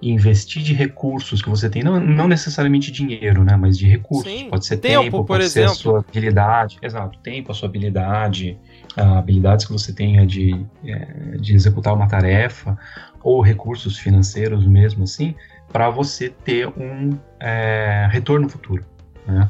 investir 0.00 0.62
de 0.62 0.74
recursos 0.74 1.40
que 1.40 1.48
você 1.48 1.70
tem, 1.70 1.82
não, 1.82 2.00
não 2.00 2.26
necessariamente 2.26 2.90
dinheiro, 2.90 3.44
né? 3.44 3.56
Mas 3.56 3.78
de 3.78 3.86
recursos. 3.86 4.30
Sim. 4.30 4.48
Pode 4.50 4.66
ser 4.66 4.78
tempo, 4.78 5.04
tempo 5.04 5.16
por 5.18 5.26
pode 5.26 5.44
exemplo. 5.44 5.70
ser 5.70 5.74
a 5.74 5.82
sua 5.82 5.98
habilidade. 6.00 6.78
Exato, 6.82 7.18
tempo, 7.20 7.52
a 7.52 7.54
sua 7.54 7.68
habilidade, 7.68 8.58
habilidades 8.96 9.66
que 9.66 9.72
você 9.72 9.92
tenha 9.92 10.26
de, 10.26 10.64
é, 10.84 11.36
de 11.38 11.54
executar 11.54 11.94
uma 11.94 12.08
tarefa, 12.08 12.76
ou 13.22 13.40
recursos 13.40 13.98
financeiros 13.98 14.66
mesmo 14.66 15.04
assim, 15.04 15.34
para 15.72 15.88
você 15.88 16.28
ter 16.28 16.68
um 16.68 17.16
é, 17.40 18.08
retorno 18.10 18.48
futuro. 18.48 18.84
Né? 19.26 19.48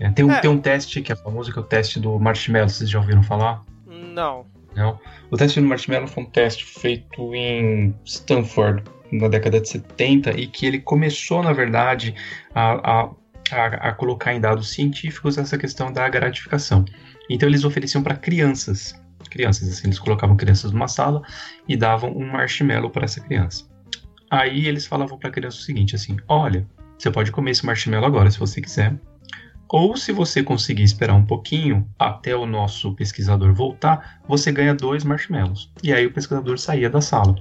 É, 0.00 0.10
tem, 0.10 0.24
um, 0.24 0.32
é. 0.32 0.40
tem 0.40 0.50
um 0.50 0.58
teste 0.58 1.00
que 1.00 1.12
é 1.12 1.16
famoso, 1.16 1.52
que 1.52 1.58
é 1.58 1.62
o 1.62 1.64
teste 1.64 2.00
do 2.00 2.18
marshmallow, 2.18 2.68
vocês 2.68 2.90
já 2.90 2.98
ouviram 2.98 3.22
falar? 3.22 3.62
Não. 3.86 4.46
Não? 4.74 4.98
O 5.30 5.36
teste 5.36 5.60
do 5.60 5.66
marshmallow 5.66 6.08
foi 6.08 6.24
um 6.24 6.26
teste 6.26 6.64
feito 6.64 7.34
em 7.34 7.94
Stanford 8.04 8.82
na 9.12 9.28
década 9.28 9.60
de 9.60 9.68
70 9.68 10.32
e 10.32 10.46
que 10.46 10.66
ele 10.66 10.80
começou, 10.80 11.42
na 11.42 11.52
verdade, 11.52 12.14
a, 12.54 13.02
a, 13.02 13.10
a, 13.52 13.66
a 13.88 13.92
colocar 13.92 14.34
em 14.34 14.40
dados 14.40 14.70
científicos 14.70 15.38
essa 15.38 15.56
questão 15.56 15.92
da 15.92 16.08
gratificação. 16.08 16.84
Então 17.30 17.48
eles 17.48 17.64
ofereciam 17.64 18.02
para 18.02 18.16
crianças 18.16 18.94
crianças. 19.34 19.68
Assim, 19.68 19.88
eles 19.88 19.98
colocavam 19.98 20.36
crianças 20.36 20.70
numa 20.70 20.86
sala 20.86 21.22
e 21.68 21.76
davam 21.76 22.16
um 22.16 22.30
marshmallow 22.30 22.90
para 22.90 23.04
essa 23.04 23.20
criança. 23.20 23.64
Aí 24.30 24.66
eles 24.66 24.86
falavam 24.86 25.18
para 25.18 25.28
a 25.28 25.32
criança 25.32 25.58
o 25.58 25.60
seguinte, 25.60 25.94
assim, 25.94 26.16
olha, 26.28 26.66
você 26.96 27.10
pode 27.10 27.32
comer 27.32 27.50
esse 27.50 27.66
marshmallow 27.66 28.06
agora 28.06 28.30
se 28.30 28.38
você 28.38 28.60
quiser, 28.60 28.94
ou 29.68 29.96
se 29.96 30.12
você 30.12 30.42
conseguir 30.42 30.82
esperar 30.82 31.14
um 31.14 31.24
pouquinho 31.24 31.88
até 31.98 32.34
o 32.36 32.46
nosso 32.46 32.94
pesquisador 32.94 33.52
voltar, 33.54 34.20
você 34.28 34.52
ganha 34.52 34.74
dois 34.74 35.04
marshmallows. 35.04 35.72
E 35.82 35.92
aí 35.92 36.06
o 36.06 36.12
pesquisador 36.12 36.58
saía 36.58 36.90
da 36.90 37.00
sala. 37.00 37.34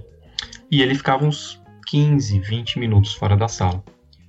E 0.71 0.81
ele 0.81 0.95
ficava 0.95 1.25
uns 1.25 1.62
15, 1.88 2.39
20 2.39 2.79
minutos 2.79 3.13
fora 3.13 3.36
da 3.36 3.47
sala. 3.47 3.83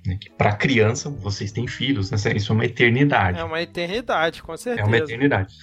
Né? 0.05 0.19
Para 0.37 0.53
criança, 0.55 1.09
vocês 1.09 1.51
têm 1.51 1.67
filhos, 1.67 2.11
né? 2.11 2.17
isso 2.35 2.51
é 2.51 2.55
uma 2.55 2.65
eternidade. 2.65 3.39
É 3.39 3.43
uma 3.43 3.61
eternidade, 3.61 4.43
com 4.43 4.55
certeza. 4.55 4.85
É 4.85 4.87
uma 4.87 4.97
eternidade. 4.97 5.55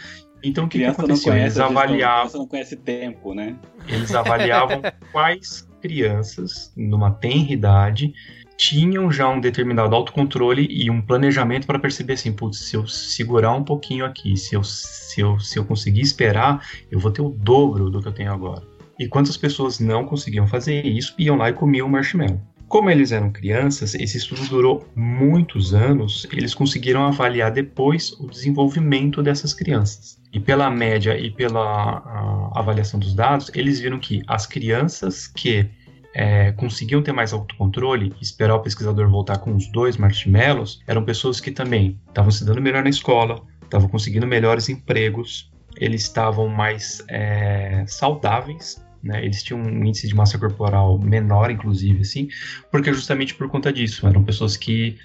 Então 0.43 0.65
o 0.65 0.69
que, 0.69 0.79
que 0.79 0.85
aconteceu? 0.85 1.33
Conhece, 1.33 1.59
eles 1.59 1.59
avaliavam. 1.59 2.41
não 2.41 2.49
conhece 2.49 2.77
tempo, 2.77 3.33
né? 3.33 3.57
Eles 3.87 4.13
avaliavam 4.13 4.83
quais 5.13 5.69
crianças, 5.81 6.73
numa 6.77 7.13
tenra 7.13 7.53
idade, 7.53 8.13
tinham 8.63 9.11
já 9.11 9.29
um 9.29 9.41
determinado 9.41 9.93
autocontrole 9.93 10.69
e 10.71 10.89
um 10.89 11.03
planejamento 11.03 11.67
para 11.67 11.81
perceber 11.81 12.13
assim, 12.13 12.33
putz, 12.33 12.59
se 12.59 12.77
eu 12.77 12.87
segurar 12.87 13.53
um 13.53 13.65
pouquinho 13.65 14.05
aqui, 14.05 14.37
se 14.37 14.55
eu, 14.55 14.63
se, 14.63 15.21
eu, 15.21 15.41
se 15.41 15.59
eu 15.59 15.65
conseguir 15.65 16.01
esperar, 16.01 16.65
eu 16.89 17.01
vou 17.01 17.11
ter 17.11 17.23
o 17.23 17.31
dobro 17.31 17.91
do 17.91 18.01
que 18.01 18.07
eu 18.07 18.13
tenho 18.13 18.33
agora. 18.33 18.63
E 19.01 19.09
quantas 19.09 19.37
pessoas 19.37 19.81
não 19.81 20.05
conseguiam 20.05 20.47
fazer 20.47 20.87
isso, 20.87 21.13
iam 21.19 21.37
lá 21.37 21.51
e 21.51 21.53
comiam 21.53 21.89
marshmallow. 21.89 22.41
Como 22.69 22.89
eles 22.89 23.11
eram 23.11 23.33
crianças, 23.33 23.95
esse 23.95 24.17
estudo 24.17 24.47
durou 24.49 24.87
muitos 24.95 25.75
anos, 25.75 26.27
eles 26.33 26.55
conseguiram 26.55 27.05
avaliar 27.05 27.51
depois 27.51 28.13
o 28.13 28.29
desenvolvimento 28.29 29.23
dessas 29.25 29.53
crianças. 29.53 30.23
E 30.33 30.39
pela 30.39 30.71
média 30.71 31.19
e 31.19 31.31
pela 31.33 32.51
avaliação 32.55 33.01
dos 33.01 33.13
dados, 33.13 33.51
eles 33.55 33.81
viram 33.81 33.99
que 33.99 34.23
as 34.29 34.47
crianças 34.47 35.27
que 35.27 35.69
é, 36.15 36.53
conseguiam 36.53 37.03
ter 37.03 37.13
mais 37.13 37.33
autocontrole, 37.33 38.13
esperar 38.21 38.55
o 38.55 38.61
pesquisador 38.61 39.09
voltar 39.09 39.39
com 39.39 39.55
os 39.55 39.71
dois 39.71 39.97
marshmallows, 39.97 40.81
eram 40.87 41.05
pessoas 41.05 41.41
que 41.41 41.51
também 41.51 41.99
estavam 42.09 42.31
se 42.31 42.45
dando 42.45 42.61
melhor 42.61 42.83
na 42.83 42.91
escola, 42.91 43.43
estavam 43.63 43.89
conseguindo 43.89 44.27
melhores 44.27 44.69
empregos, 44.69 45.51
eles 45.77 46.03
estavam 46.03 46.49
mais 46.49 47.03
é, 47.09 47.85
saudáveis 47.87 48.81
né? 49.03 49.25
Eles 49.25 49.43
tinham 49.43 49.61
um 49.61 49.85
índice 49.85 50.07
de 50.07 50.15
massa 50.15 50.39
corporal 50.39 50.99
menor, 50.99 51.51
inclusive, 51.51 52.03
assim, 52.03 52.29
porque 52.71 52.93
justamente 52.93 53.35
por 53.35 53.49
conta 53.49 53.73
disso. 53.73 54.07
Eram 54.07 54.23
pessoas 54.23 54.57
que 54.57 54.97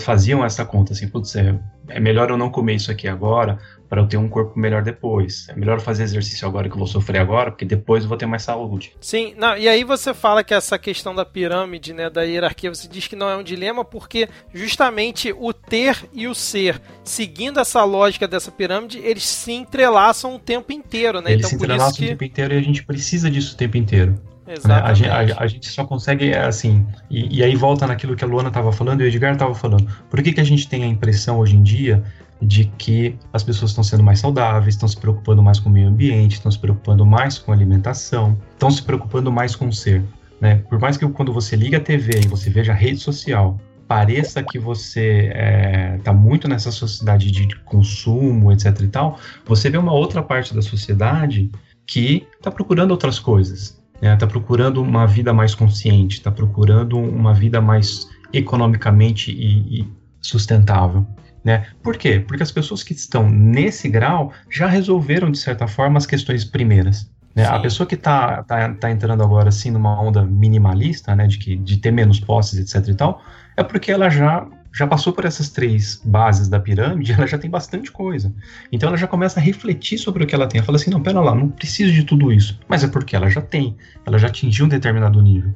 faziam 0.00 0.44
essa 0.44 0.64
conta, 0.64 0.92
assim, 0.92 1.08
putz, 1.08 1.36
é, 1.36 1.58
é 1.88 2.00
melhor 2.00 2.30
eu 2.30 2.36
não 2.36 2.50
comer 2.50 2.74
isso 2.74 2.90
aqui 2.90 3.06
agora 3.06 3.58
para 3.88 4.02
eu 4.02 4.06
ter 4.06 4.16
um 4.16 4.28
corpo 4.28 4.58
melhor 4.58 4.82
depois. 4.82 5.48
É 5.48 5.56
melhor 5.56 5.80
fazer 5.80 6.02
exercício 6.02 6.46
agora 6.46 6.68
que 6.68 6.74
eu 6.74 6.78
vou 6.78 6.86
sofrer 6.86 7.18
agora, 7.18 7.50
porque 7.50 7.64
depois 7.64 8.02
eu 8.02 8.08
vou 8.08 8.18
ter 8.18 8.26
mais 8.26 8.42
saúde. 8.42 8.92
Sim, 9.00 9.34
não, 9.38 9.56
e 9.56 9.68
aí 9.68 9.82
você 9.82 10.12
fala 10.12 10.44
que 10.44 10.52
essa 10.52 10.78
questão 10.78 11.14
da 11.14 11.24
pirâmide, 11.24 11.94
né, 11.94 12.10
da 12.10 12.22
hierarquia, 12.22 12.74
você 12.74 12.86
diz 12.86 13.06
que 13.06 13.16
não 13.16 13.30
é 13.30 13.36
um 13.36 13.42
dilema 13.42 13.84
porque 13.84 14.28
justamente 14.52 15.34
o 15.38 15.52
ter 15.52 16.04
e 16.12 16.28
o 16.28 16.34
ser, 16.34 16.80
seguindo 17.02 17.58
essa 17.58 17.82
lógica 17.84 18.28
dessa 18.28 18.50
pirâmide, 18.50 18.98
eles 18.98 19.24
se 19.24 19.52
entrelaçam 19.52 20.34
o 20.34 20.38
tempo 20.38 20.72
inteiro, 20.72 21.20
né? 21.22 21.32
Eles 21.32 21.46
então, 21.46 21.50
se 21.50 21.56
entrelaçam 21.56 21.96
que... 21.96 22.04
o 22.04 22.08
tempo 22.08 22.24
inteiro 22.24 22.54
e 22.54 22.58
a 22.58 22.62
gente 22.62 22.84
precisa 22.84 23.30
disso 23.30 23.54
o 23.54 23.56
tempo 23.56 23.76
inteiro. 23.76 24.20
Exatamente. 24.48 25.06
A, 25.06 25.16
a, 25.16 25.42
a, 25.44 25.46
gente 25.46 25.68
só 25.68 25.84
consegue, 25.84 26.34
assim, 26.34 26.86
e, 27.10 27.38
e 27.38 27.44
aí 27.44 27.54
volta 27.54 27.86
naquilo 27.86 28.16
que 28.16 28.24
a 28.24 28.26
Luana 28.26 28.48
estava 28.48 28.72
falando 28.72 29.02
e 29.02 29.04
o 29.04 29.06
Edgar 29.06 29.34
estava 29.34 29.54
falando. 29.54 29.86
Por 30.08 30.22
que, 30.22 30.32
que 30.32 30.40
a 30.40 30.44
gente 30.44 30.68
tem 30.68 30.84
a 30.84 30.86
impressão 30.86 31.38
hoje 31.38 31.56
em 31.56 31.62
dia 31.62 32.02
de 32.40 32.64
que 32.78 33.18
as 33.32 33.42
pessoas 33.42 33.72
estão 33.72 33.84
sendo 33.84 34.02
mais 34.02 34.20
saudáveis, 34.20 34.74
estão 34.74 34.88
se 34.88 34.96
preocupando 34.96 35.42
mais 35.42 35.58
com 35.58 35.68
o 35.68 35.72
meio 35.72 35.88
ambiente, 35.88 36.34
estão 36.34 36.50
se 36.50 36.58
preocupando 36.58 37.04
mais 37.04 37.38
com 37.38 37.52
a 37.52 37.54
alimentação, 37.54 38.38
estão 38.52 38.70
se 38.70 38.82
preocupando 38.82 39.30
mais 39.30 39.56
com 39.56 39.68
o 39.68 39.72
ser. 39.72 40.04
Né? 40.40 40.62
Por 40.68 40.78
mais 40.78 40.96
que 40.96 41.06
quando 41.08 41.32
você 41.32 41.56
liga 41.56 41.78
a 41.78 41.80
TV 41.80 42.20
e 42.24 42.28
você 42.28 42.48
veja 42.48 42.72
a 42.72 42.74
rede 42.74 43.00
social, 43.00 43.58
pareça 43.88 44.42
que 44.42 44.58
você 44.58 45.26
está 45.26 45.38
é, 45.38 45.98
tá 46.04 46.12
muito 46.12 46.46
nessa 46.46 46.70
sociedade 46.70 47.30
de 47.30 47.48
consumo, 47.64 48.52
etc 48.52 48.80
e 48.82 48.88
tal, 48.88 49.18
você 49.44 49.68
vê 49.68 49.78
uma 49.78 49.92
outra 49.92 50.22
parte 50.22 50.54
da 50.54 50.62
sociedade 50.62 51.50
que 51.86 52.26
está 52.36 52.50
procurando 52.50 52.90
outras 52.90 53.18
coisas, 53.18 53.77
está 53.98 54.10
né? 54.10 54.16
Tá 54.16 54.26
procurando 54.26 54.82
uma 54.82 55.06
vida 55.06 55.32
mais 55.32 55.54
consciente, 55.54 56.18
está 56.18 56.30
procurando 56.30 56.98
uma 56.98 57.34
vida 57.34 57.60
mais 57.60 58.08
economicamente 58.32 59.30
e, 59.32 59.80
e 59.80 59.88
sustentável. 60.20 61.06
Né? 61.44 61.66
Por 61.82 61.96
quê? 61.96 62.20
Porque 62.26 62.42
as 62.42 62.52
pessoas 62.52 62.82
que 62.82 62.92
estão 62.92 63.28
nesse 63.28 63.88
grau 63.88 64.32
já 64.50 64.66
resolveram, 64.66 65.30
de 65.30 65.38
certa 65.38 65.66
forma, 65.66 65.98
as 65.98 66.06
questões 66.06 66.44
primeiras. 66.44 67.10
Né? 67.34 67.46
A 67.46 67.58
pessoa 67.60 67.86
que 67.86 67.94
está 67.94 68.42
tá, 68.42 68.74
tá 68.74 68.90
entrando 68.90 69.22
agora 69.22 69.48
assim 69.48 69.70
numa 69.70 70.00
onda 70.00 70.24
minimalista, 70.24 71.14
né, 71.14 71.26
de, 71.26 71.38
que, 71.38 71.56
de 71.56 71.76
ter 71.76 71.92
menos 71.92 72.18
posses, 72.18 72.58
etc 72.58 72.88
e 72.88 72.94
tal, 72.94 73.22
é 73.56 73.62
porque 73.62 73.92
ela 73.92 74.10
já 74.10 74.46
já 74.78 74.86
passou 74.86 75.12
por 75.12 75.24
essas 75.24 75.48
três 75.48 76.00
bases 76.04 76.48
da 76.48 76.60
pirâmide, 76.60 77.12
ela 77.12 77.26
já 77.26 77.36
tem 77.36 77.50
bastante 77.50 77.90
coisa. 77.90 78.32
Então 78.70 78.88
ela 78.88 78.96
já 78.96 79.08
começa 79.08 79.40
a 79.40 79.42
refletir 79.42 79.98
sobre 79.98 80.22
o 80.22 80.26
que 80.26 80.36
ela 80.36 80.46
tem. 80.46 80.60
Ela 80.60 80.66
fala 80.66 80.76
assim: 80.76 80.90
não, 80.90 81.02
pera 81.02 81.20
lá, 81.20 81.34
não 81.34 81.48
preciso 81.48 81.92
de 81.92 82.04
tudo 82.04 82.32
isso. 82.32 82.60
Mas 82.68 82.84
é 82.84 82.86
porque 82.86 83.16
ela 83.16 83.28
já 83.28 83.40
tem. 83.40 83.76
Ela 84.06 84.18
já 84.18 84.28
atingiu 84.28 84.66
um 84.66 84.68
determinado 84.68 85.20
nível. 85.20 85.52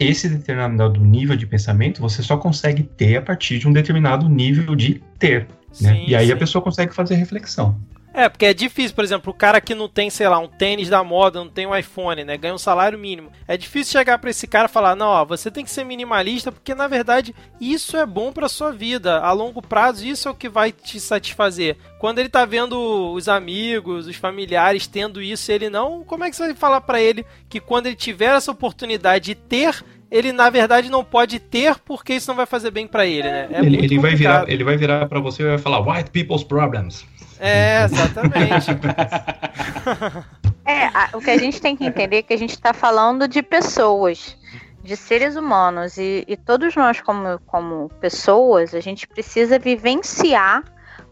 Esse 0.00 0.26
determinado 0.26 0.98
nível 0.98 1.36
de 1.36 1.46
pensamento 1.46 2.00
você 2.00 2.22
só 2.22 2.38
consegue 2.38 2.82
ter 2.82 3.18
a 3.18 3.22
partir 3.22 3.58
de 3.58 3.68
um 3.68 3.72
determinado 3.74 4.26
nível 4.26 4.74
de 4.74 5.02
ter. 5.18 5.48
Né? 5.78 5.94
Sim, 5.94 6.04
e 6.08 6.16
aí 6.16 6.28
sim. 6.28 6.32
a 6.32 6.36
pessoa 6.36 6.62
consegue 6.62 6.94
fazer 6.94 7.16
reflexão. 7.16 7.78
É, 8.14 8.28
porque 8.28 8.44
é 8.46 8.52
difícil, 8.52 8.94
por 8.94 9.04
exemplo, 9.04 9.32
o 9.32 9.36
cara 9.36 9.60
que 9.60 9.74
não 9.74 9.88
tem, 9.88 10.10
sei 10.10 10.28
lá, 10.28 10.38
um 10.38 10.46
tênis 10.46 10.88
da 10.88 11.02
moda, 11.02 11.38
não 11.38 11.48
tem 11.48 11.66
um 11.66 11.74
iPhone, 11.74 12.24
né, 12.24 12.36
ganha 12.36 12.54
um 12.54 12.58
salário 12.58 12.98
mínimo. 12.98 13.32
É 13.48 13.56
difícil 13.56 13.92
chegar 13.92 14.18
para 14.18 14.30
esse 14.30 14.46
cara 14.46 14.66
e 14.68 14.72
falar: 14.72 14.94
"Não, 14.94 15.06
ó, 15.08 15.24
você 15.24 15.50
tem 15.50 15.64
que 15.64 15.70
ser 15.70 15.84
minimalista 15.84 16.52
porque 16.52 16.74
na 16.74 16.86
verdade 16.86 17.34
isso 17.60 17.96
é 17.96 18.04
bom 18.04 18.32
para 18.32 18.48
sua 18.48 18.70
vida. 18.70 19.20
A 19.20 19.32
longo 19.32 19.62
prazo 19.62 20.06
isso 20.06 20.28
é 20.28 20.30
o 20.30 20.34
que 20.34 20.48
vai 20.48 20.72
te 20.72 21.00
satisfazer". 21.00 21.76
Quando 22.02 22.18
ele 22.18 22.28
tá 22.28 22.44
vendo 22.44 23.12
os 23.12 23.28
amigos, 23.28 24.08
os 24.08 24.16
familiares 24.16 24.88
tendo 24.88 25.22
isso, 25.22 25.52
ele 25.52 25.70
não, 25.70 26.02
como 26.02 26.24
é 26.24 26.30
que 26.30 26.34
você 26.34 26.46
vai 26.46 26.54
falar 26.56 26.80
para 26.80 27.00
ele 27.00 27.24
que 27.48 27.60
quando 27.60 27.86
ele 27.86 27.94
tiver 27.94 28.34
essa 28.34 28.50
oportunidade 28.50 29.26
de 29.26 29.36
ter 29.36 29.84
ele 30.10 30.32
na 30.32 30.50
verdade 30.50 30.90
não 30.90 31.04
pode 31.04 31.38
ter 31.38 31.78
porque 31.78 32.14
isso 32.14 32.28
não 32.28 32.34
vai 32.34 32.44
fazer 32.44 32.72
bem 32.72 32.88
para 32.88 33.06
ele, 33.06 33.30
né? 33.30 33.48
É 33.52 33.60
ele, 33.60 33.84
ele 33.84 33.98
vai 34.00 34.16
virar, 34.16 34.50
ele 34.50 34.64
vai 34.64 34.76
virar 34.76 35.06
para 35.06 35.20
você 35.20 35.44
e 35.44 35.46
vai 35.46 35.58
falar 35.58 35.78
white 35.78 36.10
people's 36.10 36.42
problems. 36.42 37.06
É, 37.38 37.84
exatamente. 37.84 38.72
é, 40.66 40.86
a, 40.86 41.10
o 41.14 41.20
que 41.20 41.30
a 41.30 41.38
gente 41.38 41.60
tem 41.60 41.76
que 41.76 41.84
entender 41.84 42.16
é 42.16 42.22
que 42.22 42.34
a 42.34 42.38
gente 42.38 42.50
está 42.50 42.74
falando 42.74 43.28
de 43.28 43.44
pessoas, 43.44 44.36
de 44.82 44.96
seres 44.96 45.36
humanos, 45.36 45.96
e, 45.98 46.24
e 46.26 46.36
todos 46.36 46.74
nós, 46.74 47.00
como, 47.00 47.38
como 47.46 47.88
pessoas, 48.00 48.74
a 48.74 48.80
gente 48.80 49.06
precisa 49.06 49.56
vivenciar 49.56 50.64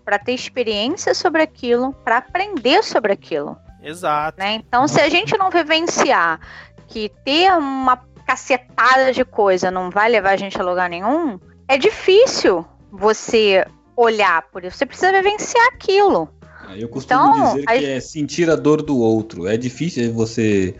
para 0.05 0.19
ter 0.19 0.33
experiência 0.33 1.15
sobre 1.15 1.43
aquilo, 1.43 1.93
para 2.05 2.19
aprender 2.19 2.83
sobre 2.83 3.13
aquilo. 3.13 3.57
Exato. 3.83 4.39
Né? 4.39 4.55
Então, 4.55 4.87
se 4.87 5.01
a 5.01 5.09
gente 5.09 5.37
não 5.37 5.51
vivenciar 5.51 6.41
que 6.87 7.11
ter 7.25 7.53
uma 7.53 7.97
cacetada 8.27 9.13
de 9.13 9.25
coisa 9.25 9.71
não 9.71 9.91
vai 9.91 10.09
levar 10.09 10.31
a 10.31 10.37
gente 10.37 10.61
a 10.61 10.65
lugar 10.65 10.89
nenhum, 10.89 11.39
é 11.67 11.79
difícil 11.79 12.65
você 12.91 13.65
olhar 13.97 14.43
por 14.51 14.65
isso, 14.65 14.79
você 14.79 14.87
precisa 14.87 15.13
vivenciar 15.13 15.67
aquilo. 15.69 16.29
Eu 16.77 16.89
costumo 16.89 17.21
então, 17.21 17.55
dizer 17.55 17.67
que 17.67 17.85
é 17.87 18.01
sentir 18.01 18.51
a 18.51 18.57
dor 18.57 18.83
do 18.83 18.99
outro. 18.99 19.49
É 19.49 19.57
difícil 19.57 20.13
você 20.13 20.77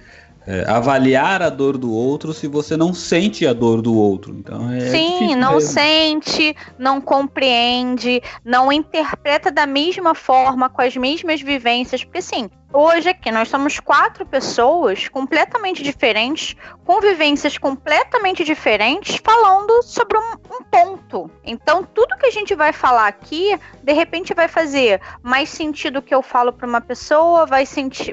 é, 0.47 0.65
avaliar 0.69 1.43
a 1.43 1.51
dor 1.51 1.77
do 1.77 1.93
outro 1.93 2.33
se 2.33 2.47
você 2.47 2.77
não 2.77 2.95
sente 2.95 3.47
a 3.47 3.53
dor 3.53 3.83
do 3.83 3.95
outro. 3.95 4.35
Então 4.35 4.71
é 4.73 4.81
Sim, 4.81 5.35
não 5.35 5.55
mesmo. 5.55 5.71
sente, 5.71 6.57
não 6.79 7.01
compreende, 7.01 8.23
não 8.45 8.73
interpreta 8.73 9.51
da 9.51 9.67
mesma 9.67 10.15
forma, 10.15 10.69
com 10.69 10.83
as 10.83 10.97
mesmas 10.97 11.41
vivências. 11.43 12.05
Porque 12.05 12.19
assim, 12.19 12.51
Hoje 12.73 13.09
aqui 13.09 13.33
nós 13.33 13.49
somos 13.49 13.81
quatro 13.81 14.25
pessoas 14.25 15.09
completamente 15.09 15.83
diferentes, 15.83 16.55
com 16.85 17.01
vivências 17.01 17.59
completamente 17.59 18.45
diferentes, 18.45 19.21
falando 19.25 19.83
sobre 19.83 20.17
um, 20.17 20.33
um, 20.55 20.63
ponto. 20.63 21.29
Então, 21.43 21.83
tudo 21.83 22.17
que 22.17 22.27
a 22.27 22.31
gente 22.31 22.55
vai 22.55 22.73
falar 22.73 23.09
aqui, 23.09 23.59
de 23.83 23.93
repente, 23.93 24.33
vai 24.35 24.47
fazer 24.47 25.01
mais 25.21 25.49
sentido 25.51 26.01
que 26.01 26.15
eu 26.15 26.23
falo 26.23 26.53
para 26.53 26.69
uma 26.69 26.81
pessoa, 26.81 27.45
vai 27.45 27.65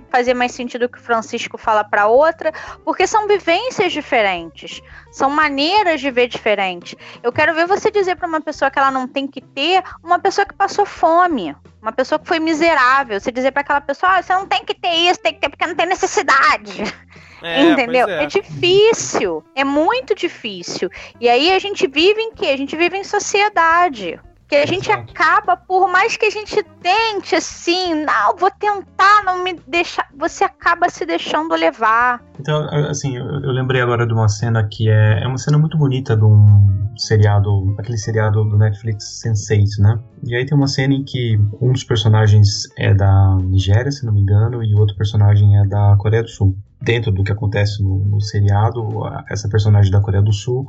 fazer 0.09 0.33
mais 0.33 0.53
sentido 0.53 0.89
que 0.89 0.97
o 0.97 1.03
Francisco 1.03 1.55
fala 1.55 1.83
para 1.83 2.07
outra, 2.07 2.51
porque 2.83 3.05
são 3.05 3.27
vivências 3.27 3.93
diferentes, 3.93 4.81
são 5.17 5.31
maneiras 5.31 5.99
de 5.99 6.11
ver 6.11 6.27
diferentes. 6.27 6.95
Eu 7.23 7.31
quero 7.31 7.53
ver 7.55 7.65
você 7.65 7.89
dizer 7.89 8.15
para 8.15 8.27
uma 8.27 8.39
pessoa 8.39 8.69
que 8.69 8.77
ela 8.77 8.91
não 8.91 9.07
tem 9.07 9.27
que 9.27 9.41
ter, 9.41 9.83
uma 10.03 10.19
pessoa 10.19 10.45
que 10.45 10.53
passou 10.53 10.85
fome. 10.85 11.55
Uma 11.81 11.91
pessoa 11.91 12.19
que 12.19 12.27
foi 12.27 12.39
miserável. 12.39 13.19
Você 13.19 13.31
dizer 13.31 13.51
para 13.51 13.61
aquela 13.61 13.81
pessoa, 13.81 14.17
ah, 14.17 14.21
você 14.21 14.33
não 14.33 14.45
tem 14.45 14.63
que 14.63 14.75
ter 14.75 14.93
isso, 14.93 15.19
tem 15.19 15.33
que 15.33 15.39
ter 15.39 15.49
porque 15.49 15.65
não 15.65 15.75
tem 15.75 15.87
necessidade. 15.87 16.83
É, 17.39 17.61
Entendeu? 17.61 18.07
É. 18.07 18.23
é. 18.23 18.25
difícil. 18.25 19.43
É 19.53 19.63
muito 19.63 20.15
difícil. 20.15 20.89
E 21.21 21.29
aí 21.29 21.51
a 21.51 21.59
gente 21.59 21.85
vive 21.85 22.19
em 22.19 22.33
quê? 22.33 22.47
A 22.47 22.57
gente 22.57 22.75
vive 22.75 22.97
em 22.97 23.03
sociedade. 23.03 24.19
Que 24.47 24.55
a 24.55 24.65
gente 24.65 24.89
acaba, 24.91 25.57
por 25.57 25.89
mais 25.89 26.15
que 26.15 26.25
a 26.25 26.29
gente 26.29 26.63
tente 26.81 27.35
assim, 27.35 27.93
não, 28.05 28.35
vou 28.37 28.49
tentar 28.51 29.23
não 29.25 29.43
me 29.43 29.59
deixar. 29.67 30.07
Você 30.17 30.43
acaba 30.43 30.89
se 30.89 31.05
deixando 31.05 31.53
levar. 31.53 32.23
Então, 32.39 32.67
assim, 32.89 33.17
eu, 33.17 33.25
eu 33.25 33.51
lembrei 33.51 33.81
agora 33.81 34.07
de 34.07 34.13
uma 34.13 34.29
cena 34.29 34.67
que 34.71 34.89
é, 34.89 35.23
é 35.23 35.27
uma 35.27 35.37
cena 35.37 35.57
muito 35.57 35.77
bonita 35.77 36.15
de 36.15 36.23
um 36.23 36.91
seriado, 36.97 37.75
aquele 37.77 37.97
seriado 37.97 38.43
do 38.43 38.57
Netflix 38.57 39.21
Sense8, 39.25 39.79
né? 39.79 39.99
E 40.23 40.35
aí 40.35 40.45
tem 40.45 40.57
uma 40.57 40.67
cena 40.67 40.93
em 40.93 41.03
que 41.03 41.37
um 41.61 41.71
dos 41.71 41.83
personagens 41.83 42.63
é 42.77 42.93
da 42.93 43.35
Nigéria, 43.35 43.91
se 43.91 44.05
não 44.05 44.13
me 44.13 44.21
engano, 44.21 44.63
e 44.63 44.73
o 44.73 44.79
outro 44.79 44.95
personagem 44.95 45.57
é 45.57 45.65
da 45.65 45.95
Coreia 45.97 46.23
do 46.23 46.29
Sul. 46.29 46.55
Dentro 46.81 47.11
do 47.11 47.23
que 47.23 47.31
acontece 47.31 47.81
no, 47.81 47.97
no 47.99 48.21
seriado, 48.21 48.81
essa 49.29 49.49
personagem 49.49 49.91
da 49.91 49.99
Coreia 49.99 50.23
do 50.23 50.31
Sul 50.31 50.67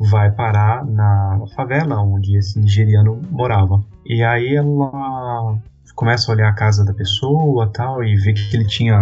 vai 0.00 0.30
parar 0.30 0.84
na 0.86 1.44
favela 1.54 2.00
onde 2.00 2.36
esse 2.36 2.58
nigeriano 2.58 3.20
morava. 3.30 3.84
E 4.06 4.22
aí 4.24 4.56
ela 4.56 5.58
começa 5.94 6.30
a 6.30 6.34
olhar 6.34 6.48
a 6.48 6.54
casa 6.54 6.82
da 6.82 6.94
pessoa 6.94 7.70
tal 7.70 8.02
e 8.02 8.16
vê 8.16 8.32
que 8.32 8.56
ele 8.56 8.64
tinha 8.64 8.98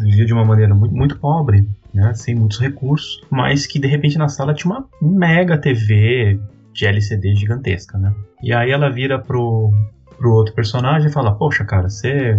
vivia 0.00 0.24
de 0.24 0.32
uma 0.32 0.44
maneira 0.44 0.74
muito, 0.74 0.94
muito 0.94 1.18
pobre, 1.18 1.68
né, 1.92 2.14
sem 2.14 2.34
muitos 2.34 2.58
recursos, 2.58 3.20
mas 3.30 3.66
que 3.66 3.78
de 3.78 3.86
repente 3.86 4.16
na 4.16 4.28
sala 4.28 4.54
tinha 4.54 4.72
uma 4.72 4.88
mega 5.02 5.58
TV 5.58 6.40
de 6.72 6.86
LCD 6.86 7.34
gigantesca, 7.34 7.98
né? 7.98 8.14
E 8.42 8.50
aí 8.54 8.70
ela 8.70 8.90
vira 8.90 9.18
pro, 9.18 9.70
pro 10.16 10.32
outro 10.32 10.54
personagem 10.54 11.10
e 11.10 11.12
fala: 11.12 11.34
"Poxa, 11.34 11.66
cara, 11.66 11.90
você 11.90 12.38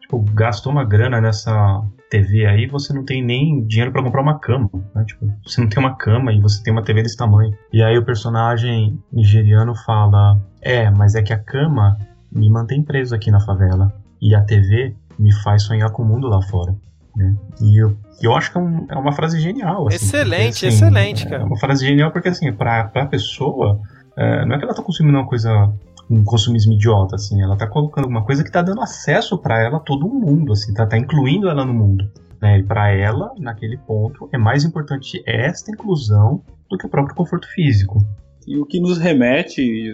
tipo, 0.00 0.18
gastou 0.34 0.72
uma 0.72 0.84
grana 0.84 1.20
nessa 1.20 1.82
TV 2.10 2.46
aí, 2.46 2.66
você 2.66 2.92
não 2.92 3.04
tem 3.04 3.22
nem 3.22 3.64
dinheiro 3.66 3.92
para 3.92 4.02
comprar 4.02 4.22
uma 4.22 4.38
cama. 4.38 4.70
Né? 4.94 5.04
Tipo, 5.04 5.26
você 5.44 5.60
não 5.60 5.68
tem 5.68 5.78
uma 5.78 5.96
cama 5.96 6.32
e 6.32 6.40
você 6.40 6.62
tem 6.62 6.72
uma 6.72 6.82
TV 6.82 7.02
desse 7.02 7.16
tamanho. 7.16 7.52
E 7.72 7.82
aí 7.82 7.96
o 7.98 8.04
personagem 8.04 8.98
nigeriano 9.12 9.74
fala: 9.74 10.40
É, 10.60 10.90
mas 10.90 11.14
é 11.14 11.22
que 11.22 11.32
a 11.32 11.38
cama 11.38 11.98
me 12.32 12.50
mantém 12.50 12.82
preso 12.82 13.14
aqui 13.14 13.30
na 13.30 13.40
favela. 13.40 13.92
E 14.20 14.34
a 14.34 14.42
TV 14.42 14.94
me 15.18 15.32
faz 15.32 15.62
sonhar 15.62 15.90
com 15.90 16.02
o 16.02 16.06
mundo 16.06 16.28
lá 16.28 16.42
fora. 16.42 16.74
Né? 17.14 17.36
E 17.60 17.82
eu, 17.82 17.96
eu 18.22 18.34
acho 18.34 18.52
que 18.52 18.58
é, 18.58 18.60
um, 18.60 18.86
é 18.88 18.96
uma 18.96 19.12
frase 19.12 19.40
genial. 19.40 19.88
Assim, 19.88 19.96
excelente, 19.96 20.52
porque, 20.54 20.66
assim, 20.66 20.66
excelente, 20.68 21.28
cara. 21.28 21.42
É 21.42 21.44
uma 21.44 21.58
frase 21.58 21.86
genial 21.86 22.10
porque, 22.10 22.28
assim, 22.28 22.52
pra, 22.52 22.84
pra 22.84 23.06
pessoa, 23.06 23.80
é, 24.16 24.44
não 24.44 24.54
é 24.54 24.58
que 24.58 24.64
ela 24.64 24.74
tá 24.74 24.82
consumindo 24.82 25.18
uma 25.18 25.26
coisa 25.26 25.72
um 26.10 26.24
consumismo 26.24 26.72
idiota, 26.72 27.16
assim. 27.16 27.42
Ela 27.42 27.56
tá 27.56 27.66
colocando 27.66 28.06
uma 28.06 28.24
coisa 28.24 28.42
que 28.42 28.50
tá 28.50 28.62
dando 28.62 28.80
acesso 28.80 29.38
para 29.38 29.62
ela 29.62 29.78
todo 29.80 30.08
mundo, 30.08 30.52
assim, 30.52 30.72
tá, 30.72 30.86
tá 30.86 30.96
incluindo 30.96 31.48
ela 31.48 31.64
no 31.64 31.74
mundo. 31.74 32.10
Né? 32.40 32.58
E 32.58 32.62
para 32.62 32.90
ela, 32.90 33.32
naquele 33.38 33.76
ponto, 33.76 34.28
é 34.32 34.38
mais 34.38 34.64
importante 34.64 35.22
esta 35.26 35.70
inclusão 35.70 36.42
do 36.70 36.78
que 36.78 36.86
o 36.86 36.88
próprio 36.88 37.14
conforto 37.14 37.48
físico. 37.48 38.04
E 38.46 38.58
o 38.58 38.64
que 38.64 38.80
nos 38.80 38.98
remete, 38.98 39.92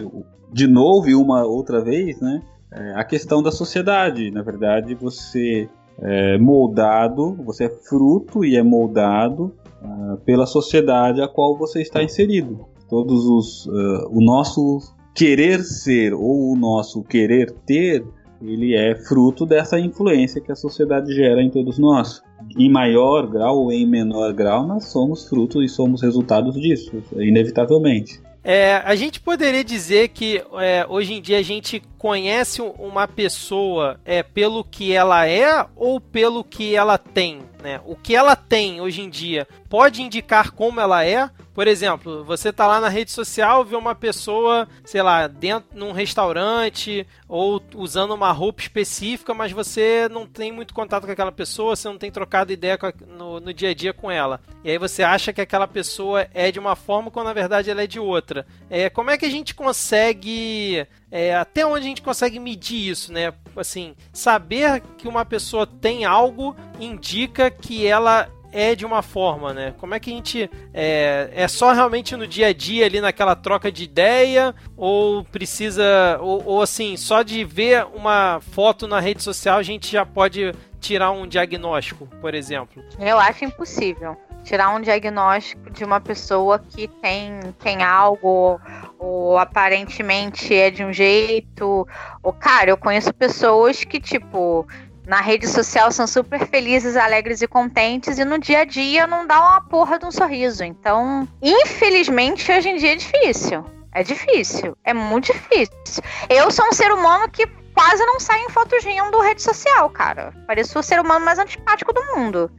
de 0.53 0.67
novo 0.67 1.09
e 1.09 1.15
uma 1.15 1.43
outra 1.43 1.83
vez, 1.83 2.19
né? 2.21 2.41
É 2.71 2.93
a 2.99 3.03
questão 3.03 3.41
da 3.41 3.51
sociedade. 3.51 4.31
Na 4.31 4.41
verdade, 4.41 4.95
você 4.95 5.69
é 5.99 6.37
moldado, 6.37 7.33
você 7.43 7.65
é 7.65 7.69
fruto 7.69 8.43
e 8.43 8.55
é 8.55 8.63
moldado 8.63 9.53
uh, 9.81 10.17
pela 10.25 10.45
sociedade 10.45 11.21
a 11.21 11.27
qual 11.27 11.57
você 11.57 11.81
está 11.81 12.03
inserido. 12.03 12.65
Todos 12.89 13.25
os, 13.25 13.65
uh, 13.65 14.09
o 14.09 14.21
nosso 14.21 14.79
querer 15.15 15.63
ser 15.63 16.13
ou 16.13 16.51
o 16.51 16.57
nosso 16.57 17.01
querer 17.01 17.49
ter, 17.65 18.05
ele 18.41 18.75
é 18.75 18.95
fruto 18.95 19.45
dessa 19.45 19.79
influência 19.79 20.41
que 20.41 20.51
a 20.51 20.55
sociedade 20.55 21.13
gera 21.15 21.41
em 21.41 21.49
todos 21.49 21.79
nós. 21.79 22.21
Em 22.57 22.69
maior 22.69 23.25
grau 23.25 23.59
ou 23.59 23.71
em 23.71 23.87
menor 23.87 24.33
grau, 24.33 24.67
nós 24.67 24.85
somos 24.85 25.27
fruto 25.27 25.63
e 25.63 25.69
somos 25.69 26.01
resultados 26.01 26.55
disso, 26.55 26.91
inevitavelmente. 27.13 28.21
É, 28.47 28.75
a 28.85 28.93
gente 28.93 29.19
poderia 29.19 29.63
dizer 29.63 30.09
que 30.09 30.43
é, 30.59 30.85
hoje 30.87 31.13
em 31.13 31.21
dia 31.21 31.39
a 31.39 31.41
gente 31.41 31.81
conhece 31.97 32.61
uma 32.61 33.07
pessoa 33.07 33.99
é, 34.05 34.21
pelo 34.21 34.63
que 34.63 34.93
ela 34.93 35.27
é 35.27 35.65
ou 35.75 35.99
pelo 35.99 36.43
que 36.43 36.75
ela 36.75 36.95
tem? 36.95 37.39
Né? 37.63 37.81
O 37.83 37.95
que 37.95 38.15
ela 38.15 38.35
tem 38.35 38.79
hoje 38.79 39.01
em 39.01 39.09
dia 39.09 39.47
pode 39.67 40.03
indicar 40.03 40.51
como 40.51 40.79
ela 40.79 41.03
é? 41.03 41.27
Por 41.55 41.69
exemplo, 41.69 42.21
você 42.25 42.51
tá 42.51 42.67
lá 42.67 42.81
na 42.81 42.89
rede 42.89 43.11
social, 43.11 43.63
vê 43.63 43.77
uma 43.77 43.95
pessoa, 43.95 44.67
sei 44.83 45.01
lá, 45.01 45.25
dentro 45.25 45.69
num 45.73 45.93
restaurante 45.93 47.07
ou 47.29 47.63
usando 47.75 48.13
uma 48.13 48.29
roupa 48.33 48.61
específica, 48.61 49.33
mas 49.33 49.53
você 49.53 50.09
não 50.11 50.27
tem 50.27 50.51
muito 50.51 50.73
contato 50.73 51.05
com 51.05 51.11
aquela 51.13 51.31
pessoa, 51.31 51.73
você 51.73 51.87
não 51.87 51.97
tem 51.97 52.11
trocado 52.11 52.51
ideia 52.51 52.77
a, 52.79 52.93
no, 53.07 53.39
no 53.39 53.53
dia 53.53 53.69
a 53.69 53.73
dia 53.73 53.93
com 53.93 54.11
ela. 54.11 54.41
E 54.65 54.69
aí 54.69 54.77
você 54.77 55.01
acha 55.01 55.31
que 55.31 55.39
aquela 55.39 55.65
pessoa 55.65 56.27
é 56.33 56.51
de 56.51 56.59
uma 56.59 56.75
forma 56.75 57.09
quando 57.09 57.27
na 57.27 57.33
verdade 57.33 57.71
ela 57.71 57.83
é 57.83 57.87
de 57.87 58.01
outra. 58.01 58.45
É, 58.69 58.89
como 58.89 59.09
é 59.09 59.17
que 59.17 59.25
a 59.25 59.31
gente 59.31 59.55
consegue 59.55 60.85
é, 61.09 61.33
até 61.33 61.65
onde 61.65 61.85
a 61.85 61.89
gente 61.89 62.01
consegue 62.01 62.37
medir 62.37 62.89
isso, 62.89 63.13
né? 63.13 63.33
Assim, 63.55 63.95
saber 64.11 64.83
que 64.97 65.07
uma 65.07 65.23
pessoa 65.23 65.65
tem 65.65 66.03
algo 66.03 66.53
indica 66.81 67.49
que 67.49 67.87
ela 67.87 68.29
é 68.55 68.73
de 68.73 68.85
uma 68.85 69.01
forma, 69.01 69.53
né? 69.53 69.73
Como 69.77 69.93
é 69.93 69.99
que 69.99 70.09
a 70.09 70.13
gente 70.13 70.49
é, 70.73 71.29
é 71.33 71.47
só 71.47 71.73
realmente 71.73 72.15
no 72.15 72.25
dia 72.25 72.47
a 72.47 72.53
dia 72.53 72.85
ali 72.85 73.01
naquela 73.01 73.35
troca 73.35 73.69
de 73.69 73.83
ideia 73.83 74.55
ou 74.77 75.25
precisa 75.25 76.17
ou, 76.21 76.41
ou 76.45 76.61
assim 76.61 76.95
só 76.95 77.21
de 77.21 77.43
ver 77.43 77.85
uma 77.93 78.39
foto 78.39 78.87
na 78.87 79.01
rede 79.01 79.21
social 79.21 79.57
a 79.57 79.63
gente 79.63 79.91
já 79.91 80.05
pode 80.05 80.53
tirar 80.79 81.11
um 81.11 81.27
diagnóstico, 81.27 82.07
por 82.21 82.33
exemplo? 82.33 82.81
Eu 82.97 83.19
acho 83.19 83.43
impossível 83.43 84.15
tirar 84.45 84.69
um 84.69 84.79
diagnóstico 84.79 85.71
de 85.71 85.83
uma 85.83 85.99
pessoa 85.99 86.59
que 86.59 86.87
tem, 86.87 87.39
tem 87.59 87.81
algo 87.81 88.61
ou 88.99 89.37
aparentemente 89.37 90.53
é 90.53 90.69
de 90.69 90.85
um 90.85 90.93
jeito. 90.93 91.87
Ou, 92.21 92.31
cara, 92.31 92.69
eu 92.69 92.77
conheço 92.77 93.13
pessoas 93.13 93.83
que, 93.83 93.99
tipo, 93.99 94.65
na 95.07 95.21
rede 95.21 95.47
social 95.47 95.91
são 95.91 96.07
super 96.07 96.47
felizes, 96.47 96.95
alegres 96.95 97.41
e 97.41 97.47
contentes, 97.47 98.17
e 98.17 98.25
no 98.25 98.39
dia 98.39 98.59
a 98.59 98.65
dia 98.65 99.05
não 99.05 99.27
dá 99.27 99.39
uma 99.39 99.61
porra 99.61 99.99
de 99.99 100.05
um 100.05 100.11
sorriso. 100.11 100.63
Então, 100.63 101.27
infelizmente, 101.41 102.51
hoje 102.51 102.69
em 102.69 102.77
dia 102.77 102.93
é 102.93 102.95
difícil. 102.95 103.65
É 103.91 104.03
difícil. 104.03 104.77
É 104.83 104.93
muito 104.93 105.31
difícil. 105.31 106.03
Eu 106.29 106.51
sou 106.51 106.67
um 106.67 106.73
ser 106.73 106.91
humano 106.91 107.29
que 107.29 107.47
quase 107.73 108.05
não 108.05 108.19
sai 108.19 108.41
em 108.41 108.49
fotos 108.49 108.83
rindo 108.83 109.21
rede 109.21 109.41
social, 109.41 109.89
cara. 109.89 110.33
Pareço 110.47 110.79
o 110.79 110.83
ser 110.83 110.99
humano 110.99 111.23
mais 111.23 111.39
antipático 111.39 111.93
do 111.93 112.03
mundo. 112.15 112.51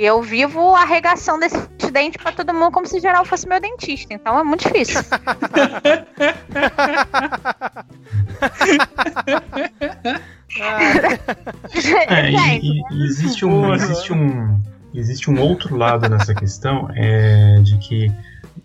E 0.00 0.04
eu 0.06 0.22
vivo 0.22 0.74
arregaçando 0.74 1.44
esse 1.44 1.58
dente 1.92 2.16
para 2.16 2.32
todo 2.32 2.54
mundo 2.54 2.72
como 2.72 2.86
se 2.86 2.98
geral 3.00 3.22
fosse 3.22 3.46
meu 3.46 3.60
dentista. 3.60 4.14
Então 4.14 4.38
é 4.38 4.42
muito 4.42 4.66
difícil. 4.66 4.98
é, 12.08 12.30
e, 12.30 12.82
e, 12.90 13.04
existe 13.04 13.44
um, 13.44 13.74
existe 13.74 14.10
um, 14.14 14.58
existe 14.94 15.30
um 15.30 15.38
outro 15.38 15.76
lado 15.76 16.08
nessa 16.08 16.34
questão 16.34 16.88
é 16.94 17.60
de 17.60 17.76
que 17.76 18.10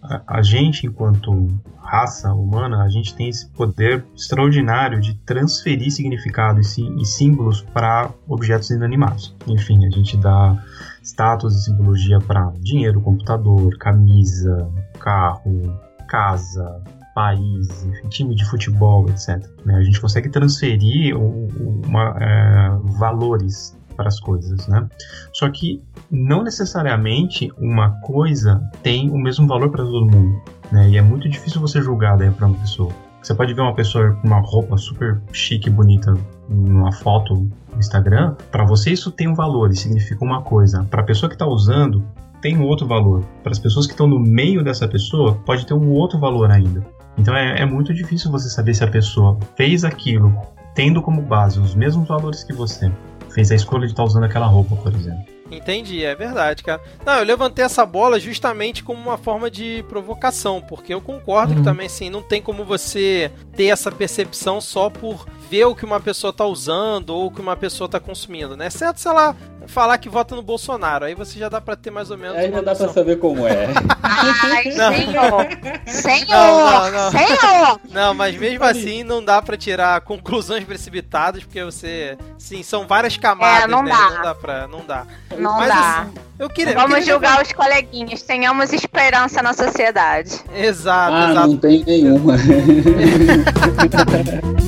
a, 0.02 0.38
a 0.38 0.42
gente, 0.42 0.88
enquanto 0.88 1.50
raça 1.84 2.34
humana, 2.34 2.82
a 2.82 2.88
gente 2.88 3.14
tem 3.14 3.28
esse 3.28 3.46
poder 3.50 4.06
extraordinário 4.16 5.02
de 5.02 5.16
transferir 5.26 5.92
significado 5.92 6.62
e, 6.62 7.02
e 7.02 7.06
símbolos 7.06 7.62
para 7.62 8.10
objetos 8.26 8.70
inanimados. 8.70 9.36
Enfim, 9.46 9.86
a 9.86 9.90
gente 9.90 10.16
dá 10.16 10.58
status 11.06 11.56
e 11.56 11.64
simbologia 11.66 12.20
para 12.20 12.52
dinheiro, 12.60 13.00
computador, 13.00 13.78
camisa, 13.78 14.68
carro, 15.00 15.80
casa, 16.08 16.82
país, 17.14 17.84
enfim, 17.86 18.10
time 18.10 18.36
de 18.36 18.44
futebol, 18.46 19.08
etc. 19.10 19.48
Né? 19.64 19.76
A 19.76 19.84
gente 19.84 20.02
consegue 20.02 20.30
transferir 20.30 21.16
uma, 21.16 22.18
é, 22.20 22.70
valores 22.98 23.78
para 23.96 24.10
as 24.10 24.20
coisas, 24.20 24.68
né? 24.68 24.86
Só 25.32 25.50
que 25.50 25.82
não 26.12 26.44
necessariamente 26.44 27.50
uma 27.58 27.92
coisa 28.02 28.62
tem 28.84 29.10
o 29.10 29.18
mesmo 29.18 29.48
valor 29.48 29.70
para 29.70 29.86
todo 29.86 30.06
mundo, 30.06 30.42
né? 30.70 30.90
E 30.90 30.98
é 30.98 31.02
muito 31.02 31.30
difícil 31.30 31.62
você 31.62 31.82
julgar 31.82 32.18
daí 32.18 32.30
para 32.30 32.48
uma 32.48 32.58
pessoa. 32.58 32.92
Você 33.22 33.34
pode 33.34 33.54
ver 33.54 33.62
uma 33.62 33.74
pessoa 33.74 34.12
com 34.12 34.28
uma 34.28 34.42
roupa 34.42 34.78
super 34.78 35.20
chique, 35.32 35.70
bonita, 35.70 36.14
numa 36.50 36.92
foto 36.92 37.50
Instagram. 37.80 38.36
Para 38.52 38.66
você 38.66 38.92
isso 38.92 39.12
tem 39.12 39.28
um 39.28 39.34
valor 39.34 39.72
e 39.72 39.76
significa 39.76 40.24
uma 40.24 40.42
coisa. 40.42 40.86
Para 40.90 41.02
a 41.02 41.06
pessoa 41.06 41.30
que 41.30 41.36
está 41.36 41.48
usando 41.48 42.04
tem 42.42 42.58
um 42.58 42.64
outro 42.64 42.88
valor. 42.88 43.24
Para 43.42 43.52
as 43.52 43.60
pessoas 43.60 43.86
que 43.88 43.94
estão 43.94 44.08
no 44.08 44.20
meio 44.20 44.64
dessa 44.64 44.88
pessoa 44.88 45.36
pode 45.46 45.66
ter 45.66 45.74
um 45.74 45.90
outro 45.92 46.20
valor 46.20 46.52
ainda. 46.52 46.86
Então 47.18 47.36
é, 47.36 47.62
é 47.62 47.66
muito 47.66 47.94
difícil 47.94 48.32
você 48.32 48.50
saber 48.50 48.74
se 48.74 48.84
a 48.84 48.88
pessoa 48.88 49.40
fez 49.56 49.84
aquilo 49.84 50.36
tendo 50.76 51.02
como 51.02 51.22
base 51.22 51.60
os 51.60 51.74
mesmos 51.74 52.08
valores 52.08 52.44
que 52.44 52.54
você. 52.54 52.92
Fez 53.34 53.52
a 53.52 53.56
escolha 53.56 53.86
de 53.86 53.94
estar 53.94 54.04
tá 54.04 54.08
usando 54.08 54.26
aquela 54.26 54.46
roupa, 54.46 54.76
por 54.76 54.94
exemplo. 54.94 55.26
Entendi, 55.52 56.04
é 56.04 56.16
verdade, 56.16 56.64
cara. 56.64 56.82
Não, 57.06 57.14
eu 57.14 57.24
levantei 57.24 57.64
essa 57.64 57.86
bola 57.86 58.20
justamente 58.20 58.84
como 58.84 59.00
uma 59.00 59.18
forma 59.18 59.50
de 59.50 59.84
provocação, 59.88 60.62
porque 60.62 60.94
eu 60.94 61.02
concordo 61.02 61.54
uhum. 61.54 61.60
que 61.60 61.64
também, 61.64 61.86
assim, 61.86 62.10
não 62.10 62.22
tem 62.22 62.42
como 62.42 62.66
você 62.66 63.32
ter 63.56 63.68
essa 63.68 63.92
percepção 63.92 64.60
só 64.60 64.90
por 64.90 65.26
ver 65.50 65.66
o 65.66 65.76
que 65.76 65.86
uma 65.86 66.00
pessoa 66.00 66.34
tá 66.34 66.46
usando 66.46 67.12
ou 67.12 67.28
o 67.28 67.32
que 67.32 67.42
uma 67.42 67.56
pessoa 67.56 67.90
tá 67.90 68.00
consumindo, 68.00 68.58
né? 68.58 68.70
Certo 68.70 69.00
se 69.00 69.08
ela 69.08 69.36
falar 69.68 69.98
que 69.98 70.10
vota 70.10 70.36
no 70.36 70.42
Bolsonaro, 70.42 71.06
aí 71.06 71.16
você 71.16 71.40
já 71.40 71.50
dá 71.50 71.60
para 71.60 71.76
ter 71.76 71.92
mais 71.92 72.12
ou 72.12 72.18
menos. 72.18 72.38
Aí 72.38 72.52
já 72.52 72.62
dá 72.62 72.76
para 72.76 72.90
saber 72.90 73.18
como 73.18 73.48
é. 73.48 73.68
Ai, 74.04 74.66
não. 74.76 74.94
senhor! 74.94 75.48
Senhor! 75.88 76.28
Não, 76.30 76.92
não, 76.92 77.12
senhor! 77.12 77.80
Não, 77.92 78.14
mas 78.14 78.38
mesmo 78.38 78.64
assim 78.64 79.04
não 79.04 79.24
dá 79.24 79.42
para 79.42 79.58
tirar 79.58 80.02
conclusões 80.02 80.64
precipitadas, 80.64 81.44
porque 81.44 81.64
você. 81.64 82.18
Sim, 82.38 82.62
são 82.64 82.88
várias 82.88 83.18
camadas, 83.18 83.64
é, 83.64 83.68
não 83.68 83.84
né? 83.84 83.92
Dá. 83.92 84.10
Não 84.10 84.22
dá 84.22 84.36
pra. 84.36 84.68
Não 84.68 84.86
dá. 84.86 85.08
Não 85.38 85.58
mas, 85.58 85.70
dá. 85.70 86.02
Assim, 86.02 86.12
eu 86.38 86.50
queria, 86.50 86.74
Vamos 86.74 86.92
eu 86.92 86.98
queria 86.98 87.14
julgar 87.14 87.38
levar... 87.38 87.44
os 87.44 87.54
coleguinhas, 87.54 88.22
tenhamos 88.22 88.74
esperança 88.74 89.42
na 89.42 89.54
sociedade. 89.54 90.44
Exato, 90.54 91.14
ah, 91.14 91.32
exato. 91.32 91.48
Não 91.48 91.58
tem 91.58 91.82
nenhuma. 91.84 92.36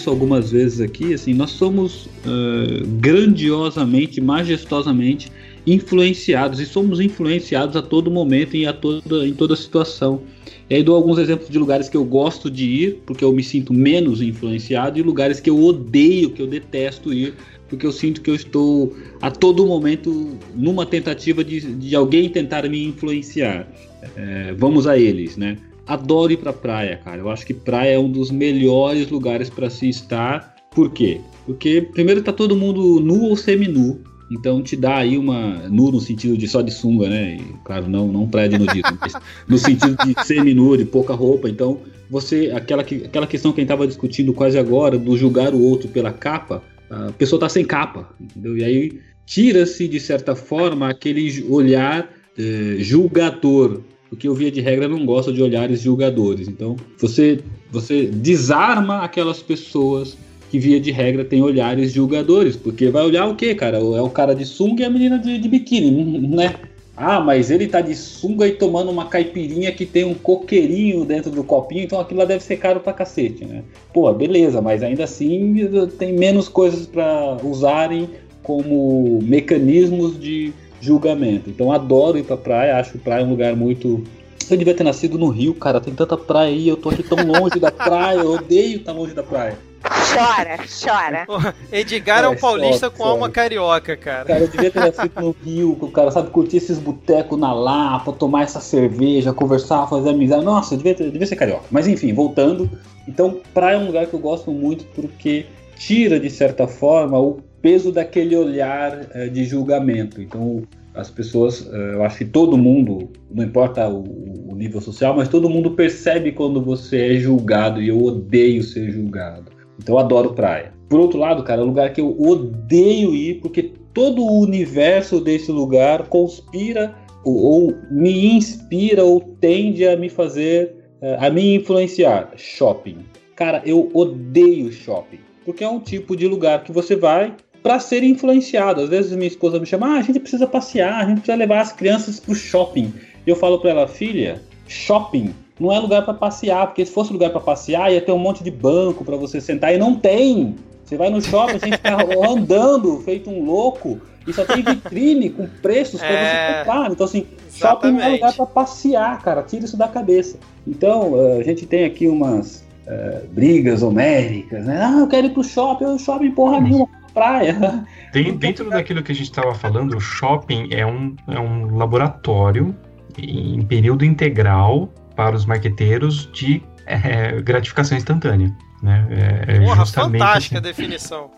isso 0.00 0.08
algumas 0.08 0.50
vezes 0.50 0.80
aqui, 0.80 1.12
assim, 1.12 1.34
nós 1.34 1.50
somos 1.50 2.06
uh, 2.06 2.86
grandiosamente, 2.98 4.20
majestosamente 4.20 5.30
influenciados 5.66 6.58
e 6.58 6.64
somos 6.64 7.00
influenciados 7.00 7.76
a 7.76 7.82
todo 7.82 8.10
momento 8.10 8.56
e 8.56 8.66
a 8.66 8.72
toda, 8.72 9.26
em 9.26 9.34
toda 9.34 9.54
situação. 9.54 10.22
E 10.70 10.74
aí 10.74 10.82
dou 10.82 10.96
alguns 10.96 11.18
exemplos 11.18 11.50
de 11.50 11.58
lugares 11.58 11.88
que 11.88 11.96
eu 11.96 12.04
gosto 12.04 12.50
de 12.50 12.64
ir, 12.64 13.02
porque 13.04 13.22
eu 13.22 13.30
me 13.32 13.42
sinto 13.42 13.74
menos 13.74 14.22
influenciado, 14.22 14.98
e 14.98 15.02
lugares 15.02 15.38
que 15.38 15.50
eu 15.50 15.62
odeio, 15.62 16.30
que 16.30 16.40
eu 16.40 16.46
detesto 16.46 17.12
ir, 17.12 17.34
porque 17.68 17.86
eu 17.86 17.92
sinto 17.92 18.22
que 18.22 18.30
eu 18.30 18.34
estou 18.34 18.96
a 19.20 19.30
todo 19.30 19.66
momento 19.66 20.38
numa 20.54 20.86
tentativa 20.86 21.44
de, 21.44 21.60
de 21.60 21.94
alguém 21.94 22.28
tentar 22.30 22.66
me 22.68 22.82
influenciar. 22.84 23.68
É, 24.16 24.54
vamos 24.56 24.86
a 24.86 24.98
eles, 24.98 25.36
né? 25.36 25.58
Adoro 25.90 26.32
ir 26.32 26.36
pra 26.36 26.52
praia, 26.52 27.00
cara. 27.04 27.20
Eu 27.20 27.28
acho 27.28 27.44
que 27.44 27.52
praia 27.52 27.94
é 27.94 27.98
um 27.98 28.10
dos 28.10 28.30
melhores 28.30 29.10
lugares 29.10 29.50
para 29.50 29.68
se 29.68 29.88
estar. 29.88 30.54
Por 30.70 30.90
quê? 30.92 31.20
Porque 31.44 31.82
primeiro 31.92 32.22
tá 32.22 32.32
todo 32.32 32.56
mundo 32.56 33.00
nu 33.00 33.24
ou 33.24 33.36
semi-nu. 33.36 34.00
Então 34.30 34.62
te 34.62 34.76
dá 34.76 34.98
aí 34.98 35.18
uma. 35.18 35.68
Nu 35.68 35.90
no 35.90 36.00
sentido 36.00 36.38
de 36.38 36.46
só 36.46 36.62
de 36.62 36.70
sunga, 36.70 37.08
né? 37.08 37.36
E, 37.36 37.54
claro, 37.64 37.88
não, 37.88 38.06
não 38.06 38.28
praia 38.28 38.48
de 38.48 38.58
nudismo, 38.58 38.96
mas 39.00 39.14
no 39.48 39.58
sentido 39.58 39.96
de 40.06 40.24
semi-nu, 40.24 40.76
de 40.76 40.84
pouca 40.84 41.12
roupa. 41.12 41.50
Então, 41.50 41.80
você. 42.08 42.52
Aquela, 42.54 42.82
aquela 42.82 43.26
questão 43.26 43.52
que 43.52 43.60
a 43.60 43.62
gente 43.62 43.68
tava 43.68 43.88
discutindo 43.88 44.32
quase 44.32 44.56
agora, 44.56 44.96
do 44.96 45.18
julgar 45.18 45.52
o 45.52 45.60
outro 45.60 45.88
pela 45.88 46.12
capa, 46.12 46.62
a 46.88 47.10
pessoa 47.12 47.40
tá 47.40 47.48
sem 47.48 47.64
capa, 47.64 48.08
entendeu? 48.20 48.56
E 48.56 48.62
aí 48.62 49.00
tira-se, 49.26 49.88
de 49.88 49.98
certa 49.98 50.36
forma, 50.36 50.88
aquele 50.88 51.44
olhar 51.48 52.08
eh, 52.38 52.76
julgador 52.78 53.82
porque 54.10 54.26
eu 54.26 54.34
via 54.34 54.50
de 54.50 54.60
regra 54.60 54.88
não 54.88 55.06
gosto 55.06 55.32
de 55.32 55.40
olhares 55.40 55.80
julgadores. 55.80 56.48
Então, 56.48 56.76
você 56.98 57.38
você 57.70 58.06
desarma 58.06 58.98
aquelas 58.98 59.40
pessoas 59.40 60.18
que 60.50 60.58
via 60.58 60.80
de 60.80 60.90
regra 60.90 61.24
tem 61.24 61.40
olhares 61.40 61.92
julgadores, 61.92 62.56
porque 62.56 62.88
vai 62.88 63.06
olhar 63.06 63.26
o 63.28 63.36
quê, 63.36 63.54
cara? 63.54 63.78
É 63.78 64.02
o 64.02 64.10
cara 64.10 64.34
de 64.34 64.44
sunga 64.44 64.82
e 64.82 64.84
a 64.84 64.90
menina 64.90 65.16
de, 65.16 65.38
de 65.38 65.48
biquíni, 65.48 66.18
né? 66.26 66.56
Ah, 66.96 67.20
mas 67.20 67.50
ele 67.50 67.68
tá 67.68 67.80
de 67.80 67.94
sunga 67.94 68.46
e 68.46 68.52
tomando 68.52 68.90
uma 68.90 69.06
caipirinha 69.06 69.70
que 69.72 69.86
tem 69.86 70.04
um 70.04 70.12
coqueirinho 70.12 71.04
dentro 71.04 71.30
do 71.30 71.44
copinho, 71.44 71.84
então 71.84 72.00
aquilo 72.00 72.18
lá 72.18 72.26
deve 72.26 72.42
ser 72.42 72.56
caro 72.56 72.80
pra 72.80 72.92
cacete, 72.92 73.44
né? 73.44 73.62
Pô, 73.94 74.12
beleza, 74.12 74.60
mas 74.60 74.82
ainda 74.82 75.04
assim 75.04 75.56
tem 75.98 76.12
menos 76.12 76.48
coisas 76.48 76.84
para 76.84 77.38
usarem 77.44 78.10
como 78.42 79.20
mecanismos 79.22 80.20
de 80.20 80.52
julgamento. 80.80 81.50
Então 81.50 81.72
adoro 81.72 82.18
ir 82.18 82.24
pra 82.24 82.36
praia, 82.36 82.78
acho 82.78 82.92
que 82.92 82.98
praia 82.98 83.22
é 83.22 83.24
um 83.24 83.30
lugar 83.30 83.54
muito. 83.54 84.02
Eu 84.50 84.56
devia 84.56 84.74
ter 84.74 84.82
nascido 84.82 85.18
no 85.18 85.28
Rio, 85.28 85.54
cara. 85.54 85.80
Tem 85.80 85.94
tanta 85.94 86.16
praia 86.16 86.48
aí, 86.48 86.68
eu 86.68 86.76
tô 86.76 86.88
aqui 86.88 87.02
tão 87.02 87.18
longe 87.24 87.60
da 87.60 87.70
praia, 87.70 88.18
eu 88.18 88.32
odeio 88.32 88.78
estar 88.78 88.92
longe 88.92 89.14
da 89.14 89.22
praia. 89.22 89.56
Chora, 89.82 90.58
chora. 90.68 91.54
Edgar 91.72 92.22
é, 92.22 92.26
é 92.26 92.28
um 92.28 92.36
paulista 92.36 92.90
com 92.90 93.04
alma 93.04 93.30
carioca, 93.30 93.96
cara. 93.96 94.24
Cara, 94.24 94.40
eu 94.40 94.48
devia 94.48 94.70
ter 94.70 94.80
nascido 94.80 95.12
no 95.20 95.30
Rio, 95.30 95.78
o 95.80 95.90
cara 95.90 96.10
sabe 96.10 96.30
curtir 96.30 96.58
esses 96.58 96.78
botecos 96.78 97.38
na 97.38 97.52
Lapa, 97.52 98.12
tomar 98.12 98.42
essa 98.42 98.60
cerveja, 98.60 99.32
conversar, 99.32 99.86
fazer 99.86 100.10
amizade. 100.10 100.44
Nossa, 100.44 100.74
eu 100.74 100.78
devia, 100.78 100.94
ter, 100.94 101.10
devia 101.10 101.26
ser 101.26 101.36
carioca. 101.36 101.64
Mas 101.70 101.86
enfim, 101.86 102.12
voltando. 102.12 102.68
Então, 103.08 103.40
praia 103.54 103.76
é 103.76 103.78
um 103.78 103.86
lugar 103.86 104.06
que 104.06 104.14
eu 104.14 104.20
gosto 104.20 104.50
muito 104.50 104.84
porque 104.94 105.46
tira, 105.76 106.20
de 106.20 106.28
certa 106.28 106.68
forma, 106.68 107.18
o 107.18 107.40
peso 107.62 107.92
daquele 107.92 108.36
olhar 108.36 109.06
uh, 109.14 109.30
de 109.30 109.44
julgamento. 109.44 110.20
Então, 110.20 110.62
as 110.94 111.10
pessoas, 111.10 111.60
uh, 111.62 111.74
eu 111.74 112.02
acho 112.02 112.18
que 112.18 112.24
todo 112.24 112.58
mundo, 112.58 113.10
não 113.30 113.44
importa 113.44 113.88
o, 113.88 114.04
o, 114.50 114.54
nível 114.54 114.80
social, 114.80 115.16
mas 115.16 115.28
todo 115.28 115.48
mundo 115.48 115.72
percebe 115.72 116.32
quando 116.32 116.62
você 116.62 117.14
é 117.14 117.18
julgado 117.18 117.80
e 117.80 117.88
eu 117.88 118.02
odeio 118.02 118.62
ser 118.62 118.90
julgado. 118.90 119.50
Então, 119.78 119.94
eu 119.94 119.98
adoro 119.98 120.34
praia. 120.34 120.72
Por 120.88 120.98
outro 120.98 121.18
lado, 121.18 121.42
cara, 121.44 121.60
é 121.60 121.64
um 121.64 121.68
lugar 121.68 121.92
que 121.92 122.00
eu 122.00 122.20
odeio 122.20 123.14
ir 123.14 123.40
porque 123.40 123.72
todo 123.94 124.22
o 124.22 124.40
universo 124.40 125.20
desse 125.20 125.50
lugar 125.50 126.08
conspira 126.08 126.94
ou, 127.24 127.36
ou 127.36 127.74
me 127.90 128.34
inspira 128.34 129.04
ou 129.04 129.20
tende 129.20 129.86
a 129.86 129.96
me 129.96 130.08
fazer, 130.08 130.74
eh, 131.00 131.16
a 131.20 131.30
me 131.30 131.54
influenciar. 131.54 132.32
Shopping. 132.36 132.98
Cara, 133.36 133.62
eu 133.64 133.88
odeio 133.94 134.72
shopping. 134.72 135.20
Porque 135.44 135.64
é 135.64 135.68
um 135.68 135.80
tipo 135.80 136.16
de 136.16 136.26
lugar 136.26 136.64
que 136.64 136.72
você 136.72 136.96
vai 136.96 137.34
para 137.62 137.78
ser 137.78 138.02
influenciado. 138.02 138.82
Às 138.82 138.88
vezes 138.88 139.16
minha 139.16 139.28
esposa 139.28 139.58
me 139.58 139.66
chama, 139.66 139.94
ah, 139.94 139.98
a 139.98 140.02
gente 140.02 140.20
precisa 140.20 140.46
passear, 140.46 140.96
a 140.96 141.04
gente 141.04 141.18
precisa 141.18 141.36
levar 141.36 141.60
as 141.60 141.72
crianças 141.72 142.18
pro 142.20 142.34
shopping. 142.34 142.92
E 143.26 143.30
eu 143.30 143.36
falo 143.36 143.58
para 143.58 143.70
ela, 143.70 143.86
filha, 143.86 144.42
shopping 144.66 145.34
não 145.58 145.70
é 145.70 145.78
lugar 145.78 146.02
para 146.04 146.14
passear, 146.14 146.66
porque 146.66 146.84
se 146.86 146.92
fosse 146.92 147.12
lugar 147.12 147.30
para 147.30 147.40
passear 147.40 147.92
ia 147.92 148.00
ter 148.00 148.12
um 148.12 148.18
monte 148.18 148.42
de 148.42 148.50
banco 148.50 149.04
para 149.04 149.16
você 149.16 149.40
sentar 149.40 149.74
e 149.74 149.78
não 149.78 149.94
tem. 149.94 150.56
Você 150.84 150.96
vai 150.96 151.10
no 151.10 151.20
shopping, 151.20 151.56
a 151.56 151.66
gente 151.66 151.80
andando, 152.26 152.98
feito 153.00 153.28
um 153.30 153.44
louco, 153.44 154.00
e 154.26 154.32
só 154.32 154.44
tem 154.44 154.62
vitrine 154.62 155.30
com 155.30 155.46
preços 155.60 156.00
para 156.00 156.10
é... 156.10 156.24
você 156.24 156.58
comprar. 156.58 156.90
Então, 156.90 157.06
assim, 157.06 157.26
shopping 157.52 157.92
não 157.92 158.00
é 158.00 158.08
lugar 158.08 158.34
para 158.34 158.46
passear, 158.46 159.22
cara. 159.22 159.42
Tira 159.42 159.64
isso 159.64 159.76
da 159.76 159.86
cabeça. 159.86 160.38
Então, 160.66 161.12
eh, 161.16 161.40
a 161.40 161.42
gente 161.44 161.66
tem 161.66 161.84
aqui 161.84 162.08
umas 162.08 162.64
uh, 162.86 163.26
brigas 163.32 163.82
homéricas, 163.82 164.64
né? 164.64 164.80
Ah, 164.82 165.00
eu 165.00 165.08
quero 165.08 165.26
ir 165.26 165.30
pro 165.30 165.44
shopping, 165.44 165.84
o 165.84 165.98
shopping 165.98 166.30
porra 166.32 166.60
nenhuma, 166.60 166.88
praia. 167.12 167.84
Tem, 168.12 168.36
dentro 168.36 168.68
daquilo 168.68 169.02
que 169.02 169.12
a 169.12 169.14
gente 169.14 169.30
estava 169.30 169.54
falando, 169.54 169.96
o 169.96 170.00
shopping 170.00 170.68
é 170.72 170.84
um, 170.84 171.14
é 171.28 171.38
um 171.38 171.76
laboratório 171.76 172.74
em 173.18 173.62
período 173.62 174.04
integral 174.04 174.92
para 175.14 175.36
os 175.36 175.44
marqueteiros 175.44 176.30
de 176.32 176.62
é, 176.86 177.40
gratificação 177.40 177.96
instantânea. 177.96 178.50
Né? 178.82 179.06
É, 179.46 179.56
é 179.56 179.60
Porra, 179.60 179.84
fantástica 179.86 180.58
assim. 180.58 180.68
a 180.68 180.70
definição. 180.70 181.30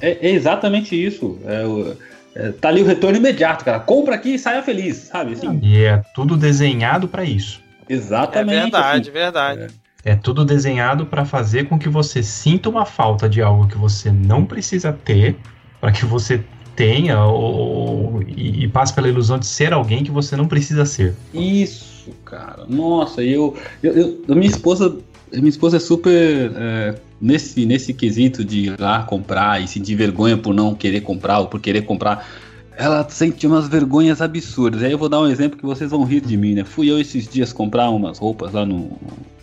É, 0.00 0.28
é 0.28 0.30
exatamente 0.30 0.94
isso. 0.94 1.38
É, 1.44 2.46
é, 2.48 2.52
tá 2.52 2.68
ali 2.68 2.82
o 2.82 2.86
retorno 2.86 3.16
imediato, 3.16 3.64
cara. 3.64 3.80
Compra 3.80 4.14
aqui 4.14 4.34
e 4.34 4.38
saia 4.38 4.62
feliz, 4.62 4.96
sabe? 4.96 5.32
Assim. 5.32 5.58
E 5.62 5.84
é 5.84 6.02
tudo 6.14 6.36
desenhado 6.36 7.08
para 7.08 7.24
isso. 7.24 7.60
Exatamente. 7.88 8.56
É 8.56 8.62
verdade, 8.62 9.00
assim. 9.00 9.10
verdade. 9.10 9.66
É. 10.10 10.16
tudo 10.16 10.44
desenhado 10.44 11.06
para 11.06 11.24
fazer 11.24 11.68
com 11.68 11.78
que 11.78 11.88
você 11.88 12.22
sinta 12.22 12.68
uma 12.68 12.84
falta 12.84 13.28
de 13.28 13.42
algo 13.42 13.66
que 13.66 13.76
você 13.76 14.10
não 14.10 14.44
precisa 14.44 14.92
ter, 14.92 15.36
para 15.80 15.92
que 15.92 16.04
você 16.04 16.42
tenha 16.74 17.24
ou, 17.24 18.22
e, 18.22 18.64
e 18.64 18.68
passe 18.68 18.92
pela 18.94 19.08
ilusão 19.08 19.38
de 19.38 19.46
ser 19.46 19.72
alguém 19.72 20.04
que 20.04 20.10
você 20.10 20.36
não 20.36 20.46
precisa 20.46 20.84
ser. 20.84 21.14
Isso, 21.32 22.10
cara. 22.24 22.66
Nossa, 22.68 23.22
eu, 23.22 23.56
eu, 23.82 24.22
eu 24.28 24.36
minha 24.36 24.48
esposa 24.50 24.96
minha 25.32 25.48
esposa 25.48 25.78
é 25.78 25.80
super 25.80 26.52
é, 26.54 26.94
nesse, 27.20 27.66
nesse 27.66 27.92
quesito 27.92 28.44
de 28.44 28.66
ir 28.66 28.80
lá 28.80 29.02
comprar 29.02 29.62
e 29.62 29.66
sentir 29.66 29.94
vergonha 29.94 30.36
por 30.36 30.54
não 30.54 30.74
querer 30.74 31.00
comprar 31.00 31.40
ou 31.40 31.46
por 31.46 31.60
querer 31.60 31.82
comprar. 31.82 32.26
Ela 32.76 33.08
sente 33.08 33.46
umas 33.46 33.68
vergonhas 33.68 34.20
absurdas. 34.20 34.82
Aí 34.82 34.92
eu 34.92 34.98
vou 34.98 35.08
dar 35.08 35.20
um 35.20 35.26
exemplo 35.26 35.58
que 35.58 35.64
vocês 35.64 35.90
vão 35.90 36.04
rir 36.04 36.20
de 36.20 36.36
mim, 36.36 36.54
né? 36.54 36.64
Fui 36.64 36.90
eu 36.90 37.00
esses 37.00 37.26
dias 37.26 37.52
comprar 37.52 37.88
umas 37.90 38.18
roupas 38.18 38.52
lá 38.52 38.66
no, 38.66 38.98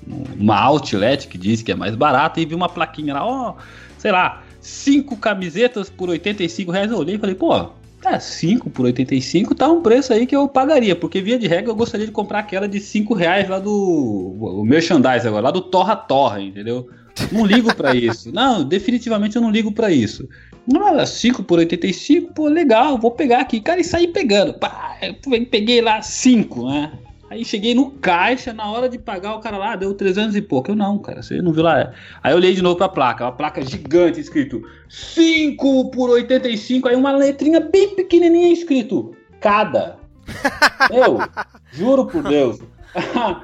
numa 0.08 0.60
outlet 0.60 1.28
que 1.28 1.38
diz 1.38 1.62
que 1.62 1.72
é 1.72 1.76
mais 1.76 1.96
barata 1.96 2.40
e 2.40 2.46
vi 2.46 2.56
uma 2.56 2.70
plaquinha 2.70 3.14
lá, 3.14 3.26
ó, 3.26 3.52
oh, 3.52 3.62
sei 3.98 4.12
lá, 4.12 4.44
cinco 4.60 5.18
camisetas 5.18 5.90
por 5.90 6.10
85 6.10 6.72
reais. 6.72 6.92
Eu 6.92 6.98
olhei 6.98 7.16
e 7.16 7.20
falei, 7.20 7.36
pô, 7.36 7.70
é, 8.06 8.20
5 8.20 8.70
por 8.70 8.86
85 8.86 9.56
tá 9.56 9.70
um 9.70 9.82
preço 9.82 10.12
aí 10.12 10.28
que 10.28 10.36
eu 10.36 10.48
pagaria, 10.48 10.96
porque 10.96 11.22
via 11.22 11.40
de 11.40 11.48
regra 11.48 11.72
eu 11.72 11.76
gostaria 11.76 12.06
de 12.06 12.12
comprar 12.12 12.40
aquela 12.40 12.68
de 12.68 12.80
5 12.80 13.14
reais 13.14 13.48
lá 13.48 13.60
do 13.60 13.72
o 13.72 14.64
merchandise 14.66 15.26
agora, 15.26 15.46
lá 15.46 15.52
do 15.52 15.62
Torra 15.62 15.96
Torra, 15.96 16.42
entendeu? 16.42 16.90
Não 17.32 17.46
ligo 17.46 17.74
para 17.74 17.96
isso. 17.96 18.32
Não, 18.34 18.64
definitivamente 18.64 19.36
eu 19.36 19.42
não 19.42 19.52
ligo 19.52 19.72
para 19.72 19.92
isso. 19.92 20.28
Não, 20.68 21.06
5 21.06 21.44
por 21.44 21.60
85, 21.60 22.34
pô, 22.34 22.48
legal, 22.48 22.98
vou 22.98 23.12
pegar 23.12 23.40
aqui. 23.40 23.62
Cara, 23.62 23.80
e 23.80 23.84
saí 23.84 24.08
pegando. 24.08 24.54
Pá, 24.54 24.98
peguei 25.50 25.82
lá 25.82 26.02
5, 26.02 26.70
né? 26.70 26.92
Aí 27.34 27.44
cheguei 27.44 27.74
no 27.74 27.90
caixa, 27.90 28.54
na 28.54 28.70
hora 28.70 28.88
de 28.88 29.00
pagar, 29.00 29.34
o 29.34 29.40
cara 29.40 29.58
lá 29.58 29.76
deu 29.76 29.92
300 29.96 30.36
e 30.36 30.42
pouco. 30.42 30.70
Eu 30.70 30.76
não, 30.76 31.00
cara, 31.00 31.24
você 31.24 31.42
não 31.42 31.52
viu 31.52 31.64
lá. 31.64 31.92
Aí 32.22 32.32
eu 32.32 32.38
olhei 32.38 32.54
de 32.54 32.62
novo 32.62 32.76
pra 32.76 32.88
placa, 32.88 33.24
uma 33.26 33.32
placa 33.32 33.60
gigante 33.66 34.20
escrito 34.20 34.62
5 34.88 35.90
por 35.90 36.12
85, 36.12 36.88
aí 36.88 36.96
uma 36.96 37.12
letrinha 37.12 37.60
bem 37.60 37.96
pequenininha 37.96 38.54
escrito 38.54 39.16
cada. 39.42 39.98
eu, 40.94 41.18
juro 41.72 42.06
por 42.06 42.22
Deus. 42.22 42.60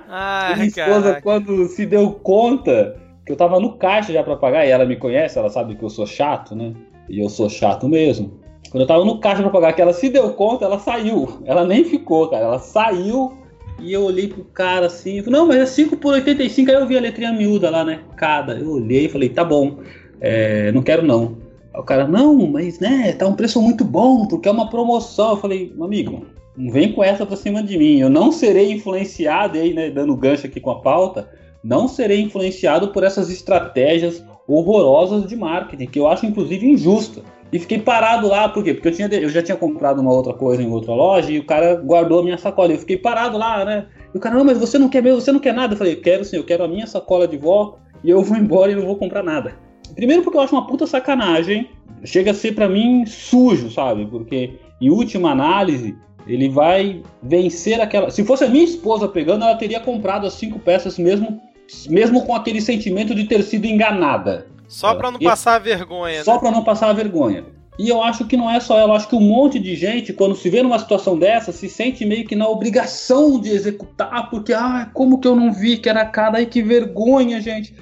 Ai, 0.07 0.53
minha 0.53 0.67
esposa, 0.67 1.01
caraca. 1.01 1.21
quando 1.23 1.67
se 1.69 1.83
deu 1.87 2.11
conta 2.11 2.95
que 3.25 3.31
eu 3.31 3.35
tava 3.35 3.59
no 3.59 3.75
caixa 3.75 4.13
já 4.13 4.21
pra 4.21 4.35
pagar, 4.35 4.67
e 4.67 4.69
ela 4.69 4.85
me 4.85 4.97
conhece, 4.97 5.39
ela 5.39 5.49
sabe 5.49 5.73
que 5.73 5.83
eu 5.83 5.89
sou 5.89 6.05
chato, 6.05 6.55
né? 6.55 6.75
E 7.09 7.19
eu 7.19 7.27
sou 7.27 7.49
chato 7.49 7.89
mesmo. 7.89 8.39
Quando 8.69 8.81
eu 8.81 8.87
tava 8.87 9.03
no 9.03 9.19
caixa 9.19 9.41
pra 9.41 9.49
pagar, 9.49 9.73
que 9.73 9.81
ela 9.81 9.93
se 9.93 10.09
deu 10.09 10.31
conta, 10.33 10.65
ela 10.65 10.77
saiu. 10.77 11.41
Ela 11.43 11.65
nem 11.65 11.83
ficou, 11.83 12.29
cara. 12.29 12.43
Ela 12.43 12.59
saiu 12.59 13.38
e 13.81 13.93
eu 13.93 14.03
olhei 14.03 14.27
pro 14.27 14.43
cara 14.43 14.87
assim, 14.87 15.21
não, 15.27 15.47
mas 15.47 15.57
é 15.57 15.65
5 15.65 15.97
por 15.97 16.13
85, 16.13 16.69
aí 16.69 16.77
eu 16.77 16.87
vi 16.87 16.97
a 16.97 17.01
letrinha 17.01 17.33
miúda 17.33 17.69
lá, 17.69 17.83
né? 17.83 18.01
Cada. 18.15 18.53
Eu 18.53 18.71
olhei 18.71 19.05
e 19.05 19.09
falei, 19.09 19.29
tá 19.29 19.43
bom, 19.43 19.79
é, 20.19 20.71
não 20.71 20.81
quero 20.81 21.03
não. 21.05 21.37
Aí 21.73 21.79
o 21.79 21.83
cara, 21.83 22.07
não, 22.07 22.47
mas 22.47 22.79
né, 22.79 23.13
tá 23.13 23.27
um 23.27 23.35
preço 23.35 23.61
muito 23.61 23.83
bom, 23.83 24.27
porque 24.27 24.47
é 24.47 24.51
uma 24.51 24.69
promoção. 24.69 25.31
Eu 25.31 25.37
falei, 25.37 25.73
amigo, 25.79 26.25
não 26.57 26.71
vem 26.71 26.91
com 26.91 27.03
essa 27.03 27.25
pra 27.25 27.35
cima 27.35 27.63
de 27.63 27.77
mim. 27.77 27.99
Eu 27.99 28.09
não 28.09 28.31
serei 28.31 28.71
influenciado, 28.71 29.57
aí, 29.57 29.73
né, 29.73 29.89
dando 29.89 30.15
gancho 30.15 30.45
aqui 30.45 30.59
com 30.59 30.71
a 30.71 30.81
pauta, 30.81 31.29
não 31.63 31.87
serei 31.87 32.21
influenciado 32.21 32.89
por 32.89 33.03
essas 33.03 33.29
estratégias 33.29 34.23
horrorosas 34.47 35.27
de 35.27 35.35
marketing, 35.35 35.85
que 35.85 35.99
eu 35.99 36.07
acho 36.07 36.25
inclusive 36.25 36.67
injusta. 36.67 37.21
E 37.51 37.57
fiquei 37.57 37.79
parado 37.79 38.27
lá, 38.27 38.47
por 38.47 38.63
quê? 38.63 38.73
Porque 38.73 38.89
eu, 38.89 38.91
tinha, 38.93 39.07
eu 39.07 39.29
já 39.29 39.41
tinha 39.41 39.57
comprado 39.57 39.99
uma 39.99 40.13
outra 40.13 40.33
coisa 40.33 40.61
em 40.61 40.69
outra 40.69 40.93
loja 40.93 41.31
e 41.31 41.39
o 41.39 41.45
cara 41.45 41.75
guardou 41.75 42.19
a 42.19 42.23
minha 42.23 42.37
sacola. 42.37 42.73
Eu 42.73 42.77
fiquei 42.77 42.97
parado 42.97 43.37
lá, 43.37 43.65
né? 43.65 43.87
E 44.13 44.17
o 44.17 44.21
cara, 44.21 44.35
não, 44.35 44.45
mas 44.45 44.57
você 44.57 44.77
não 44.77 44.87
quer 44.87 45.01
mesmo, 45.01 45.19
você 45.19 45.31
não 45.31 45.39
quer 45.39 45.53
nada? 45.53 45.73
Eu 45.73 45.77
falei, 45.77 45.95
quero 45.95 46.23
sim, 46.23 46.37
eu 46.37 46.43
quero 46.43 46.63
a 46.63 46.67
minha 46.67 46.85
sacola 46.85 47.27
de 47.27 47.37
vó 47.37 47.79
e 48.03 48.09
eu 48.09 48.21
vou 48.21 48.37
embora 48.37 48.71
e 48.71 48.75
não 48.75 48.85
vou 48.85 48.97
comprar 48.97 49.23
nada. 49.23 49.55
Primeiro 49.95 50.21
porque 50.23 50.37
eu 50.37 50.41
acho 50.41 50.55
uma 50.55 50.67
puta 50.67 50.85
sacanagem. 50.85 51.69
Chega 52.03 52.31
a 52.31 52.33
ser 52.33 52.53
para 52.53 52.69
mim 52.69 53.05
sujo, 53.05 53.69
sabe? 53.71 54.05
Porque 54.05 54.53
em 54.79 54.89
última 54.89 55.31
análise, 55.31 55.95
ele 56.27 56.47
vai 56.47 57.01
vencer 57.21 57.81
aquela. 57.81 58.09
Se 58.11 58.23
fosse 58.23 58.43
a 58.43 58.49
minha 58.49 58.63
esposa 58.63 59.07
pegando, 59.07 59.43
ela 59.43 59.55
teria 59.55 59.79
comprado 59.79 60.25
as 60.25 60.33
cinco 60.33 60.59
peças 60.59 60.97
mesmo, 60.97 61.41
mesmo 61.89 62.23
com 62.25 62.35
aquele 62.35 62.61
sentimento 62.61 63.15
de 63.15 63.25
ter 63.25 63.41
sido 63.43 63.65
enganada. 63.65 64.47
Só 64.69 64.93
para 64.93 65.11
não 65.11 65.19
e... 65.19 65.23
passar 65.25 65.55
a 65.55 65.59
vergonha. 65.59 66.23
Só 66.23 66.35
né? 66.35 66.39
para 66.39 66.51
não 66.51 66.63
passar 66.63 66.89
a 66.89 66.93
vergonha. 66.93 67.43
E 67.77 67.89
eu 67.89 68.03
acho 68.03 68.25
que 68.25 68.37
não 68.37 68.51
é 68.51 68.59
só 68.59 68.77
ela, 68.77 68.91
eu 68.91 68.95
acho 68.95 69.07
que 69.07 69.15
um 69.15 69.21
monte 69.21 69.57
de 69.57 69.73
gente, 69.73 70.11
quando 70.11 70.35
se 70.35 70.49
vê 70.49 70.61
numa 70.61 70.77
situação 70.77 71.17
dessa, 71.17 71.51
se 71.51 71.69
sente 71.69 72.05
meio 72.05 72.27
que 72.27 72.35
na 72.35 72.47
obrigação 72.47 73.39
de 73.39 73.49
executar, 73.49 74.29
porque, 74.29 74.53
ah, 74.53 74.89
como 74.93 75.17
que 75.17 75.27
eu 75.27 75.35
não 75.35 75.51
vi 75.51 75.77
que 75.77 75.87
era 75.87 76.05
cada, 76.05 76.37
ai 76.37 76.45
que 76.45 76.61
vergonha, 76.61 77.41
gente. 77.41 77.73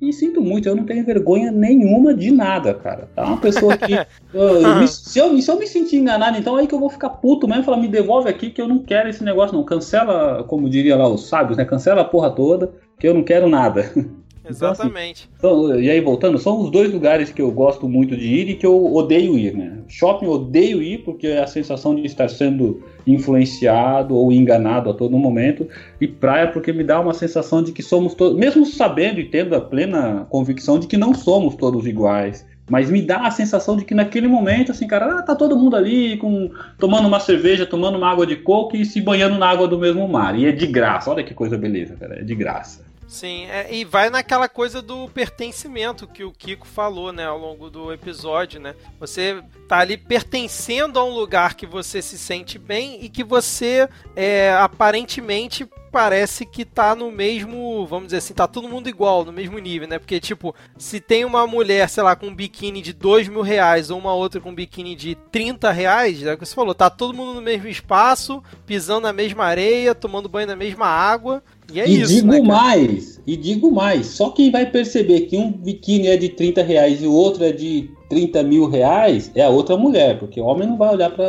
E 0.00 0.12
sinto 0.12 0.42
muito, 0.42 0.68
eu 0.68 0.76
não 0.76 0.84
tenho 0.84 1.02
vergonha 1.06 1.50
nenhuma 1.50 2.12
de 2.12 2.30
nada, 2.30 2.74
cara. 2.74 3.08
Tá 3.16 3.24
uma 3.24 3.38
pessoa 3.38 3.74
que. 3.78 3.94
me, 4.78 4.86
se, 4.86 5.18
eu, 5.18 5.40
se 5.40 5.50
eu 5.50 5.58
me 5.58 5.66
sentir 5.66 5.96
enganado, 5.96 6.36
então 6.36 6.58
é 6.58 6.60
aí 6.60 6.66
que 6.66 6.74
eu 6.74 6.78
vou 6.78 6.90
ficar 6.90 7.08
puto 7.08 7.48
mesmo, 7.48 7.64
falar, 7.64 7.78
me 7.78 7.88
devolve 7.88 8.28
aqui 8.28 8.50
que 8.50 8.60
eu 8.60 8.68
não 8.68 8.78
quero 8.78 9.08
esse 9.08 9.24
negócio, 9.24 9.56
não. 9.56 9.64
Cancela, 9.64 10.44
como 10.44 10.68
diria 10.68 10.96
lá 10.96 11.08
os 11.08 11.28
sábios, 11.28 11.56
né? 11.56 11.64
Cancela 11.64 12.02
a 12.02 12.04
porra 12.04 12.30
toda, 12.30 12.70
que 13.00 13.08
eu 13.08 13.14
não 13.14 13.22
quero 13.22 13.48
nada. 13.48 13.90
Exatamente. 14.48 15.28
Então, 15.36 15.72
assim, 15.72 15.82
e 15.82 15.90
aí, 15.90 16.00
voltando, 16.00 16.38
são 16.38 16.60
os 16.60 16.70
dois 16.70 16.92
lugares 16.92 17.30
que 17.30 17.42
eu 17.42 17.50
gosto 17.50 17.88
muito 17.88 18.16
de 18.16 18.26
ir 18.26 18.50
e 18.50 18.54
que 18.54 18.66
eu 18.66 18.94
odeio 18.94 19.38
ir, 19.38 19.54
né? 19.54 19.78
Shopping 19.88 20.26
eu 20.26 20.32
odeio 20.32 20.82
ir 20.82 20.98
porque 20.98 21.26
é 21.26 21.42
a 21.42 21.46
sensação 21.46 21.94
de 21.94 22.04
estar 22.04 22.28
sendo 22.28 22.82
influenciado 23.06 24.14
ou 24.14 24.32
enganado 24.32 24.90
a 24.90 24.94
todo 24.94 25.16
momento. 25.16 25.68
E 26.00 26.06
praia 26.06 26.48
porque 26.48 26.72
me 26.72 26.84
dá 26.84 27.00
uma 27.00 27.14
sensação 27.14 27.62
de 27.62 27.72
que 27.72 27.82
somos 27.82 28.14
todos, 28.14 28.38
mesmo 28.38 28.66
sabendo 28.66 29.20
e 29.20 29.24
tendo 29.24 29.54
a 29.54 29.60
plena 29.60 30.26
convicção 30.28 30.78
de 30.78 30.86
que 30.86 30.96
não 30.96 31.14
somos 31.14 31.54
todos 31.54 31.86
iguais. 31.86 32.44
Mas 32.68 32.90
me 32.90 33.00
dá 33.00 33.26
a 33.26 33.30
sensação 33.30 33.76
de 33.76 33.84
que 33.84 33.94
naquele 33.94 34.26
momento, 34.26 34.72
assim, 34.72 34.88
cara, 34.88 35.18
ah, 35.18 35.22
tá 35.22 35.36
todo 35.36 35.56
mundo 35.56 35.76
ali 35.76 36.16
com, 36.16 36.50
tomando 36.78 37.06
uma 37.06 37.20
cerveja, 37.20 37.64
tomando 37.64 37.96
uma 37.96 38.10
água 38.10 38.26
de 38.26 38.36
coco 38.36 38.76
e 38.76 38.84
se 38.84 39.00
banhando 39.00 39.38
na 39.38 39.48
água 39.48 39.68
do 39.68 39.78
mesmo 39.78 40.06
mar. 40.08 40.36
E 40.36 40.46
é 40.46 40.52
de 40.52 40.66
graça. 40.66 41.10
Olha 41.10 41.22
que 41.22 41.32
coisa 41.32 41.56
beleza, 41.56 41.94
cara. 41.94 42.20
É 42.20 42.24
de 42.24 42.34
graça. 42.34 42.84
Sim, 43.08 43.46
é, 43.46 43.72
e 43.72 43.84
vai 43.84 44.10
naquela 44.10 44.48
coisa 44.48 44.82
do 44.82 45.08
pertencimento 45.08 46.08
que 46.08 46.24
o 46.24 46.32
Kiko 46.32 46.66
falou, 46.66 47.12
né, 47.12 47.24
ao 47.24 47.38
longo 47.38 47.70
do 47.70 47.92
episódio, 47.92 48.60
né? 48.60 48.74
Você 48.98 49.42
tá 49.68 49.78
ali 49.78 49.96
pertencendo 49.96 50.98
a 50.98 51.04
um 51.04 51.14
lugar 51.14 51.54
que 51.54 51.66
você 51.66 52.02
se 52.02 52.18
sente 52.18 52.58
bem 52.58 53.04
e 53.04 53.08
que 53.08 53.22
você 53.22 53.88
é, 54.16 54.52
aparentemente 54.54 55.68
parece 55.96 56.44
que 56.44 56.62
tá 56.62 56.94
no 56.94 57.10
mesmo, 57.10 57.86
vamos 57.86 58.08
dizer 58.08 58.18
assim, 58.18 58.34
tá 58.34 58.46
todo 58.46 58.68
mundo 58.68 58.86
igual, 58.86 59.24
no 59.24 59.32
mesmo 59.32 59.58
nível, 59.58 59.88
né? 59.88 59.98
Porque, 59.98 60.20
tipo, 60.20 60.54
se 60.76 61.00
tem 61.00 61.24
uma 61.24 61.46
mulher, 61.46 61.88
sei 61.88 62.02
lá, 62.02 62.14
com 62.14 62.26
um 62.26 62.34
biquíni 62.34 62.82
de 62.82 62.92
dois 62.92 63.26
mil 63.28 63.40
reais 63.40 63.90
ou 63.90 63.98
uma 63.98 64.12
outra 64.12 64.38
com 64.38 64.50
um 64.50 64.54
biquíni 64.54 64.94
de 64.94 65.14
30 65.32 65.72
reais, 65.72 66.22
é 66.22 66.34
o 66.34 66.36
que 66.36 66.44
você 66.44 66.54
falou, 66.54 66.74
tá 66.74 66.90
todo 66.90 67.16
mundo 67.16 67.32
no 67.32 67.40
mesmo 67.40 67.66
espaço, 67.66 68.42
pisando 68.66 69.00
na 69.00 69.12
mesma 69.14 69.46
areia, 69.46 69.94
tomando 69.94 70.28
banho 70.28 70.46
na 70.46 70.54
mesma 70.54 70.84
água, 70.84 71.42
e 71.72 71.80
é 71.80 71.88
e 71.88 72.02
isso, 72.02 72.12
digo 72.12 72.26
né, 72.26 72.42
mais, 72.42 73.18
e 73.26 73.34
digo 73.34 73.72
mais, 73.72 74.08
só 74.08 74.28
quem 74.28 74.50
vai 74.50 74.66
perceber 74.66 75.22
que 75.22 75.38
um 75.38 75.50
biquíni 75.50 76.08
é 76.08 76.18
de 76.18 76.28
30 76.28 76.62
reais 76.62 77.02
e 77.02 77.06
o 77.06 77.12
outro 77.12 77.42
é 77.42 77.52
de 77.52 77.88
30 78.08 78.42
mil 78.42 78.68
reais, 78.68 79.30
é 79.34 79.42
a 79.42 79.48
outra 79.48 79.76
mulher, 79.76 80.18
porque 80.18 80.40
o 80.40 80.44
homem 80.44 80.68
não 80.68 80.76
vai 80.76 80.90
olhar 80.90 81.10
pra, 81.10 81.26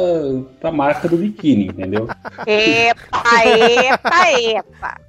pra 0.60 0.72
marca 0.72 1.08
do 1.08 1.18
biquíni, 1.18 1.68
entendeu? 1.68 2.08
Epa, 2.46 3.46
epa, 3.46 4.32
epa. 4.40 5.02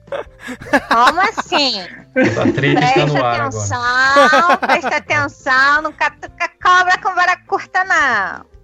Como 0.89 1.21
assim? 1.21 1.81
A 1.81 2.53
trade 2.53 2.85
está 2.85 3.07
no 3.07 3.25
ar 3.25 3.41
atenção, 3.41 3.79
agora. 3.81 4.57
presta 4.59 4.97
atenção, 4.97 5.83
não 5.83 5.93
catuca 5.93 6.51
cobra 6.63 6.99
com 7.03 7.15
vara 7.15 7.37
curta, 7.47 7.85
não. 7.85 8.59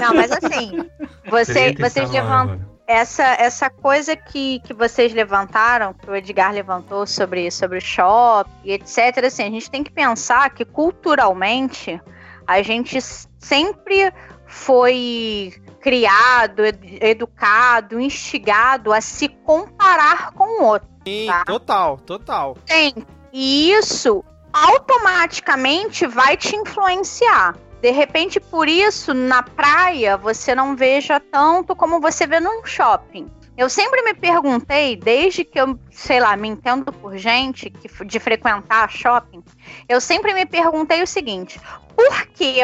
Não, 0.00 0.14
mas 0.14 0.30
assim, 0.32 0.88
você, 1.28 1.72
vocês 1.74 2.10
ar 2.10 2.10
levantam 2.10 2.76
essa, 2.86 3.24
essa 3.24 3.68
coisa 3.68 4.14
que, 4.14 4.60
que 4.60 4.72
vocês 4.72 5.12
levantaram, 5.12 5.92
que 5.92 6.08
o 6.08 6.14
Edgar 6.14 6.52
levantou 6.52 7.06
sobre, 7.06 7.50
sobre 7.50 7.78
o 7.78 7.80
shopping, 7.80 8.50
etc. 8.64 9.24
Assim, 9.24 9.42
a 9.42 9.50
gente 9.50 9.70
tem 9.70 9.82
que 9.82 9.90
pensar 9.90 10.50
que 10.50 10.64
culturalmente 10.64 12.00
a 12.46 12.62
gente 12.62 12.98
sempre 13.38 14.12
foi 14.46 15.52
criado, 15.80 16.64
ed- 16.64 16.98
educado, 17.00 18.00
instigado 18.00 18.92
a 18.92 19.00
se 19.00 19.28
comparar 19.28 20.32
com 20.32 20.60
o 20.62 20.64
outro. 20.64 20.88
Sim, 21.06 21.26
Tá. 21.26 21.44
total, 21.44 21.98
total. 21.98 22.56
Tem. 22.66 22.94
E 23.32 23.72
isso 23.72 24.24
automaticamente 24.52 26.06
vai 26.06 26.36
te 26.36 26.56
influenciar. 26.56 27.56
De 27.80 27.90
repente, 27.90 28.40
por 28.40 28.68
isso, 28.68 29.12
na 29.12 29.42
praia, 29.42 30.16
você 30.16 30.54
não 30.54 30.74
veja 30.74 31.20
tanto 31.20 31.76
como 31.76 32.00
você 32.00 32.26
vê 32.26 32.40
num 32.40 32.64
shopping. 32.64 33.30
Eu 33.56 33.70
sempre 33.70 34.02
me 34.02 34.12
perguntei, 34.12 34.96
desde 34.96 35.42
que 35.42 35.58
eu, 35.58 35.78
sei 35.90 36.20
lá, 36.20 36.36
me 36.36 36.46
entendo 36.46 36.92
por 36.92 37.16
gente 37.16 37.70
que, 37.70 37.88
de 38.04 38.20
frequentar 38.20 38.90
shopping, 38.90 39.42
eu 39.88 39.98
sempre 39.98 40.34
me 40.34 40.44
perguntei 40.44 41.02
o 41.02 41.06
seguinte: 41.06 41.58
por 41.94 42.26
que, 42.26 42.60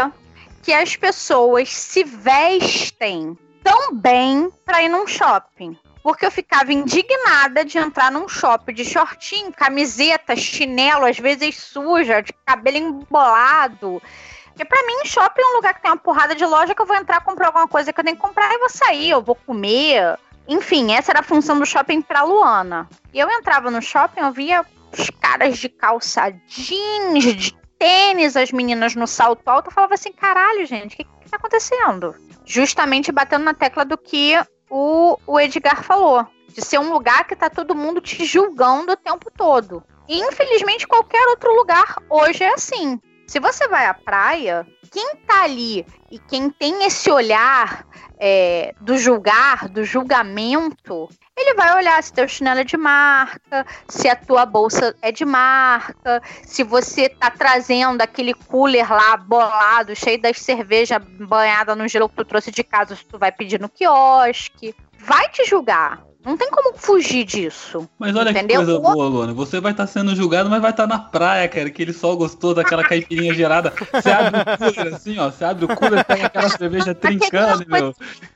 que 0.62 0.72
as 0.72 0.94
pessoas 0.94 1.70
se 1.70 2.04
vestem 2.04 3.38
tão 3.64 3.94
bem 3.94 4.50
para 4.66 4.82
ir 4.82 4.90
num 4.90 5.06
shopping? 5.06 5.78
Porque 6.02 6.26
eu 6.26 6.30
ficava 6.30 6.72
indignada 6.72 7.64
de 7.64 7.78
entrar 7.78 8.10
num 8.10 8.28
shopping 8.28 8.74
de 8.74 8.84
shortinho, 8.84 9.52
camiseta, 9.52 10.36
chinelo, 10.36 11.06
às 11.06 11.18
vezes 11.18 11.56
suja, 11.56 12.20
de 12.20 12.34
cabelo 12.44 12.76
embolado. 12.76 14.02
Porque 14.46 14.64
pra 14.66 14.82
mim, 14.86 15.06
shopping 15.06 15.40
é 15.40 15.46
um 15.46 15.56
lugar 15.56 15.72
que 15.72 15.80
tem 15.80 15.90
uma 15.90 15.96
porrada 15.96 16.34
de 16.34 16.44
loja 16.44 16.74
que 16.74 16.82
eu 16.82 16.86
vou 16.86 16.96
entrar, 16.96 17.24
comprar 17.24 17.46
alguma 17.46 17.68
coisa 17.68 17.92
que 17.92 17.98
eu 17.98 18.04
tenho 18.04 18.16
que 18.16 18.22
comprar 18.22 18.52
e 18.52 18.58
vou 18.58 18.68
sair, 18.68 19.08
eu 19.08 19.22
vou 19.22 19.34
comer. 19.34 20.18
Enfim, 20.48 20.92
essa 20.92 21.12
era 21.12 21.20
a 21.20 21.24
função 21.24 21.58
do 21.58 21.66
shopping 21.66 22.02
pra 22.02 22.22
Luana. 22.22 22.88
E 23.12 23.18
eu 23.18 23.30
entrava 23.30 23.70
no 23.70 23.80
shopping, 23.80 24.20
eu 24.20 24.32
via 24.32 24.64
os 24.96 25.10
caras 25.20 25.58
de 25.58 25.68
calça 25.68 26.30
jeans, 26.46 27.24
de 27.36 27.56
tênis, 27.78 28.36
as 28.36 28.52
meninas 28.52 28.94
no 28.94 29.06
salto 29.06 29.48
alto. 29.48 29.68
Eu 29.68 29.72
falava 29.72 29.94
assim, 29.94 30.12
caralho, 30.12 30.66
gente, 30.66 30.94
o 30.94 30.96
que, 30.96 31.04
que 31.04 31.30
tá 31.30 31.36
acontecendo? 31.36 32.14
Justamente 32.44 33.12
batendo 33.12 33.44
na 33.44 33.54
tecla 33.54 33.84
do 33.84 33.96
que 33.96 34.34
o, 34.68 35.18
o 35.26 35.40
Edgar 35.40 35.82
falou. 35.82 36.26
De 36.48 36.60
ser 36.60 36.78
um 36.78 36.92
lugar 36.92 37.26
que 37.26 37.34
tá 37.34 37.48
todo 37.48 37.74
mundo 37.74 38.00
te 38.00 38.24
julgando 38.24 38.92
o 38.92 38.96
tempo 38.96 39.30
todo. 39.30 39.82
E 40.08 40.18
infelizmente 40.18 40.86
qualquer 40.86 41.26
outro 41.28 41.54
lugar 41.54 41.96
hoje 42.10 42.44
é 42.44 42.52
assim. 42.52 43.00
Se 43.32 43.40
você 43.40 43.66
vai 43.66 43.86
à 43.86 43.94
praia, 43.94 44.66
quem 44.90 45.16
tá 45.26 45.44
ali 45.44 45.86
e 46.10 46.18
quem 46.18 46.50
tem 46.50 46.84
esse 46.84 47.10
olhar 47.10 47.86
é, 48.20 48.74
do 48.78 48.98
julgar, 48.98 49.70
do 49.70 49.84
julgamento, 49.84 51.08
ele 51.34 51.54
vai 51.54 51.74
olhar 51.74 52.02
se 52.02 52.12
teu 52.12 52.28
chinelo 52.28 52.60
é 52.60 52.64
de 52.64 52.76
marca, 52.76 53.64
se 53.88 54.06
a 54.06 54.14
tua 54.14 54.44
bolsa 54.44 54.94
é 55.00 55.10
de 55.10 55.24
marca, 55.24 56.20
se 56.44 56.62
você 56.62 57.08
tá 57.08 57.30
trazendo 57.30 58.02
aquele 58.02 58.34
cooler 58.34 58.92
lá 58.92 59.16
bolado, 59.16 59.96
cheio 59.96 60.20
das 60.20 60.36
cervejas 60.38 61.02
banhada 61.02 61.74
no 61.74 61.88
gelo 61.88 62.10
que 62.10 62.16
tu 62.16 62.26
trouxe 62.26 62.50
de 62.50 62.62
casa, 62.62 62.94
se 62.94 63.06
tu 63.06 63.18
vai 63.18 63.32
pedir 63.32 63.58
no 63.58 63.70
quiosque. 63.70 64.74
Vai 64.98 65.26
te 65.30 65.46
julgar. 65.46 66.04
Não 66.24 66.36
tem 66.36 66.48
como 66.50 66.76
fugir 66.76 67.24
disso. 67.24 67.88
Mas 67.98 68.14
olha 68.14 68.30
Entendeu? 68.30 68.60
que 68.60 68.66
coisa 68.66 68.80
boa, 68.80 69.08
Luana. 69.08 69.34
Você 69.34 69.60
vai 69.60 69.72
estar 69.72 69.86
sendo 69.86 70.14
julgado, 70.14 70.48
mas 70.48 70.62
vai 70.62 70.70
estar 70.70 70.86
na 70.86 70.98
praia, 70.98 71.48
cara. 71.48 71.66
Aquele 71.66 71.92
sol 71.92 72.16
gostoso, 72.16 72.54
daquela 72.54 72.84
caipirinha 72.84 73.34
gelada. 73.34 73.72
Você 73.92 74.10
abre 74.10 74.40
o 74.40 74.58
cooler 74.58 74.94
assim, 74.94 75.18
ó. 75.18 75.30
Você 75.30 75.44
abre 75.44 75.64
o 75.64 75.68
cooler, 75.76 76.04
pega 76.04 76.26
aquela 76.26 76.48
cerveja 76.48 76.94
trincando, 76.94 77.64
meu. 77.66 77.94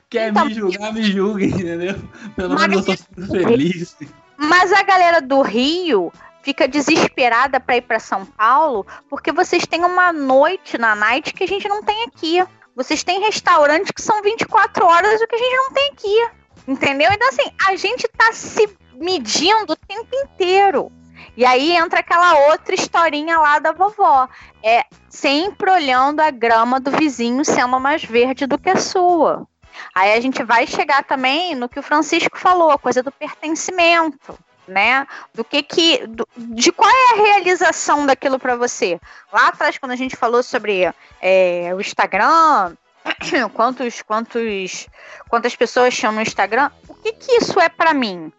Quer 0.09 0.31
Então, 0.31 0.45
me 0.45 0.53
julgar, 0.53 0.93
me 0.93 1.03
julgue, 1.03 1.45
entendeu? 1.47 1.95
Pelo 2.35 2.59
menos 2.59 2.87
eu 2.87 2.97
tô 2.97 3.33
feliz. 3.33 3.95
Mas 4.37 4.71
a 4.73 4.83
galera 4.83 5.21
do 5.21 5.41
Rio 5.41 6.11
fica 6.41 6.67
desesperada 6.67 7.59
para 7.59 7.77
ir 7.77 7.81
para 7.81 7.99
São 7.99 8.25
Paulo 8.25 8.85
porque 9.09 9.31
vocês 9.31 9.65
têm 9.65 9.83
uma 9.83 10.13
noite 10.13 10.77
na 10.77 10.95
night 10.95 11.33
que 11.33 11.43
a 11.43 11.47
gente 11.47 11.67
não 11.67 11.83
tem 11.83 12.03
aqui. 12.05 12.45
Vocês 12.75 13.03
têm 13.03 13.19
restaurantes 13.21 13.91
que 13.91 14.01
são 14.01 14.21
24 14.21 14.85
horas, 14.85 15.19
o 15.21 15.27
que 15.27 15.35
a 15.35 15.39
gente 15.39 15.55
não 15.55 15.71
tem 15.71 15.89
aqui. 15.91 16.27
Entendeu? 16.67 17.09
Então, 17.11 17.29
assim, 17.29 17.49
a 17.67 17.75
gente 17.75 18.07
tá 18.09 18.31
se 18.33 18.67
medindo 18.93 19.73
o 19.73 19.75
tempo 19.75 20.09
inteiro. 20.13 20.91
E 21.35 21.45
aí 21.45 21.71
entra 21.75 21.99
aquela 21.99 22.49
outra 22.49 22.73
historinha 22.75 23.39
lá 23.39 23.59
da 23.59 23.71
vovó. 23.71 24.27
É 24.63 24.83
sempre 25.09 25.69
olhando 25.71 26.19
a 26.19 26.31
grama 26.31 26.79
do 26.79 26.91
vizinho 26.91 27.45
sendo 27.45 27.79
mais 27.79 28.03
verde 28.03 28.45
do 28.45 28.57
que 28.57 28.69
a 28.69 28.77
sua. 28.77 29.47
Aí 29.93 30.13
a 30.13 30.19
gente 30.19 30.43
vai 30.43 30.65
chegar 30.65 31.03
também 31.03 31.53
no 31.55 31.69
que 31.69 31.79
o 31.79 31.83
Francisco 31.83 32.37
falou, 32.37 32.71
a 32.71 32.79
coisa 32.79 33.03
do 33.03 33.11
pertencimento, 33.11 34.37
né? 34.67 35.05
Do 35.33 35.43
que 35.43 35.61
que 35.61 36.07
do- 36.07 36.27
de 36.35 36.71
qual 36.71 36.89
é 36.89 37.13
a 37.13 37.23
realização 37.23 38.05
daquilo 38.05 38.39
para 38.39 38.55
você? 38.55 38.99
Lá 39.31 39.49
atrás 39.49 39.77
quando 39.77 39.91
a 39.91 39.95
gente 39.95 40.15
falou 40.15 40.41
sobre 40.41 40.91
é, 41.21 41.71
o 41.75 41.79
Instagram, 41.79 42.75
quantos 43.53 44.01
quantos 44.01 44.87
quantas 45.29 45.55
pessoas 45.55 45.95
tinham 45.95 46.11
no 46.11 46.21
Instagram, 46.21 46.71
o 46.87 46.93
que 46.95 47.13
que 47.13 47.31
isso 47.33 47.59
é 47.59 47.69
para 47.69 47.93
mim? 47.93 48.31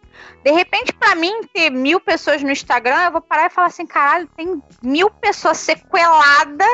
De 0.43 0.51
repente, 0.51 0.93
para 0.93 1.15
mim, 1.15 1.41
ter 1.53 1.69
mil 1.69 1.99
pessoas 1.99 2.41
no 2.41 2.51
Instagram, 2.51 3.05
eu 3.05 3.11
vou 3.11 3.21
parar 3.21 3.47
e 3.47 3.49
falar 3.49 3.67
assim, 3.67 3.85
caralho, 3.85 4.27
tem 4.35 4.61
mil 4.81 5.09
pessoas 5.09 5.57
sequeladas 5.57 6.67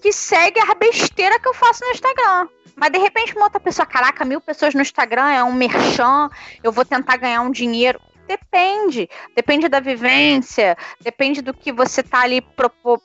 que 0.00 0.12
seguem 0.12 0.62
a 0.62 0.74
besteira 0.74 1.38
que 1.38 1.48
eu 1.48 1.54
faço 1.54 1.84
no 1.84 1.90
Instagram. 1.92 2.48
Mas 2.74 2.90
de 2.90 2.98
repente 2.98 3.34
uma 3.34 3.44
outra 3.44 3.60
pessoa, 3.60 3.86
caraca, 3.86 4.24
mil 4.24 4.40
pessoas 4.40 4.74
no 4.74 4.82
Instagram 4.82 5.30
é 5.30 5.44
um 5.44 5.52
merchan, 5.52 6.30
eu 6.62 6.72
vou 6.72 6.84
tentar 6.84 7.16
ganhar 7.16 7.42
um 7.42 7.50
dinheiro. 7.50 8.00
Depende. 8.26 9.08
Depende 9.34 9.68
da 9.68 9.80
vivência, 9.80 10.76
depende 11.00 11.42
do 11.42 11.52
que 11.52 11.72
você 11.72 12.02
tá 12.02 12.20
ali 12.20 12.44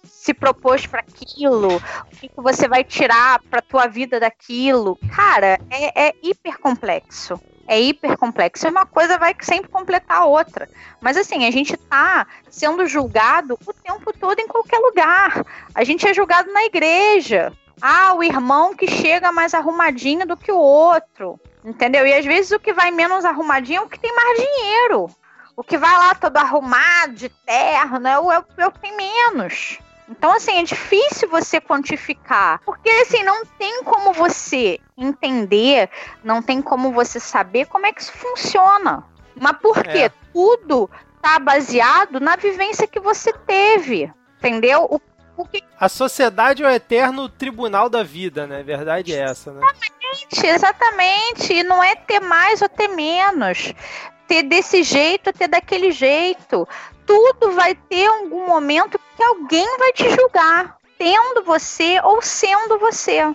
se 0.03 0.33
propôs 0.33 0.85
para 0.85 1.01
aquilo, 1.01 1.77
o 1.77 2.15
que, 2.17 2.29
que 2.29 2.41
você 2.41 2.67
vai 2.67 2.83
tirar 2.83 3.41
pra 3.49 3.61
tua 3.61 3.87
vida 3.87 4.19
daquilo. 4.19 4.97
Cara, 5.15 5.59
é, 5.69 6.07
é 6.07 6.13
hiper 6.21 6.59
complexo. 6.59 7.39
É 7.67 7.79
hiper 7.79 8.17
complexo. 8.17 8.67
Uma 8.69 8.85
coisa 8.85 9.17
vai 9.17 9.35
sempre 9.41 9.69
completar 9.69 10.19
a 10.19 10.25
outra. 10.25 10.69
Mas 11.01 11.17
assim, 11.17 11.45
a 11.45 11.51
gente 11.51 11.75
tá 11.75 12.25
sendo 12.49 12.85
julgado 12.87 13.59
o 13.65 13.73
tempo 13.73 14.13
todo 14.17 14.39
em 14.39 14.47
qualquer 14.47 14.79
lugar. 14.79 15.45
A 15.75 15.83
gente 15.83 16.07
é 16.07 16.13
julgado 16.13 16.51
na 16.53 16.63
igreja. 16.63 17.51
Ah, 17.81 18.13
o 18.15 18.23
irmão 18.23 18.73
que 18.73 18.87
chega 18.87 19.31
mais 19.31 19.53
arrumadinho 19.53 20.25
do 20.25 20.37
que 20.37 20.51
o 20.51 20.57
outro. 20.57 21.39
Entendeu? 21.67 22.07
E 22.07 22.13
às 22.13 22.25
vezes 22.25 22.51
o 22.51 22.59
que 22.59 22.71
vai 22.71 22.91
menos 22.91 23.25
arrumadinho 23.25 23.79
é 23.79 23.81
o 23.81 23.89
que 23.89 23.99
tem 23.99 24.15
mais 24.15 24.39
dinheiro. 24.39 25.09
O 25.53 25.61
que 25.61 25.77
vai 25.77 25.91
lá 25.91 26.15
todo 26.15 26.37
arrumado, 26.37 27.13
de 27.13 27.27
terno, 27.27 28.07
é 28.07 28.17
o, 28.17 28.31
é 28.31 28.39
o, 28.39 28.45
é 28.57 28.67
o 28.67 28.71
que 28.71 28.79
tem 28.79 28.95
menos. 28.95 29.77
Então, 30.07 30.31
assim, 30.31 30.57
é 30.59 30.63
difícil 30.63 31.27
você 31.27 31.59
quantificar. 31.59 32.61
Porque, 32.65 32.89
assim, 32.89 33.21
não 33.21 33.45
tem 33.45 33.83
como 33.83 34.13
você 34.13 34.79
entender, 34.97 35.89
não 36.23 36.41
tem 36.41 36.61
como 36.61 36.93
você 36.93 37.19
saber 37.19 37.65
como 37.65 37.85
é 37.85 37.91
que 37.91 38.01
isso 38.01 38.13
funciona. 38.13 39.03
Mas 39.35 39.57
por 39.57 39.83
quê? 39.83 40.03
É. 40.03 40.11
Tudo 40.31 40.89
tá 41.21 41.37
baseado 41.37 42.21
na 42.21 42.37
vivência 42.37 42.87
que 42.87 43.01
você 43.01 43.33
teve. 43.33 44.09
Entendeu? 44.37 44.87
O, 44.89 45.01
A 45.79 45.89
sociedade 45.89 46.63
é 46.63 46.67
o 46.67 46.71
eterno 46.71 47.29
tribunal 47.29 47.89
da 47.89 48.03
vida, 48.03 48.47
né? 48.47 48.63
Verdade 48.63 49.13
é 49.13 49.19
essa, 49.19 49.51
né? 49.51 49.61
Exatamente, 49.61 50.47
exatamente. 50.47 51.53
E 51.53 51.63
não 51.63 51.83
é 51.83 51.95
ter 51.95 52.19
mais 52.19 52.61
ou 52.61 52.69
ter 52.69 52.87
menos. 52.87 53.73
Ter 54.27 54.43
desse 54.43 54.83
jeito 54.83 55.27
ou 55.27 55.33
ter 55.33 55.47
daquele 55.47 55.91
jeito. 55.91 56.67
Tudo 57.05 57.51
vai 57.53 57.75
ter 57.75 58.07
algum 58.07 58.47
momento 58.47 58.99
que 59.15 59.23
alguém 59.23 59.77
vai 59.77 59.93
te 59.93 60.09
julgar, 60.09 60.77
tendo 60.97 61.43
você 61.43 61.99
ou 62.03 62.21
sendo 62.21 62.77
você. 62.79 63.33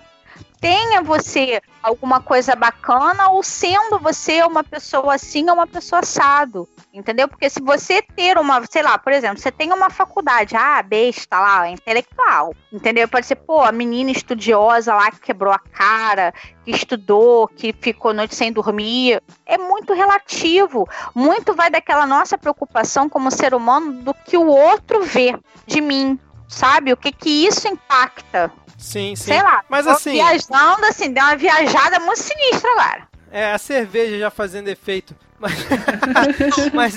Tenha 0.59 1.01
você 1.01 1.61
alguma 1.81 2.21
coisa 2.21 2.55
bacana 2.55 3.29
ou 3.29 3.43
sendo 3.43 3.99
você 3.99 4.43
uma 4.43 4.63
pessoa 4.63 5.15
assim 5.15 5.49
ou 5.49 5.55
uma 5.55 5.67
pessoa 5.67 5.99
assado. 5.99 6.69
Entendeu? 6.93 7.27
Porque 7.27 7.49
se 7.49 7.59
você 7.59 8.01
ter 8.01 8.37
uma, 8.37 8.63
sei 8.69 8.83
lá, 8.83 8.97
por 8.97 9.11
exemplo, 9.11 9.39
você 9.39 9.51
tem 9.51 9.73
uma 9.73 9.89
faculdade, 9.89 10.55
ah, 10.55 10.81
besta 10.83 11.39
lá, 11.39 11.67
intelectual. 11.67 12.53
Entendeu? 12.71 13.07
Pode 13.07 13.25
ser, 13.25 13.35
pô, 13.35 13.61
a 13.61 13.71
menina 13.71 14.11
estudiosa 14.11 14.93
lá 14.93 15.09
que 15.09 15.19
quebrou 15.19 15.51
a 15.51 15.57
cara, 15.57 16.33
que 16.63 16.71
estudou, 16.71 17.47
que 17.47 17.73
ficou 17.73 18.13
noite 18.13 18.35
sem 18.35 18.51
dormir. 18.51 19.21
É 19.45 19.57
muito 19.57 19.93
relativo. 19.93 20.87
Muito 21.15 21.55
vai 21.55 21.71
daquela 21.71 22.05
nossa 22.05 22.37
preocupação 22.37 23.09
como 23.09 23.31
ser 23.31 23.55
humano 23.55 23.93
do 24.03 24.13
que 24.13 24.37
o 24.37 24.45
outro 24.45 25.03
vê 25.03 25.35
de 25.65 25.81
mim. 25.81 26.19
Sabe? 26.47 26.93
O 26.93 26.97
que 26.97 27.11
que 27.11 27.47
isso 27.47 27.67
impacta 27.67 28.51
Sim, 28.83 29.15
sim. 29.15 29.31
Sei 29.31 29.41
lá. 29.41 29.63
Mas 29.69 29.87
assim. 29.87 30.11
Viajando, 30.11 30.85
assim, 30.85 31.11
deu 31.11 31.23
uma 31.23 31.37
viajada 31.37 32.01
muito 32.01 32.19
sinistra 32.19 32.69
agora. 32.71 33.07
É, 33.31 33.53
a 33.53 33.57
cerveja 33.57 34.19
já 34.19 34.29
fazendo 34.29 34.67
efeito. 34.67 35.15
Mas, 35.43 36.71
mas, 36.73 36.95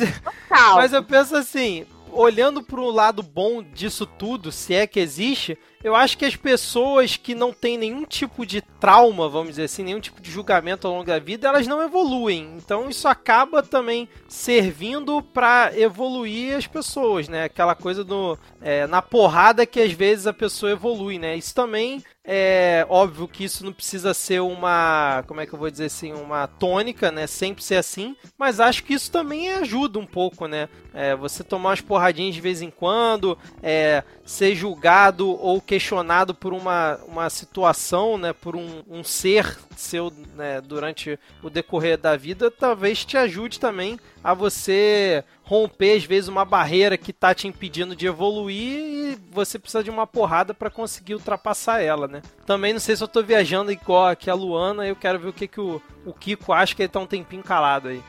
mas 0.49 0.93
eu 0.93 1.03
penso 1.03 1.35
assim, 1.35 1.85
olhando 2.13 2.63
pro 2.63 2.91
lado 2.91 3.23
bom 3.23 3.63
disso 3.63 4.07
tudo, 4.07 4.53
se 4.53 4.73
é 4.73 4.87
que 4.87 5.01
existe, 5.01 5.59
eu 5.83 5.95
acho 5.95 6.17
que 6.17 6.25
as 6.25 6.35
pessoas 6.35 7.17
que 7.17 7.35
não 7.35 7.53
têm 7.53 7.77
nenhum 7.77 8.05
tipo 8.05 8.47
de 8.47 8.61
trauma, 8.61 9.29
vamos 9.29 9.51
dizer 9.51 9.65
assim, 9.65 9.83
nenhum 9.83 10.01
tipo 10.01 10.21
de 10.21 10.31
julgamento 10.31 10.87
ao 10.87 10.95
longo 10.95 11.05
da 11.05 11.19
vida, 11.19 11.47
elas 11.47 11.67
não 11.67 11.83
evoluem. 11.83 12.55
Então 12.57 12.89
isso 12.89 13.07
acaba 13.07 13.63
também 13.63 14.09
servindo 14.29 15.23
para 15.23 15.79
evoluir 15.79 16.57
as 16.57 16.67
pessoas, 16.67 17.29
né? 17.29 17.45
Aquela 17.45 17.75
coisa 17.75 18.03
do 18.03 18.39
é, 18.61 18.87
na 18.87 19.03
porrada 19.03 19.67
que 19.67 19.81
às 19.81 19.93
vezes 19.93 20.27
a 20.27 20.33
pessoa 20.33 20.73
evolui, 20.73 21.19
né? 21.19 21.37
Isso 21.37 21.55
também 21.55 22.03
é 22.27 22.85
óbvio 22.89 23.29
que 23.29 23.45
isso 23.45 23.65
não 23.65 23.73
precisa 23.73 24.13
ser 24.13 24.41
uma, 24.41 25.23
como 25.29 25.41
é 25.41 25.47
que 25.47 25.53
eu 25.53 25.59
vou 25.59 25.71
dizer 25.71 25.85
assim, 25.85 26.13
uma 26.13 26.49
tônica, 26.49 27.13
né? 27.13 27.27
Sempre 27.29 27.63
ser 27.63 27.77
assim, 27.77 28.17
mas 28.37 28.59
acho 28.59 28.83
que 28.83 28.95
isso 28.95 29.13
também 29.13 29.49
ajuda 29.53 30.01
um 30.01 30.07
pouco, 30.07 30.49
né? 30.49 30.69
É, 30.93 31.15
você 31.15 31.45
tomar 31.45 31.71
umas 31.71 31.81
porradinhas 31.81 32.35
de 32.35 32.41
vez 32.41 32.61
em 32.61 32.71
quando, 32.71 33.39
é, 33.63 34.03
ser 34.25 34.57
julgado 34.57 35.29
ou 35.29 35.61
questionado 35.61 36.35
por 36.35 36.53
uma, 36.53 36.99
uma 37.07 37.31
situação, 37.31 38.19
né? 38.19 38.33
Por 38.33 38.57
um, 38.57 38.83
um 38.89 39.05
ser 39.05 39.57
seu 39.77 40.13
né, 40.35 40.61
durante 40.61 41.19
o 41.43 41.51
decorrer 41.51 41.99
da 41.99 42.17
vida, 42.17 42.51
talvez 42.51 43.05
te 43.05 43.17
ajude 43.17 43.61
também 43.61 44.01
a 44.25 44.35
você 44.35 45.23
romper 45.47 45.97
às 45.97 46.05
vezes 46.05 46.29
uma 46.29 46.45
barreira 46.45 46.99
que 46.99 47.13
tá 47.13 47.33
te 47.33 47.47
impedindo 47.47 47.95
de 47.95 48.05
evoluir 48.05 48.79
e 48.79 49.19
você 49.31 49.61
precisa 49.61 49.83
de 49.83 49.91
uma 49.91 50.05
porrada 50.05 50.53
para 50.53 50.69
conseguir 50.69 51.15
ultrapassar 51.15 51.81
ela, 51.81 52.09
né? 52.09 52.21
Também 52.45 52.73
não 52.73 52.81
sei 52.81 52.97
se 52.97 53.05
eu 53.05 53.09
tô 53.09 53.23
viajando 53.23 53.71
igual 53.71 54.09
aqui 54.09 54.29
a 54.29 54.35
Luana, 54.35 54.85
eu 54.85 54.97
quero 54.97 55.21
ver 55.21 55.29
o 55.29 55.33
que, 55.33 55.47
que 55.47 55.61
o, 55.61 55.81
o 56.05 56.13
Kiko 56.13 56.53
acha 56.53 56.75
que 56.75 56.83
ele 56.83 56.89
tá 56.89 56.99
um 56.99 57.07
tempinho 57.07 57.45
calado 57.45 57.89
aí. 57.89 58.03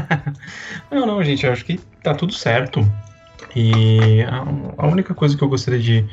não, 0.90 1.06
não, 1.06 1.22
gente, 1.22 1.44
eu 1.44 1.52
acho 1.52 1.66
que 1.66 1.78
tá 2.02 2.14
tudo 2.14 2.32
certo. 2.32 2.80
E 3.54 4.22
a, 4.22 4.84
a 4.84 4.86
única 4.86 5.14
coisa 5.14 5.36
que 5.36 5.44
eu 5.44 5.48
gostaria 5.48 5.78
de, 5.80 6.08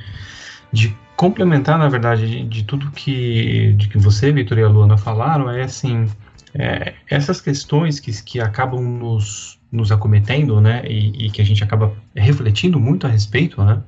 de 0.69 0.93
complementar, 1.15 1.79
na 1.79 1.87
verdade, 1.87 2.29
de, 2.29 2.43
de 2.43 2.63
tudo 2.65 2.91
que, 2.91 3.71
de 3.77 3.87
que 3.87 3.97
você, 3.97 4.33
Vitor 4.33 4.59
e 4.59 4.63
a 4.63 4.67
Luana 4.67 4.97
falaram, 4.97 5.49
é 5.49 5.63
assim, 5.63 6.07
é, 6.53 6.93
essas 7.09 7.39
questões 7.39 8.01
que, 8.01 8.11
que 8.21 8.41
acabam 8.41 8.81
nos, 8.81 9.60
nos 9.71 9.91
acometendo, 9.91 10.59
né, 10.59 10.83
e, 10.85 11.25
e, 11.25 11.31
que 11.31 11.41
a 11.41 11.45
gente 11.45 11.63
acaba 11.63 11.93
refletindo 12.15 12.79
muito 12.79 13.07
a 13.07 13.09
respeito, 13.09 13.63
né, 13.63 13.81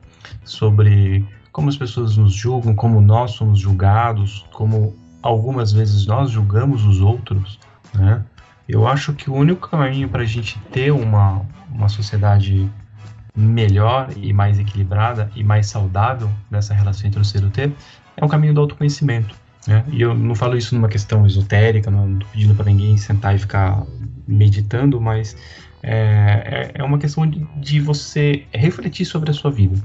sobre 0.45 1.25
como 1.51 1.69
as 1.69 1.75
pessoas 1.75 2.15
nos 2.15 2.34
julgam, 2.34 2.73
como 2.73 3.01
nós 3.01 3.31
somos 3.31 3.59
julgados, 3.59 4.45
como 4.53 4.95
algumas 5.21 5.73
vezes 5.73 6.05
nós 6.05 6.31
julgamos 6.31 6.86
os 6.86 7.01
outros, 7.01 7.59
né, 7.93 8.23
eu 8.67 8.88
acho 8.88 9.13
que 9.13 9.29
o 9.29 9.34
único 9.34 9.69
caminho 9.69 10.07
para 10.07 10.21
a 10.21 10.25
gente 10.25 10.57
ter 10.71 10.91
uma, 10.91 11.41
uma 11.69 11.89
sociedade 11.89 12.69
melhor 13.36 14.09
e 14.15 14.31
mais 14.31 14.59
equilibrada 14.59 15.29
e 15.36 15.43
mais 15.43 15.67
saudável 15.67 16.29
nessa 16.49 16.73
relação 16.73 17.07
entre 17.07 17.19
o 17.19 17.25
ser 17.25 17.41
e 17.41 17.45
o 17.45 17.49
ter 17.49 17.73
é 18.15 18.23
o 18.23 18.27
caminho 18.27 18.53
do 18.53 18.61
autoconhecimento. 18.61 19.36
Né? 19.67 19.84
E 19.91 20.01
eu 20.01 20.13
não 20.13 20.36
falo 20.36 20.57
isso 20.57 20.75
numa 20.75 20.88
questão 20.88 21.25
esotérica, 21.25 21.89
não 21.89 22.13
estou 22.13 22.29
pedindo 22.31 22.55
para 22.55 22.65
ninguém 22.65 22.95
sentar 22.97 23.36
e 23.36 23.39
ficar 23.39 23.84
meditando, 24.27 24.99
mas 25.01 25.36
é, 25.84 26.71
é, 26.75 26.81
é 26.81 26.84
uma 26.84 26.97
questão 26.97 27.27
de, 27.27 27.45
de, 27.57 27.81
você 27.81 28.45
refletir 28.53 29.05
sobre 29.05 29.29
a 29.29 29.34
sua 29.34 29.51
vida. 29.51 29.75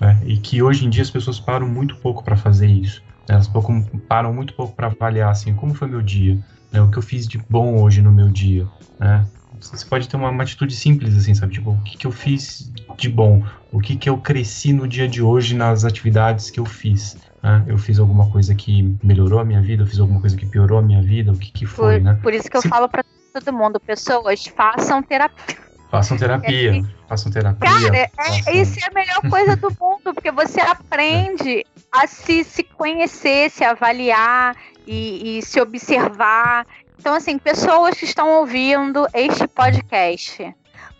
Né? 0.00 0.16
E 0.24 0.36
que 0.36 0.62
hoje 0.62 0.86
em 0.86 0.90
dia 0.90 1.02
as 1.02 1.10
pessoas 1.10 1.40
param 1.40 1.68
muito 1.68 1.96
pouco 1.96 2.22
para 2.22 2.36
fazer 2.36 2.68
isso. 2.68 3.02
Né? 3.28 3.34
Elas 3.34 3.48
pouco, 3.48 3.82
param 4.08 4.32
muito 4.32 4.54
pouco 4.54 4.74
para 4.74 4.86
avaliar 4.86 5.30
assim, 5.30 5.52
como 5.52 5.74
foi 5.74 5.88
meu 5.88 6.00
dia, 6.00 6.38
né? 6.72 6.80
o 6.80 6.88
que 6.88 6.98
eu 6.98 7.02
fiz 7.02 7.26
de 7.26 7.38
bom 7.50 7.82
hoje 7.82 8.00
no 8.00 8.12
meu 8.12 8.28
dia. 8.28 8.66
Né? 8.98 9.26
Você 9.60 9.84
pode 9.84 10.08
ter 10.08 10.16
uma, 10.16 10.30
uma, 10.30 10.42
atitude 10.42 10.74
simples, 10.74 11.14
assim, 11.16 11.34
sabe? 11.34 11.52
Tipo, 11.52 11.72
o 11.72 11.82
que, 11.82 11.98
que 11.98 12.06
eu 12.06 12.12
fiz 12.12 12.72
de 12.96 13.10
bom? 13.10 13.44
O 13.70 13.78
que, 13.78 13.94
que 13.94 14.08
eu 14.08 14.16
cresci 14.16 14.72
no 14.72 14.88
dia 14.88 15.06
de 15.06 15.20
hoje 15.20 15.54
nas 15.54 15.84
atividades 15.84 16.48
que 16.48 16.58
eu 16.58 16.64
fiz? 16.64 17.18
Né? 17.42 17.64
Eu 17.66 17.76
fiz 17.76 17.98
alguma 17.98 18.30
coisa 18.30 18.54
que 18.54 18.96
melhorou 19.02 19.38
a 19.38 19.44
minha 19.44 19.60
vida? 19.60 19.82
Eu 19.82 19.86
fiz 19.86 19.98
alguma 19.98 20.20
coisa 20.20 20.34
que 20.34 20.46
piorou 20.46 20.78
a 20.78 20.82
minha 20.82 21.02
vida? 21.02 21.32
O 21.32 21.36
que, 21.36 21.52
que 21.52 21.66
foi, 21.66 21.96
por, 21.96 22.04
né? 22.04 22.18
Por 22.22 22.32
isso 22.32 22.48
que 22.48 22.56
eu 22.56 22.62
Se... 22.62 22.68
falo 22.68 22.88
para 22.88 23.04
todo 23.30 23.52
mundo, 23.52 23.80
pessoas, 23.80 24.44
façam 24.46 25.02
terapia. 25.02 25.56
Façam 25.90 26.16
terapia, 26.16 26.78
é, 26.78 26.82
façam 27.08 27.32
terapia. 27.32 27.68
Cara, 27.68 27.96
é, 27.96 28.08
façam... 28.08 28.54
isso 28.54 28.78
é 28.78 28.88
a 28.88 28.94
melhor 28.94 29.20
coisa 29.28 29.56
do 29.56 29.68
mundo, 29.70 30.14
porque 30.14 30.30
você 30.30 30.60
aprende 30.60 31.66
a 31.90 32.06
se, 32.06 32.44
se 32.44 32.62
conhecer, 32.62 33.50
se 33.50 33.64
avaliar 33.64 34.54
e, 34.86 35.38
e 35.38 35.42
se 35.42 35.60
observar. 35.60 36.64
Então, 36.98 37.14
assim, 37.14 37.38
pessoas 37.38 37.98
que 37.98 38.04
estão 38.04 38.28
ouvindo 38.38 39.06
este 39.12 39.48
podcast, 39.48 40.54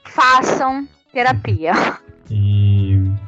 façam 0.05 0.89
terapia. 1.13 1.73
E 2.29 2.71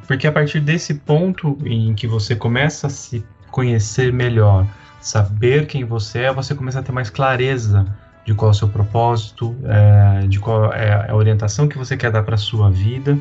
porque 0.07 0.27
a 0.27 0.31
partir 0.31 0.59
desse 0.59 0.93
ponto 0.93 1.57
em 1.65 1.93
que 1.93 2.07
você 2.07 2.35
começa 2.35 2.87
a 2.87 2.89
se 2.89 3.25
conhecer 3.49 4.11
melhor, 4.11 4.67
saber 4.99 5.65
quem 5.67 5.85
você 5.85 6.23
é, 6.23 6.33
você 6.33 6.53
começa 6.53 6.79
a 6.79 6.83
ter 6.83 6.91
mais 6.91 7.09
clareza 7.09 7.85
de 8.25 8.33
qual 8.33 8.49
é 8.49 8.51
o 8.51 8.55
seu 8.55 8.69
propósito, 8.69 9.55
é, 9.65 10.27
de 10.27 10.39
qual 10.39 10.71
é 10.71 11.09
a 11.09 11.15
orientação 11.15 11.67
que 11.67 11.77
você 11.77 11.97
quer 11.97 12.11
dar 12.11 12.23
para 12.23 12.35
a 12.35 12.37
sua 12.37 12.69
vida. 12.69 13.17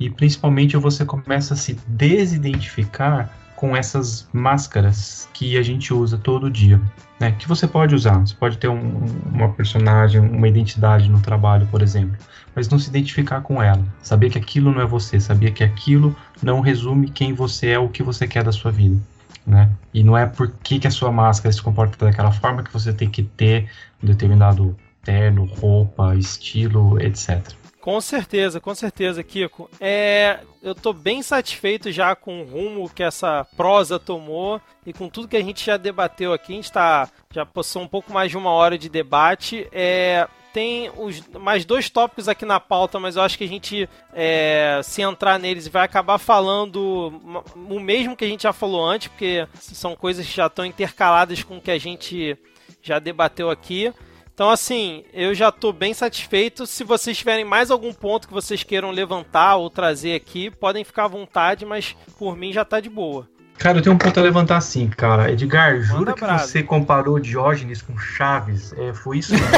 E 0.00 0.10
principalmente 0.10 0.76
você 0.76 1.04
começa 1.04 1.54
a 1.54 1.56
se 1.56 1.78
desidentificar 1.86 3.30
com 3.62 3.76
essas 3.76 4.28
máscaras 4.32 5.28
que 5.32 5.56
a 5.56 5.62
gente 5.62 5.94
usa 5.94 6.18
todo 6.18 6.50
dia, 6.50 6.80
né? 7.20 7.30
Que 7.38 7.46
você 7.46 7.68
pode 7.68 7.94
usar, 7.94 8.18
você 8.18 8.34
pode 8.34 8.58
ter 8.58 8.66
um, 8.66 9.04
uma 9.32 9.50
personagem, 9.50 10.20
uma 10.20 10.48
identidade 10.48 11.08
no 11.08 11.20
trabalho, 11.20 11.64
por 11.70 11.80
exemplo, 11.80 12.16
mas 12.56 12.68
não 12.68 12.76
se 12.76 12.88
identificar 12.88 13.40
com 13.42 13.62
ela, 13.62 13.84
saber 14.02 14.30
que 14.30 14.38
aquilo 14.38 14.72
não 14.72 14.80
é 14.80 14.84
você, 14.84 15.20
saber 15.20 15.52
que 15.52 15.62
aquilo 15.62 16.16
não 16.42 16.58
resume 16.58 17.08
quem 17.08 17.32
você 17.32 17.68
é, 17.68 17.78
o 17.78 17.88
que 17.88 18.02
você 18.02 18.26
quer 18.26 18.42
da 18.42 18.50
sua 18.50 18.72
vida, 18.72 19.00
né? 19.46 19.70
E 19.92 20.02
não 20.02 20.16
é 20.16 20.26
porque 20.26 20.78
que 20.78 20.86
a 20.86 20.90
sua 20.90 21.10
máscara 21.10 21.52
se 21.52 21.62
comporta 21.62 22.04
daquela 22.04 22.32
forma 22.32 22.62
que 22.62 22.72
você 22.72 22.92
tem 22.92 23.10
que 23.10 23.22
ter 23.22 23.70
um 24.02 24.06
determinado 24.06 24.76
terno, 25.02 25.44
roupa, 25.44 26.14
estilo, 26.16 27.00
etc. 27.00 27.54
Com 27.80 28.00
certeza, 28.00 28.60
com 28.60 28.72
certeza, 28.76 29.24
Kiko. 29.24 29.68
É, 29.80 30.38
eu 30.62 30.72
tô 30.72 30.92
bem 30.92 31.20
satisfeito 31.20 31.90
já 31.90 32.14
com 32.14 32.40
o 32.40 32.44
rumo 32.44 32.88
que 32.88 33.02
essa 33.02 33.44
prosa 33.56 33.98
tomou 33.98 34.60
e 34.86 34.92
com 34.92 35.08
tudo 35.08 35.26
que 35.26 35.36
a 35.36 35.42
gente 35.42 35.66
já 35.66 35.76
debateu 35.76 36.32
aqui. 36.32 36.52
A 36.52 36.56
gente 36.56 36.70
tá, 36.70 37.08
já 37.32 37.44
passou 37.44 37.82
um 37.82 37.88
pouco 37.88 38.12
mais 38.12 38.30
de 38.30 38.38
uma 38.38 38.50
hora 38.50 38.78
de 38.78 38.88
debate. 38.88 39.66
É, 39.72 40.28
tem 40.52 40.90
os, 40.96 41.20
mais 41.38 41.64
dois 41.64 41.88
tópicos 41.88 42.28
aqui 42.28 42.44
na 42.44 42.60
pauta, 42.60 43.00
mas 43.00 43.16
eu 43.16 43.22
acho 43.22 43.38
que 43.38 43.44
a 43.44 43.48
gente, 43.48 43.88
é, 44.12 44.80
se 44.84 45.02
entrar 45.02 45.38
neles, 45.38 45.66
vai 45.68 45.84
acabar 45.84 46.18
falando 46.18 47.20
o 47.54 47.80
mesmo 47.80 48.16
que 48.16 48.24
a 48.24 48.28
gente 48.28 48.42
já 48.42 48.52
falou 48.52 48.84
antes, 48.84 49.08
porque 49.08 49.46
são 49.58 49.96
coisas 49.96 50.26
que 50.26 50.36
já 50.36 50.46
estão 50.46 50.64
intercaladas 50.64 51.42
com 51.42 51.56
o 51.56 51.60
que 51.60 51.70
a 51.70 51.78
gente 51.78 52.36
já 52.82 52.98
debateu 52.98 53.50
aqui. 53.50 53.92
Então, 54.34 54.48
assim, 54.48 55.04
eu 55.12 55.34
já 55.34 55.50
estou 55.50 55.72
bem 55.72 55.92
satisfeito. 55.92 56.66
Se 56.66 56.82
vocês 56.84 57.18
tiverem 57.18 57.44
mais 57.44 57.70
algum 57.70 57.92
ponto 57.92 58.26
que 58.26 58.34
vocês 58.34 58.62
queiram 58.62 58.90
levantar 58.90 59.56
ou 59.56 59.68
trazer 59.68 60.14
aqui, 60.14 60.50
podem 60.50 60.84
ficar 60.84 61.04
à 61.04 61.08
vontade, 61.08 61.66
mas 61.66 61.94
por 62.18 62.36
mim 62.36 62.52
já 62.52 62.62
está 62.62 62.80
de 62.80 62.88
boa. 62.88 63.28
Cara, 63.62 63.78
eu 63.78 63.82
tenho 63.82 63.94
um 63.94 63.98
ponto 63.98 64.18
a 64.18 64.22
levantar 64.24 64.60
sim, 64.60 64.88
cara. 64.88 65.30
Edgar, 65.30 65.74
Manda 65.74 65.84
jura 65.84 66.12
que 66.14 66.24
você 66.24 66.64
comparou 66.64 67.20
Diógenes 67.20 67.80
com 67.80 67.96
Chaves? 67.96 68.72
É, 68.76 68.92
foi 68.92 69.18
isso 69.18 69.34
mesmo. 69.34 69.48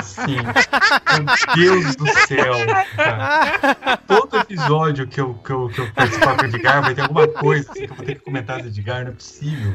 Sim. 0.00 0.36
Meu 0.36 1.56
Deus 1.56 1.96
do 1.96 2.06
céu. 2.06 2.54
Cara. 2.94 3.96
Todo 4.06 4.38
episódio 4.38 5.08
que 5.08 5.20
eu, 5.20 5.34
que, 5.34 5.50
eu, 5.50 5.68
que 5.68 5.80
eu 5.80 5.92
participar 5.92 6.36
com 6.36 6.42
o 6.42 6.46
Edgar 6.46 6.82
vai 6.82 6.94
ter 6.94 7.00
alguma 7.00 7.26
coisa 7.26 7.68
assim, 7.72 7.86
que 7.86 7.90
eu 7.90 7.96
vou 7.96 8.06
ter 8.06 8.14
que 8.14 8.20
comentar 8.20 8.62
do 8.62 8.68
Edgar, 8.68 9.02
não 9.02 9.10
é 9.10 9.14
possível. 9.14 9.74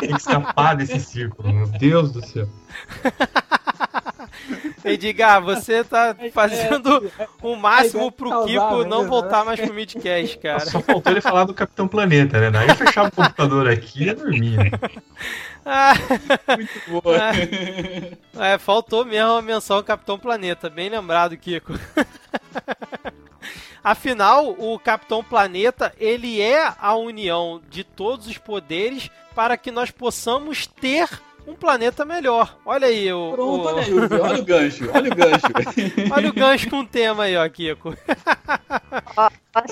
Tem 0.00 0.08
que 0.08 0.16
escapar 0.16 0.76
desse 0.76 0.98
círculo, 0.98 1.52
meu 1.52 1.66
Deus 1.66 2.10
do 2.10 2.24
céu. 2.26 2.48
Edgar, 4.84 5.42
você 5.42 5.84
tá 5.84 6.16
fazendo 6.32 7.10
o 7.42 7.56
máximo 7.56 8.10
pro 8.10 8.44
Kiko 8.44 8.84
não 8.84 9.06
voltar 9.06 9.44
mais 9.44 9.60
pro 9.60 9.74
Midcast, 9.74 10.38
cara. 10.38 10.60
Só 10.60 10.80
faltou 10.80 11.12
ele 11.12 11.20
falar 11.20 11.44
do 11.44 11.54
Capitão 11.54 11.86
Planeta, 11.86 12.40
né? 12.40 12.50
Daí 12.50 12.68
eu 12.68 12.76
fechava 12.76 13.08
o 13.08 13.12
computador 13.12 13.68
aqui 13.68 14.02
e 14.02 14.06
ia 14.06 14.14
dormir, 14.14 14.56
né? 14.56 14.70
Muito 16.56 17.02
boa. 17.02 17.18
É, 18.38 18.58
faltou 18.58 19.04
mesmo 19.04 19.32
a 19.32 19.42
menção 19.42 19.76
ao 19.78 19.84
Capitão 19.84 20.18
Planeta, 20.18 20.70
bem 20.70 20.88
lembrado, 20.88 21.36
Kiko. 21.36 21.74
Afinal, 23.82 24.54
o 24.58 24.78
Capitão 24.78 25.22
Planeta, 25.22 25.94
ele 25.98 26.40
é 26.40 26.72
a 26.78 26.94
união 26.94 27.60
de 27.70 27.84
todos 27.84 28.26
os 28.26 28.36
poderes 28.36 29.10
para 29.34 29.56
que 29.56 29.70
nós 29.70 29.90
possamos 29.90 30.66
ter 30.66 31.08
um 31.48 31.54
planeta 31.54 32.04
melhor. 32.04 32.56
Olha 32.64 32.86
aí 32.86 33.12
o. 33.12 33.32
Pronto, 33.32 33.64
o... 33.64 33.66
olha 33.66 33.82
aí, 33.82 33.92
olha 33.94 34.40
o 34.40 34.44
gancho, 34.44 34.90
olha 34.92 35.12
o 35.12 35.14
gancho. 35.14 35.46
olha 36.12 36.28
o 36.28 36.32
gancho 36.32 36.70
com 36.70 36.80
o 36.80 36.86
tema 36.86 37.24
aí, 37.24 37.36
ó, 37.36 37.48
Kiko. 37.48 37.96
Ó, 39.16 39.30
ó, 39.54 39.66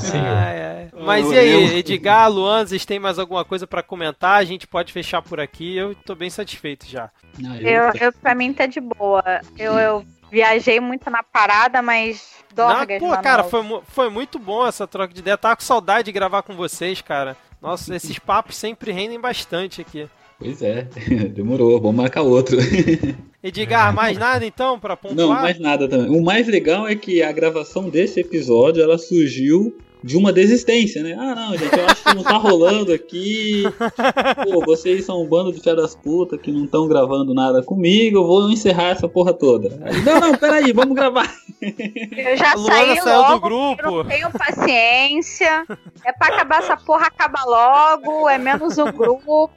senhor. 0.00 0.26
Ai, 0.26 0.62
ai. 0.62 0.90
Mas 1.00 1.30
e 1.30 1.38
aí, 1.38 1.78
Edgar, 1.78 2.30
Luan, 2.30 2.66
vocês 2.66 2.84
têm 2.84 2.98
mais 2.98 3.18
alguma 3.18 3.44
coisa 3.44 3.66
pra 3.66 3.82
comentar? 3.82 4.38
A 4.38 4.44
gente 4.44 4.66
pode 4.66 4.92
fechar 4.92 5.22
por 5.22 5.40
aqui. 5.40 5.76
Eu 5.76 5.94
tô 5.94 6.14
bem 6.14 6.30
satisfeito 6.30 6.86
já. 6.86 7.10
Eu, 7.60 7.90
eu, 8.00 8.12
pra 8.12 8.34
mim 8.34 8.52
tá 8.52 8.66
de 8.66 8.80
boa. 8.80 9.22
Eu, 9.58 9.78
eu 9.78 10.04
viajei 10.30 10.78
muito 10.78 11.10
na 11.10 11.22
parada, 11.22 11.80
mas 11.80 12.34
Não, 12.54 12.68
dorgas, 12.68 12.98
pô, 12.98 13.08
mano. 13.08 13.22
cara, 13.22 13.44
foi, 13.44 13.82
foi 13.84 14.10
muito 14.10 14.38
bom 14.38 14.66
essa 14.66 14.86
troca 14.86 15.14
de 15.14 15.20
ideia. 15.20 15.38
Tava 15.38 15.56
com 15.56 15.62
saudade 15.62 16.04
de 16.04 16.12
gravar 16.12 16.42
com 16.42 16.54
vocês, 16.54 17.00
cara. 17.00 17.36
Nossa, 17.62 17.94
esses 17.94 18.18
papos 18.18 18.56
sempre 18.56 18.90
rendem 18.90 19.20
bastante 19.20 19.80
aqui. 19.80 20.08
Pois 20.38 20.60
é, 20.60 20.82
demorou, 21.32 21.80
vamos 21.80 21.96
marcar 21.96 22.22
outro. 22.22 22.58
Edgar, 23.42 23.94
mais 23.94 24.18
nada 24.18 24.44
então 24.44 24.78
pra 24.78 24.96
pontuar? 24.96 25.16
Não, 25.16 25.28
mais 25.28 25.58
nada 25.58 25.88
também. 25.88 26.10
O 26.10 26.22
mais 26.22 26.48
legal 26.48 26.88
é 26.88 26.96
que 26.96 27.22
a 27.22 27.30
gravação 27.30 27.88
desse 27.88 28.20
episódio, 28.20 28.82
ela 28.82 28.98
surgiu 28.98 29.78
de 30.02 30.16
uma 30.16 30.32
desistência, 30.32 31.02
né? 31.02 31.16
Ah, 31.18 31.34
não, 31.34 31.56
gente, 31.56 31.76
eu 31.76 31.86
acho 31.86 32.04
que 32.04 32.14
não 32.14 32.22
tá 32.22 32.36
rolando 32.36 32.92
aqui. 32.92 33.64
Pô, 34.44 34.64
vocês 34.64 35.04
são 35.04 35.22
um 35.22 35.26
bando 35.26 35.52
de 35.52 35.60
fé 35.60 35.74
das 35.74 35.94
putas 35.94 36.40
que 36.40 36.50
não 36.50 36.64
estão 36.64 36.88
gravando 36.88 37.32
nada 37.32 37.62
comigo, 37.62 38.18
eu 38.18 38.26
vou 38.26 38.50
encerrar 38.50 38.90
essa 38.90 39.08
porra 39.08 39.32
toda. 39.32 39.78
Aí, 39.82 40.02
não, 40.02 40.20
não, 40.20 40.36
peraí, 40.36 40.72
vamos 40.72 40.94
gravar. 40.94 41.32
Eu 41.60 42.36
já 42.36 42.56
saí 42.56 42.96
saiu 43.00 43.18
logo, 43.18 43.34
do 43.34 43.40
grupo. 43.40 43.82
eu 43.82 43.92
não 43.92 44.04
tenho 44.04 44.30
paciência. 44.32 45.64
É 46.04 46.12
pra 46.12 46.34
acabar 46.34 46.58
essa 46.58 46.76
porra, 46.76 47.06
acaba 47.06 47.44
logo. 47.44 48.28
É 48.28 48.38
menos 48.38 48.78
o 48.78 48.92
grupo. 48.92 49.50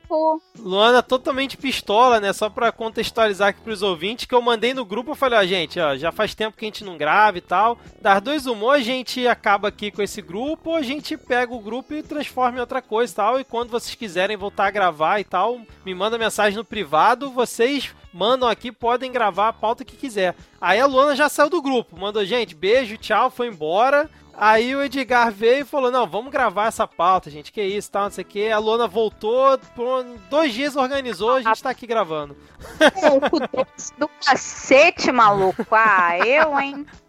Luana 0.60 1.02
totalmente 1.02 1.58
pistola, 1.58 2.20
né? 2.20 2.32
Só 2.34 2.50
pra 2.50 2.72
contextualizar 2.72 3.50
aqui 3.50 3.62
pros 3.62 3.82
ouvintes, 3.82 4.26
que 4.26 4.36
eu 4.36 4.42
mandei 4.42 4.74
no 4.74 4.86
grupo, 4.86 5.12
eu 5.12 5.16
falei, 5.16 5.40
ó, 5.40 5.46
gente, 5.46 5.80
ó, 5.80 5.96
já 5.96 6.12
faz 6.12 6.36
tempo 6.36 6.58
que 6.58 6.66
a 6.66 6.68
gente 6.68 6.84
não 6.84 6.98
grava 6.98 7.38
e 7.38 7.42
tal. 7.42 7.78
Das 8.02 8.22
dois 8.22 8.46
humor, 8.46 8.76
a 8.76 8.80
gente 8.80 9.28
acaba 9.28 9.68
aqui 9.68 9.90
com 9.90 10.02
esse 10.02 10.22
grupo, 10.22 10.35
ou 10.40 10.76
a 10.76 10.82
gente 10.82 11.18
pega 11.18 11.54
o 11.54 11.60
grupo 11.60 11.94
e 11.94 12.04
transforma 12.04 12.58
em 12.58 12.62
outra 12.62 12.82
coisa 12.82 13.12
e 13.12 13.16
tal. 13.16 13.40
E 13.40 13.44
quando 13.44 13.70
vocês 13.70 13.96
quiserem 13.96 14.36
voltar 14.38 14.68
a 14.68 14.72
gravar 14.72 15.20
e 15.20 15.24
tal, 15.24 15.62
me 15.86 15.94
manda 15.94 16.18
mensagem 16.18 16.58
no 16.58 16.66
privado, 16.66 17.32
vocês 17.32 17.94
mandam 18.14 18.48
aqui, 18.48 18.72
podem 18.72 19.12
gravar 19.12 19.50
a 19.50 19.54
pauta 19.54 19.86
que 19.86 19.96
quiser. 19.96 20.36
Aí 20.60 20.80
a 20.80 20.86
Luana 20.86 21.16
já 21.16 21.30
saiu 21.30 21.50
do 21.50 21.62
grupo, 21.62 21.98
mandou, 22.00 22.26
gente, 22.26 22.56
beijo, 22.56 22.98
tchau, 22.98 23.30
foi 23.30 23.48
embora. 23.48 24.10
Aí 24.38 24.76
o 24.76 24.84
Edgar 24.84 25.32
veio 25.32 25.62
e 25.62 25.66
falou: 25.66 25.90
Não, 25.90 26.06
vamos 26.06 26.32
gravar 26.32 26.68
essa 26.68 26.86
pauta, 26.86 27.30
gente. 27.30 27.52
Que 27.52 27.64
isso, 27.64 27.90
tal, 27.90 28.04
não 28.04 28.12
sei 28.12 28.24
o 28.24 28.28
que. 28.28 28.52
A 28.52 28.58
Luana 28.58 28.88
voltou, 28.88 29.58
por 29.74 30.04
dois 30.30 30.54
dias 30.54 30.76
organizou, 30.76 31.36
a 31.36 31.42
gente 31.42 31.64
tá 31.64 31.70
aqui 31.70 31.88
gravando. 31.88 32.36
Pouco 33.00 33.40
doce 33.40 33.94
do 33.98 34.10
cacete, 34.26 35.12
maluco. 35.12 35.66
Ah, 35.72 36.18
eu, 36.20 36.60
hein? 36.60 36.86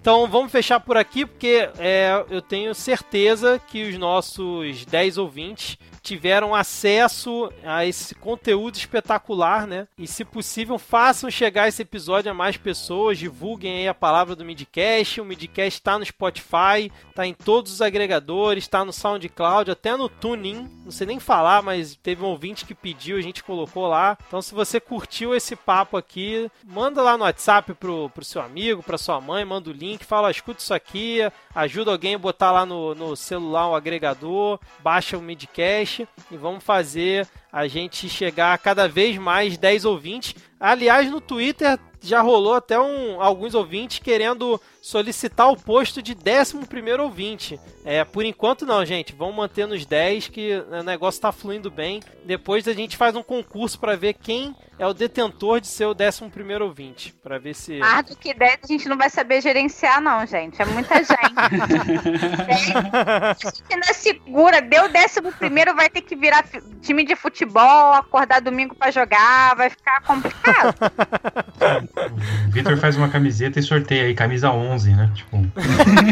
Então 0.00 0.26
vamos 0.26 0.50
fechar 0.50 0.80
por 0.80 0.96
aqui, 0.96 1.26
porque 1.26 1.68
é, 1.78 2.24
eu 2.30 2.40
tenho 2.40 2.74
certeza 2.74 3.60
que 3.68 3.88
os 3.88 3.98
nossos 3.98 4.84
10 4.86 5.18
ouvintes 5.18 5.76
tiveram 6.02 6.54
acesso 6.54 7.52
a 7.64 7.84
esse 7.84 8.14
conteúdo 8.14 8.76
espetacular, 8.76 9.66
né? 9.66 9.86
E 9.98 10.06
se 10.06 10.24
possível, 10.24 10.78
façam 10.78 11.30
chegar 11.30 11.68
esse 11.68 11.82
episódio 11.82 12.30
a 12.30 12.34
mais 12.34 12.56
pessoas, 12.56 13.18
divulguem 13.18 13.78
aí 13.78 13.88
a 13.88 13.94
palavra 13.94 14.34
do 14.34 14.44
Midcast. 14.44 15.20
O 15.20 15.24
Midcast 15.24 15.78
está 15.78 15.98
no 15.98 16.04
Spotify, 16.04 16.90
tá 17.14 17.26
em 17.26 17.34
todos 17.34 17.72
os 17.72 17.82
agregadores, 17.82 18.66
tá 18.66 18.84
no 18.84 18.92
SoundCloud, 18.92 19.70
até 19.70 19.96
no 19.96 20.08
TuneIn. 20.08 20.68
Não 20.84 20.90
sei 20.90 21.06
nem 21.06 21.20
falar, 21.20 21.62
mas 21.62 21.96
teve 21.96 22.22
um 22.22 22.28
ouvinte 22.28 22.64
que 22.64 22.74
pediu, 22.74 23.16
a 23.16 23.22
gente 23.22 23.44
colocou 23.44 23.86
lá. 23.86 24.16
Então 24.26 24.40
se 24.40 24.54
você 24.54 24.80
curtiu 24.80 25.34
esse 25.34 25.54
papo 25.54 25.96
aqui, 25.96 26.50
manda 26.64 27.02
lá 27.02 27.16
no 27.16 27.24
WhatsApp 27.24 27.69
pro, 27.74 28.10
pro 28.10 28.24
seu 28.24 28.40
amigo, 28.42 28.82
pra 28.82 28.98
sua 28.98 29.20
mãe, 29.20 29.44
manda 29.44 29.70
o 29.70 29.72
link, 29.72 30.04
fala, 30.04 30.30
escuta 30.30 30.60
isso 30.60 30.74
aqui, 30.74 31.18
ajuda 31.54 31.90
alguém 31.90 32.14
a 32.14 32.18
botar 32.18 32.52
lá 32.52 32.66
no, 32.66 32.94
no 32.94 33.16
celular 33.16 33.68
o 33.68 33.74
agregador, 33.74 34.58
baixa 34.80 35.16
o 35.16 35.22
Midcast 35.22 36.06
e 36.30 36.36
vamos 36.36 36.62
fazer 36.64 37.28
a 37.52 37.66
gente 37.66 38.08
chegar 38.08 38.54
a 38.54 38.58
cada 38.58 38.88
vez 38.88 39.16
mais 39.18 39.56
10 39.56 39.84
ouvintes. 39.84 40.34
Aliás, 40.58 41.10
no 41.10 41.20
Twitter 41.20 41.78
já 42.02 42.20
rolou 42.20 42.54
até 42.54 42.80
um, 42.80 43.20
alguns 43.20 43.54
ouvintes 43.54 43.98
querendo 43.98 44.60
solicitar 44.80 45.50
o 45.50 45.56
posto 45.56 46.02
de 46.02 46.14
11 46.14 46.56
ouvinte. 47.00 47.60
É, 47.84 48.04
por 48.04 48.24
enquanto 48.24 48.64
não, 48.64 48.84
gente. 48.84 49.14
Vamos 49.14 49.36
manter 49.36 49.66
nos 49.66 49.84
10 49.84 50.28
que 50.28 50.54
o 50.70 50.82
negócio 50.82 51.20
tá 51.20 51.30
fluindo 51.30 51.70
bem. 51.70 52.00
Depois 52.24 52.66
a 52.66 52.72
gente 52.72 52.96
faz 52.96 53.14
um 53.14 53.22
concurso 53.22 53.78
para 53.78 53.96
ver 53.96 54.14
quem 54.14 54.56
é 54.78 54.86
o 54.86 54.94
detentor 54.94 55.60
de 55.60 55.66
ser 55.66 55.84
o 55.84 55.90
11 55.90 56.62
ouvinte. 56.62 57.12
Para 57.22 57.38
ver 57.38 57.54
se. 57.54 57.78
Mais 57.78 58.06
do 58.06 58.16
que 58.16 58.32
10 58.32 58.60
a 58.62 58.66
gente 58.66 58.88
não 58.88 58.96
vai 58.96 59.10
saber 59.10 59.42
gerenciar, 59.42 60.00
não, 60.00 60.24
gente. 60.26 60.60
É 60.60 60.64
muita 60.64 60.96
gente. 60.96 61.10
a 63.12 63.34
gente 63.34 63.62
ainda 63.70 63.92
segura. 63.92 64.62
Deu 64.62 64.88
décimo 64.88 65.32
primeiro, 65.32 65.74
vai 65.74 65.90
ter 65.90 66.00
que 66.00 66.16
virar 66.16 66.44
time 66.80 67.04
de 67.04 67.14
futebol, 67.14 67.39
acordar 67.94 68.40
domingo 68.40 68.74
pra 68.74 68.90
jogar. 68.90 69.54
Vai 69.56 69.70
ficar 69.70 70.00
complicado. 70.02 70.74
O 72.48 72.50
Victor 72.50 72.76
faz 72.78 72.96
uma 72.96 73.08
camiseta 73.08 73.60
e 73.60 73.62
sorteia 73.62 74.04
aí, 74.04 74.14
camisa 74.14 74.50
11, 74.50 74.90
né? 74.92 75.10
Tipo, 75.14 75.36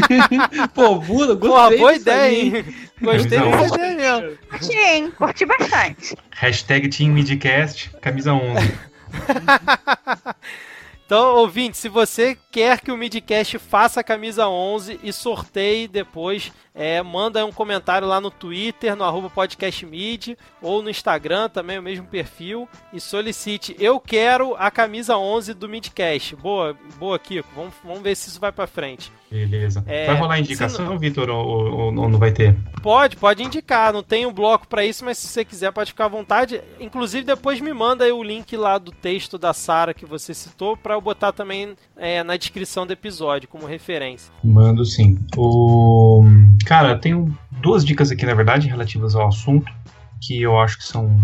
Pô, 0.75 0.97
Buda, 0.97 1.35
gostei 1.35 1.49
Porra, 1.51 1.77
boa 1.77 1.93
disso 1.93 2.03
ideia, 2.03 2.23
aí. 2.23 2.57
hein? 2.59 2.65
Gostei 3.01 3.41
dessa 3.41 3.75
ideia 3.75 4.21
mesmo. 4.21 4.39
Curti, 4.51 4.73
hein? 4.77 5.11
Curti 5.17 5.47
bastante. 5.47 6.17
hashtag 6.31 6.89
Team 6.89 7.13
Midcast, 7.13 7.91
camisa 8.01 8.33
11. 8.35 8.75
Então, 11.09 11.37
ouvinte, 11.37 11.79
se 11.79 11.89
você 11.89 12.37
quer 12.53 12.83
que 12.83 12.93
o 12.93 12.97
Midcast 12.97 13.59
faça 13.59 14.01
a 14.01 14.05
camisa 14.05 14.47
11 14.47 15.01
e 15.03 15.11
sorteie 15.11 15.89
depois, 15.89 16.53
é, 16.75 17.03
manda 17.03 17.47
um 17.47 17.51
comentário 17.51 18.07
lá 18.07 18.21
no 18.21 18.31
Twitter, 18.31 18.95
no 18.95 19.05
arroba 19.05 19.31
podcastmid, 19.31 20.37
ou 20.61 20.83
no 20.83 20.91
Instagram 20.91 21.49
também, 21.49 21.79
o 21.79 21.83
mesmo 21.83 22.07
perfil, 22.07 22.69
e 22.93 23.01
solicite, 23.01 23.75
eu 23.81 23.99
quero 23.99 24.55
a 24.59 24.71
camisa 24.71 25.17
11 25.17 25.55
do 25.55 25.67
Midcast. 25.67 26.37
Boa, 26.37 26.77
boa, 26.99 27.19
Kiko, 27.19 27.49
vamos, 27.57 27.73
vamos 27.83 28.03
ver 28.03 28.15
se 28.15 28.29
isso 28.29 28.39
vai 28.39 28.53
pra 28.53 28.67
frente. 28.67 29.11
Beleza. 29.31 29.83
É, 29.87 30.07
vai 30.07 30.17
rolar 30.17 30.39
indicação, 30.41 30.99
Vitor, 30.99 31.29
ou, 31.31 31.47
ou- 31.47 31.85
ou 31.97 32.09
não 32.09 32.19
vai 32.19 32.33
ter? 32.33 32.55
Pode, 32.83 33.17
pode 33.17 33.43
indicar, 33.43 33.93
não 33.93 34.03
tem 34.03 34.25
um 34.27 34.33
bloco 34.33 34.67
pra 34.67 34.85
isso, 34.85 35.05
mas 35.05 35.19
se 35.19 35.27
você 35.27 35.45
quiser 35.45 35.71
pode 35.73 35.91
ficar 35.91 36.07
à 36.07 36.09
vontade. 36.09 36.63
Inclusive 36.81 37.25
depois 37.25 37.61
me 37.61 37.73
manda 37.75 38.15
o 38.15 38.23
link 38.23 38.57
lá 38.57 38.79
do 38.79 38.91
texto 38.91 39.37
da 39.37 39.53
Sara 39.53 39.93
que 39.93 40.07
você 40.07 40.33
citou 40.33 40.77
pra 40.79 40.98
eu 40.99 41.03
botar 41.03 41.33
também 41.33 41.75
é, 41.97 42.23
na 42.23 42.37
descrição 42.37 42.87
do 42.87 42.93
episódio 42.93 43.49
como 43.49 43.67
referência. 43.67 44.33
Mando 44.43 44.85
sim. 44.85 45.19
O... 45.37 46.23
Cara, 46.67 46.99
tenho 46.99 47.37
duas 47.61 47.85
dicas 47.85 48.11
aqui, 48.11 48.27
na 48.27 48.35
verdade, 48.35 48.69
relativas 48.69 49.15
ao 49.15 49.29
assunto, 49.29 49.73
que 50.21 50.43
eu 50.43 50.59
acho 50.59 50.79
que 50.79 50.85
são 50.85 51.17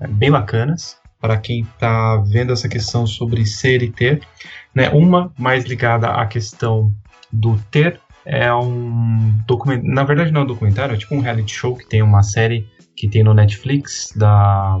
é, 0.00 0.06
bem 0.06 0.30
bacanas 0.30 0.98
para 1.20 1.36
quem 1.36 1.60
está 1.60 2.16
vendo 2.16 2.52
essa 2.52 2.68
questão 2.68 3.06
sobre 3.06 3.44
ser 3.46 3.82
e 3.82 3.90
ter. 3.90 4.22
Né? 4.74 4.88
Uma 4.90 5.32
mais 5.38 5.64
ligada 5.64 6.08
à 6.08 6.26
questão 6.26 6.92
do 7.32 7.58
ter 7.70 8.00
é 8.24 8.52
um 8.52 9.38
documentário. 9.46 9.94
Na 9.94 10.04
verdade, 10.04 10.32
não 10.32 10.42
é 10.42 10.44
um 10.44 10.46
documentário, 10.46 10.94
é 10.94 10.98
tipo 10.98 11.14
um 11.14 11.20
reality 11.20 11.52
show 11.52 11.76
que 11.76 11.86
tem 11.86 12.02
uma 12.02 12.22
série 12.22 12.66
que 12.96 13.08
tem 13.08 13.22
no 13.22 13.32
Netflix 13.32 14.12
da 14.16 14.78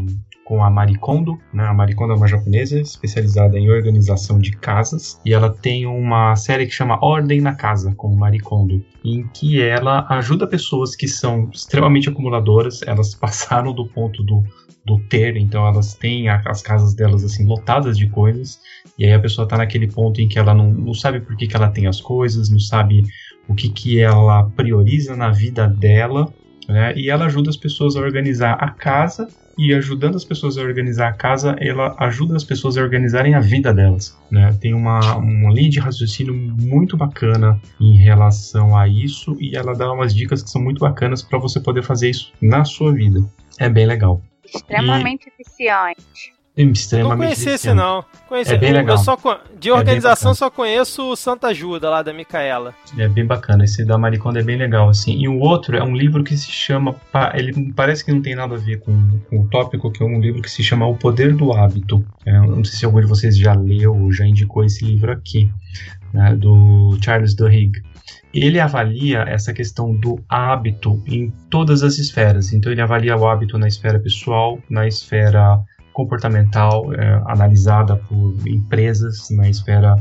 com 0.50 0.64
a 0.64 0.68
Marie 0.68 0.98
Kondo, 0.98 1.38
né? 1.54 1.62
A 1.62 1.72
Marie 1.72 1.94
Kondo 1.94 2.12
é 2.12 2.16
uma 2.16 2.26
japonesa 2.26 2.80
especializada 2.80 3.56
em 3.56 3.70
organização 3.70 4.36
de 4.36 4.50
casas 4.50 5.20
e 5.24 5.32
ela 5.32 5.48
tem 5.48 5.86
uma 5.86 6.34
série 6.34 6.66
que 6.66 6.72
chama 6.72 6.98
Ordem 7.00 7.40
na 7.40 7.54
Casa 7.54 7.94
com 7.94 8.12
Marie 8.16 8.40
Kondo, 8.40 8.84
em 9.04 9.28
que 9.28 9.62
ela 9.62 10.04
ajuda 10.10 10.48
pessoas 10.48 10.96
que 10.96 11.06
são 11.06 11.48
extremamente 11.54 12.08
acumuladoras, 12.08 12.80
elas 12.82 13.14
passaram 13.14 13.72
do 13.72 13.86
ponto 13.86 14.24
do, 14.24 14.42
do 14.84 14.98
ter, 15.08 15.36
então 15.36 15.64
elas 15.68 15.94
têm 15.94 16.28
as 16.28 16.62
casas 16.62 16.94
delas 16.94 17.22
assim 17.22 17.46
lotadas 17.46 17.96
de 17.96 18.08
coisas 18.08 18.58
e 18.98 19.04
aí 19.04 19.12
a 19.12 19.20
pessoa 19.20 19.46
tá 19.46 19.56
naquele 19.56 19.86
ponto 19.86 20.20
em 20.20 20.26
que 20.26 20.36
ela 20.36 20.52
não, 20.52 20.72
não 20.72 20.94
sabe 20.94 21.20
por 21.20 21.36
que, 21.36 21.46
que 21.46 21.54
ela 21.54 21.68
tem 21.68 21.86
as 21.86 22.00
coisas, 22.00 22.50
não 22.50 22.58
sabe 22.58 23.04
o 23.46 23.54
que, 23.54 23.68
que 23.68 24.00
ela 24.00 24.50
prioriza 24.56 25.14
na 25.14 25.30
vida 25.30 25.68
dela, 25.68 26.26
né? 26.68 26.92
E 26.96 27.08
ela 27.08 27.26
ajuda 27.26 27.50
as 27.50 27.56
pessoas 27.56 27.94
a 27.94 28.00
organizar 28.00 28.54
a 28.54 28.70
casa 28.70 29.28
e 29.60 29.74
ajudando 29.74 30.16
as 30.16 30.24
pessoas 30.24 30.56
a 30.56 30.62
organizar 30.62 31.08
a 31.08 31.12
casa, 31.12 31.54
ela 31.60 31.94
ajuda 31.98 32.34
as 32.34 32.42
pessoas 32.42 32.78
a 32.78 32.80
organizarem 32.80 33.34
a 33.34 33.40
vida 33.40 33.74
delas, 33.74 34.18
né? 34.30 34.56
Tem 34.58 34.72
uma, 34.72 35.16
uma 35.16 35.52
linha 35.52 35.68
de 35.68 35.78
raciocínio 35.78 36.32
muito 36.34 36.96
bacana 36.96 37.60
em 37.78 37.94
relação 37.94 38.74
a 38.74 38.88
isso 38.88 39.36
e 39.38 39.54
ela 39.54 39.74
dá 39.74 39.92
umas 39.92 40.14
dicas 40.14 40.42
que 40.42 40.48
são 40.48 40.62
muito 40.62 40.78
bacanas 40.78 41.22
para 41.22 41.38
você 41.38 41.60
poder 41.60 41.82
fazer 41.82 42.08
isso 42.08 42.32
na 42.40 42.64
sua 42.64 42.90
vida. 42.90 43.20
É 43.58 43.68
bem 43.68 43.84
legal. 43.84 44.22
Extremamente 44.42 45.30
viciante. 45.36 46.39
Extremamente 46.56 47.10
não 47.18 47.24
conheci 47.26 47.48
esse 47.48 47.72
não. 47.72 48.04
Conheci, 48.28 48.54
É 48.54 48.58
bem 48.58 48.72
legal. 48.72 48.96
Eu 48.96 49.02
só, 49.02 49.16
de 49.58 49.68
É 49.68 49.72
organização 49.72 50.32
bacana. 50.32 50.34
só 50.34 50.50
conheço 50.50 51.10
o 51.10 51.16
Santa 51.16 51.48
Ajuda 51.48 51.88
lá 51.88 52.02
da 52.02 52.12
Micaela. 52.12 52.74
É 52.98 53.08
bem 53.08 53.24
bacana, 53.24 53.64
esse 53.64 53.84
da 53.84 53.96
Maricondo 53.96 54.38
é 54.38 54.42
bem 54.42 54.56
legal, 54.56 54.88
assim. 54.88 55.18
E 55.18 55.28
o 55.28 55.38
outro 55.38 55.76
é 55.76 55.82
um 55.82 55.94
livro 55.94 56.22
que 56.22 56.36
se 56.36 56.50
chama, 56.50 56.94
ele 57.34 57.72
parece 57.72 58.04
que 58.04 58.12
não 58.12 58.20
tem 58.20 58.34
nada 58.34 58.56
a 58.56 58.58
ver 58.58 58.80
com, 58.80 58.92
com 59.28 59.40
o 59.40 59.48
tópico, 59.48 59.90
que 59.90 60.02
é 60.02 60.06
um 60.06 60.20
livro 60.20 60.42
que 60.42 60.50
se 60.50 60.62
chama 60.62 60.86
O 60.86 60.96
Poder 60.96 61.34
do 61.34 61.52
Hábito. 61.52 62.04
É, 62.26 62.36
eu 62.36 62.56
não 62.56 62.64
sei 62.64 62.78
se 62.80 62.84
algum 62.84 63.00
de 63.00 63.06
vocês 63.06 63.38
já 63.38 63.54
leu 63.54 63.94
ou 63.96 64.12
já 64.12 64.26
indicou 64.26 64.64
esse 64.64 64.84
livro 64.84 65.12
aqui, 65.12 65.50
né, 66.12 66.34
do 66.34 66.98
Charles 67.02 67.34
Duhigg. 67.34 67.80
Ele 68.34 68.60
avalia 68.60 69.20
essa 69.22 69.52
questão 69.52 69.92
do 69.94 70.22
hábito 70.28 71.02
em 71.06 71.32
todas 71.48 71.82
as 71.82 71.98
esferas. 71.98 72.52
Então 72.52 72.70
ele 72.70 72.80
avalia 72.80 73.16
o 73.16 73.26
hábito 73.26 73.58
na 73.58 73.66
esfera 73.66 73.98
pessoal, 73.98 74.58
na 74.68 74.86
esfera 74.86 75.58
comportamental, 76.04 76.92
é, 76.94 77.22
analisada 77.26 77.96
por 77.96 78.34
empresas, 78.46 79.28
na 79.30 79.48
esfera 79.48 79.96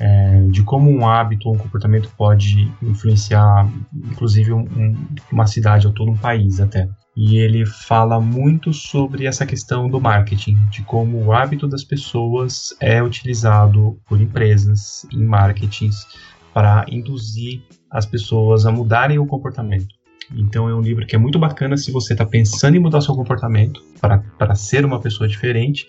é, 0.00 0.46
de 0.48 0.62
como 0.62 0.88
um 0.90 1.08
hábito 1.08 1.48
ou 1.48 1.56
um 1.56 1.58
comportamento 1.58 2.08
pode 2.16 2.70
influenciar, 2.80 3.68
inclusive, 4.12 4.52
um- 4.52 4.60
um- 4.60 4.96
uma 5.32 5.46
cidade 5.46 5.88
ou 5.88 5.92
todo 5.92 6.10
um 6.12 6.16
país 6.16 6.60
até. 6.60 6.88
E 7.16 7.36
ele 7.38 7.66
fala 7.66 8.20
muito 8.20 8.72
sobre 8.72 9.26
essa 9.26 9.44
questão 9.44 9.88
do 9.88 10.00
marketing, 10.00 10.56
de 10.70 10.82
como 10.82 11.24
o 11.24 11.32
hábito 11.32 11.66
das 11.66 11.82
pessoas 11.82 12.68
é 12.80 13.02
utilizado 13.02 13.98
por 14.08 14.20
empresas 14.20 15.04
em 15.12 15.24
marketings 15.24 16.06
para 16.54 16.86
induzir 16.88 17.62
as 17.90 18.06
pessoas 18.06 18.66
a 18.66 18.70
mudarem 18.70 19.18
o 19.18 19.26
comportamento. 19.26 19.97
Então 20.34 20.68
é 20.68 20.74
um 20.74 20.80
livro 20.80 21.06
que 21.06 21.16
é 21.16 21.18
muito 21.18 21.38
bacana 21.38 21.76
se 21.76 21.90
você 21.90 22.12
está 22.12 22.24
pensando 22.24 22.76
em 22.76 22.80
mudar 22.80 23.00
seu 23.00 23.14
comportamento 23.14 23.82
para 24.00 24.54
ser 24.54 24.84
uma 24.84 25.00
pessoa 25.00 25.28
diferente 25.28 25.86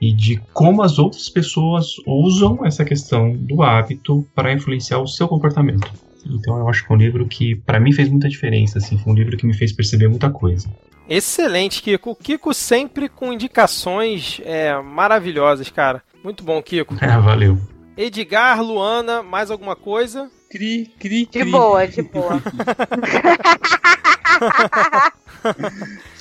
e 0.00 0.12
de 0.12 0.40
como 0.52 0.82
as 0.82 0.98
outras 0.98 1.28
pessoas 1.28 1.94
usam 2.06 2.64
essa 2.64 2.84
questão 2.84 3.32
do 3.36 3.62
hábito 3.62 4.26
para 4.34 4.52
influenciar 4.52 4.98
o 4.98 5.06
seu 5.06 5.28
comportamento. 5.28 5.90
Então 6.26 6.58
eu 6.58 6.68
acho 6.68 6.86
que 6.86 6.92
é 6.92 6.96
um 6.96 6.98
livro 6.98 7.26
que 7.26 7.56
para 7.56 7.78
mim 7.78 7.92
fez 7.92 8.08
muita 8.08 8.28
diferença, 8.28 8.78
assim, 8.78 8.98
foi 8.98 9.12
um 9.12 9.16
livro 9.16 9.36
que 9.36 9.46
me 9.46 9.54
fez 9.54 9.72
perceber 9.72 10.08
muita 10.08 10.30
coisa. 10.30 10.68
Excelente, 11.08 11.82
Kiko. 11.82 12.10
O 12.12 12.16
Kiko 12.16 12.54
sempre 12.54 13.08
com 13.08 13.32
indicações 13.32 14.40
é, 14.44 14.80
maravilhosas, 14.80 15.68
cara. 15.68 16.02
Muito 16.22 16.44
bom, 16.44 16.62
Kiko. 16.62 16.96
É, 17.00 17.18
valeu. 17.18 17.58
Edgar, 17.96 18.62
Luana, 18.62 19.22
mais 19.22 19.50
alguma 19.50 19.76
coisa? 19.76 20.30
Cri, 20.52 20.92
cri, 21.00 21.24
De 21.24 21.40
cri. 21.40 21.50
boa, 21.50 21.88
de 21.88 22.02
boa. 22.02 22.38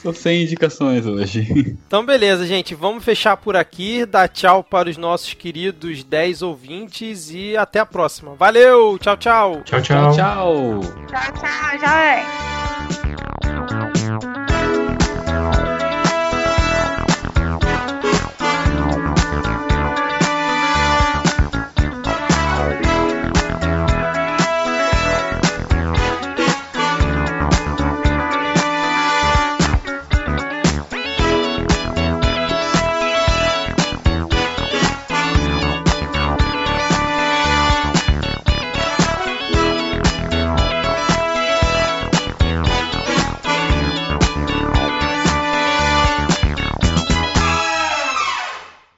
Tô 0.01 0.13
sem 0.13 0.43
indicações 0.43 1.05
hoje. 1.05 1.45
Então, 1.85 2.05
beleza, 2.05 2.47
gente. 2.47 2.73
Vamos 2.73 3.03
fechar 3.03 3.35
por 3.35 3.57
aqui. 3.57 4.05
Dar 4.05 4.29
tchau 4.29 4.63
para 4.63 4.89
os 4.89 4.95
nossos 4.95 5.33
queridos 5.33 6.05
10 6.05 6.43
ouvintes 6.43 7.29
e 7.29 7.57
até 7.57 7.79
a 7.79 7.85
próxima. 7.85 8.33
Valeu! 8.35 8.97
Tchau, 8.99 9.17
tchau! 9.17 9.61
Tchau, 9.65 9.81
tchau. 9.81 10.13
tchau. 10.13 10.79
tchau, 11.09 11.33
tchau, 11.33 11.77
jovem. 11.81 13.50